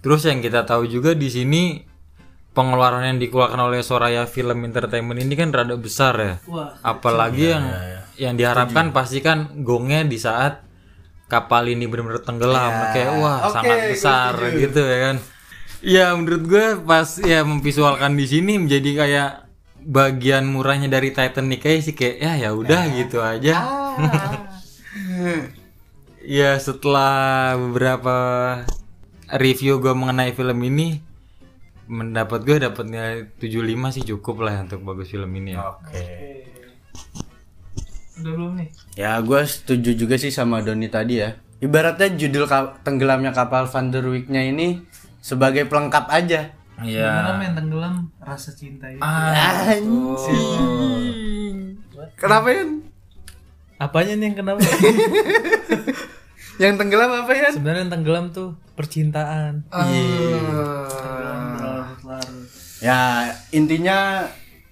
Terus 0.01 0.25
yang 0.25 0.41
kita 0.41 0.65
tahu 0.65 0.89
juga 0.89 1.13
di 1.13 1.29
sini 1.29 1.85
pengeluaran 2.57 3.05
yang 3.05 3.21
dikeluarkan 3.21 3.61
oleh 3.69 3.85
Soraya 3.85 4.25
Film 4.25 4.65
Entertainment 4.65 5.21
ini 5.21 5.37
kan 5.37 5.53
rada 5.53 5.77
besar 5.77 6.15
ya. 6.17 6.35
Wah, 6.49 6.73
apalagi 6.81 7.53
yang 7.53 7.69
yang 8.17 8.35
diharapkan 8.37 8.93
pasti 8.97 9.21
kan 9.21 9.63
gongnya 9.65 10.05
di 10.05 10.17
saat 10.17 10.65
kapal 11.27 11.69
ini 11.69 11.85
benar-benar 11.87 12.23
tenggelam. 12.25 12.73
Kayak 12.95 13.13
wah 13.21 13.39
Oke, 13.47 13.55
sangat 13.55 13.79
besar 13.93 14.33
gitu 14.55 14.81
ya 14.81 14.99
kan. 15.11 15.17
Ya 15.85 16.07
menurut 16.17 16.43
gue 16.49 16.67
pas 16.83 17.07
ya 17.21 17.45
memvisualkan 17.45 18.17
di 18.17 18.27
sini 18.27 18.59
menjadi 18.59 18.91
kayak 18.97 19.31
bagian 19.87 20.51
murahnya 20.51 20.91
dari 20.91 21.15
Titanic 21.15 21.63
kayak 21.63 21.81
sih 21.85 21.95
kayak 21.95 22.17
ya 22.19 22.33
ya 22.49 22.51
udah 22.57 22.81
gitu 22.97 23.23
aja. 23.23 23.55
Ya 26.27 26.59
setelah 26.59 27.55
beberapa 27.55 28.19
review 29.31 29.79
gue 29.79 29.95
mengenai 29.95 30.35
film 30.35 30.59
ini 30.67 30.99
mendapat 31.87 32.43
gue 32.43 32.59
dapatnya 32.67 33.31
75 33.39 33.95
sih 33.95 34.05
cukup 34.11 34.43
lah 34.43 34.67
untuk 34.67 34.83
bagus 34.83 35.15
film 35.15 35.31
ini 35.39 35.55
ya. 35.55 35.71
Oke. 35.71 36.03
Udah 38.17 38.33
belum 38.33 38.53
nih? 38.57 38.69
Ya 38.95 39.19
gue 39.19 39.41
setuju 39.43 39.93
juga 39.95 40.17
sih 40.17 40.31
sama 40.31 40.61
Doni 40.61 40.89
tadi 40.89 41.21
ya. 41.21 41.37
Ibaratnya 41.57 42.13
judul 42.13 42.45
ka- 42.45 42.81
tenggelamnya 42.81 43.31
kapal 43.31 43.65
Van 43.65 43.89
der 43.89 44.05
Wijk-nya 44.05 44.43
ini 44.45 44.81
sebagai 45.19 45.65
pelengkap 45.65 46.07
aja. 46.07 46.53
Iya. 46.79 47.09
Gimana 47.09 47.33
main 47.35 47.53
tenggelam 47.55 47.95
rasa 48.19 48.53
cinta 48.53 48.85
itu? 48.87 49.01
Anjing. 50.37 51.81
Kenapa 52.15 52.49
ya? 52.49 52.65
Apanya 53.77 54.13
nih 54.15 54.27
yang 54.27 54.37
kenapa? 54.37 54.61
Yang 56.57 56.81
tenggelam 56.81 57.13
apa 57.15 57.33
ya? 57.33 57.53
Sebenarnya 57.53 57.85
yang 57.85 57.93
tenggelam 57.93 58.33
tuh 58.33 58.57
percintaan. 58.73 59.69
Iya. 59.69 60.65
Larut-larut. 61.55 62.49
Ya 62.81 63.01
intinya 63.51 64.25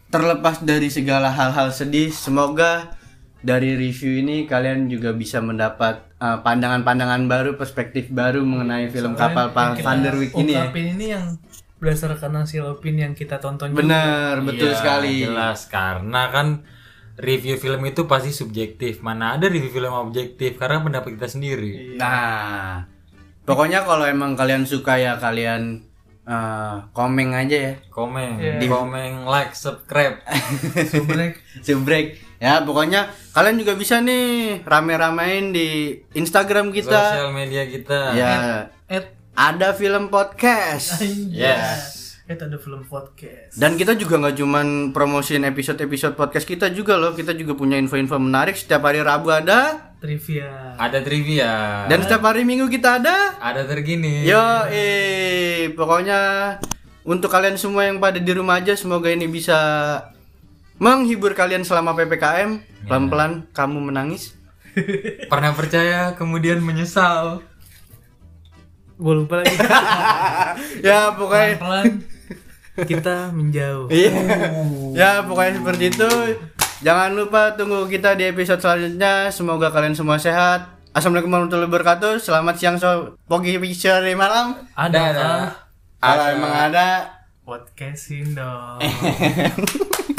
terlepas 0.08 0.64
dari 0.64 0.88
segala 0.88 1.28
hal-hal 1.28 1.68
sedih, 1.68 2.08
semoga 2.08 2.96
dari 3.44 3.76
review 3.76 4.18
ini 4.18 4.48
kalian 4.48 4.88
juga 4.88 5.12
bisa 5.12 5.38
mendapat 5.38 6.16
uh, 6.16 6.40
pandangan-pandangan 6.40 7.28
baru, 7.28 7.50
perspektif 7.54 8.08
baru 8.08 8.40
mengenai 8.40 8.88
film 8.88 9.12
kapal 9.14 9.52
Pa- 9.52 9.76
Van 9.76 10.00
der 10.00 10.16
Wijk 10.16 10.32
ini 10.34 10.52
ya. 10.54 10.64
Ini 10.66 11.06
yang 11.10 11.24
berdasarkan 11.76 12.40
hasil 12.40 12.64
opini 12.64 13.04
yang 13.04 13.12
kita 13.12 13.36
tonton 13.36 13.70
juga. 13.70 13.84
Bener, 13.84 14.40
betul 14.40 14.72
Iya, 14.72 14.78
sekali. 14.80 15.14
Jelas 15.20 15.68
karena 15.68 16.32
kan 16.32 16.64
review 17.14 17.54
film 17.54 17.84
itu 17.84 18.08
pasti 18.08 18.32
subjektif. 18.32 18.98
Mana 18.98 19.36
ada 19.36 19.44
review 19.46 19.68
film 19.70 19.92
objektif 19.92 20.56
karena 20.56 20.80
pendapat 20.80 21.20
kita 21.20 21.28
sendiri. 21.28 22.00
Nah, 22.00 22.88
pokoknya 23.44 23.84
kalau 23.84 24.08
emang 24.08 24.32
kalian 24.32 24.64
suka 24.64 24.96
ya 24.96 25.20
kalian 25.20 25.84
uh, 26.24 26.88
komen 26.90 27.36
aja 27.36 27.56
ya. 27.60 27.74
Komen, 27.86 28.40
Iya. 28.40 28.64
komen, 28.64 29.28
like, 29.28 29.52
subscribe. 29.52 30.24
Sebenarnya 30.82 31.36
Subrek. 31.60 32.06
Ya, 32.42 32.60
pokoknya 32.62 33.10
kalian 33.32 33.56
juga 33.62 33.78
bisa 33.78 34.02
nih 34.02 34.60
rame-ramein 34.66 35.54
di 35.54 35.98
Instagram 36.14 36.74
kita. 36.74 37.14
Sosial 37.14 37.30
media 37.34 37.62
kita. 37.66 38.00
Ya, 38.14 38.34
at 38.90 39.14
ada 39.34 39.74
film 39.74 40.10
podcast. 40.10 41.02
Yes. 41.30 42.04
Itu 42.24 42.40
ada 42.40 42.56
film 42.56 42.88
podcast. 42.88 43.52
Dan 43.60 43.76
kita 43.76 44.00
juga 44.00 44.16
nggak 44.16 44.40
cuman 44.40 44.66
promosiin 44.96 45.44
episode-episode 45.44 46.16
podcast 46.16 46.48
kita 46.48 46.72
juga 46.72 46.96
loh. 46.96 47.12
Kita 47.12 47.36
juga 47.36 47.52
punya 47.52 47.76
info-info 47.76 48.16
menarik. 48.16 48.56
Setiap 48.56 48.80
hari 48.88 49.04
Rabu 49.04 49.28
ada. 49.28 49.92
Trivia. 50.00 50.72
Ada 50.80 51.04
trivia. 51.04 51.84
Dan 51.84 52.00
setiap 52.00 52.24
hari 52.24 52.48
Minggu 52.48 52.72
kita 52.72 52.96
ada. 52.96 53.36
ada 53.44 53.68
tergini. 53.68 54.24
Yo, 54.24 54.40
eh, 54.72 55.68
pokoknya 55.76 56.20
untuk 57.04 57.28
kalian 57.28 57.60
semua 57.60 57.84
yang 57.84 58.00
pada 58.00 58.16
di 58.16 58.32
rumah 58.32 58.56
aja, 58.56 58.72
semoga 58.72 59.12
ini 59.12 59.28
bisa 59.28 59.60
menghibur 60.76 61.32
kalian 61.32 61.62
selama 61.62 61.94
ppkm. 61.94 62.58
Pelan-pelan 62.84 63.48
kamu 63.50 63.78
menangis. 63.80 64.34
Pernah 65.32 65.54
percaya 65.54 66.12
kemudian 66.12 66.60
menyesal. 66.60 67.40
gue 68.94 69.10
lupa 69.10 69.42
lagi 69.42 69.58
ya 70.86 71.10
pokoknya 71.18 71.58
pelan 71.58 71.98
kita 72.86 73.34
menjauh 73.34 73.90
Iya. 73.90 74.14
ya 74.94 75.10
pokoknya 75.26 75.58
seperti 75.58 75.84
itu. 75.90 76.10
Jangan 76.78 77.10
lupa 77.10 77.58
tunggu 77.58 77.90
kita 77.90 78.14
di 78.14 78.30
episode 78.30 78.62
selanjutnya. 78.62 79.34
Semoga 79.34 79.74
kalian 79.74 79.98
semua 79.98 80.22
sehat. 80.22 80.70
Assalamualaikum 80.94 81.26
warahmatullahi 81.26 81.66
wabarakatuh. 81.66 82.22
Selamat 82.22 82.54
siang, 82.54 82.78
so 82.78 83.18
pagi, 83.26 83.58
sore, 83.74 84.14
malam. 84.14 84.62
ada 84.78 85.50
Kalau 85.98 86.26
emang 86.30 86.54
ada 86.70 86.86
podcastin 87.42 88.30
dong 88.32 88.78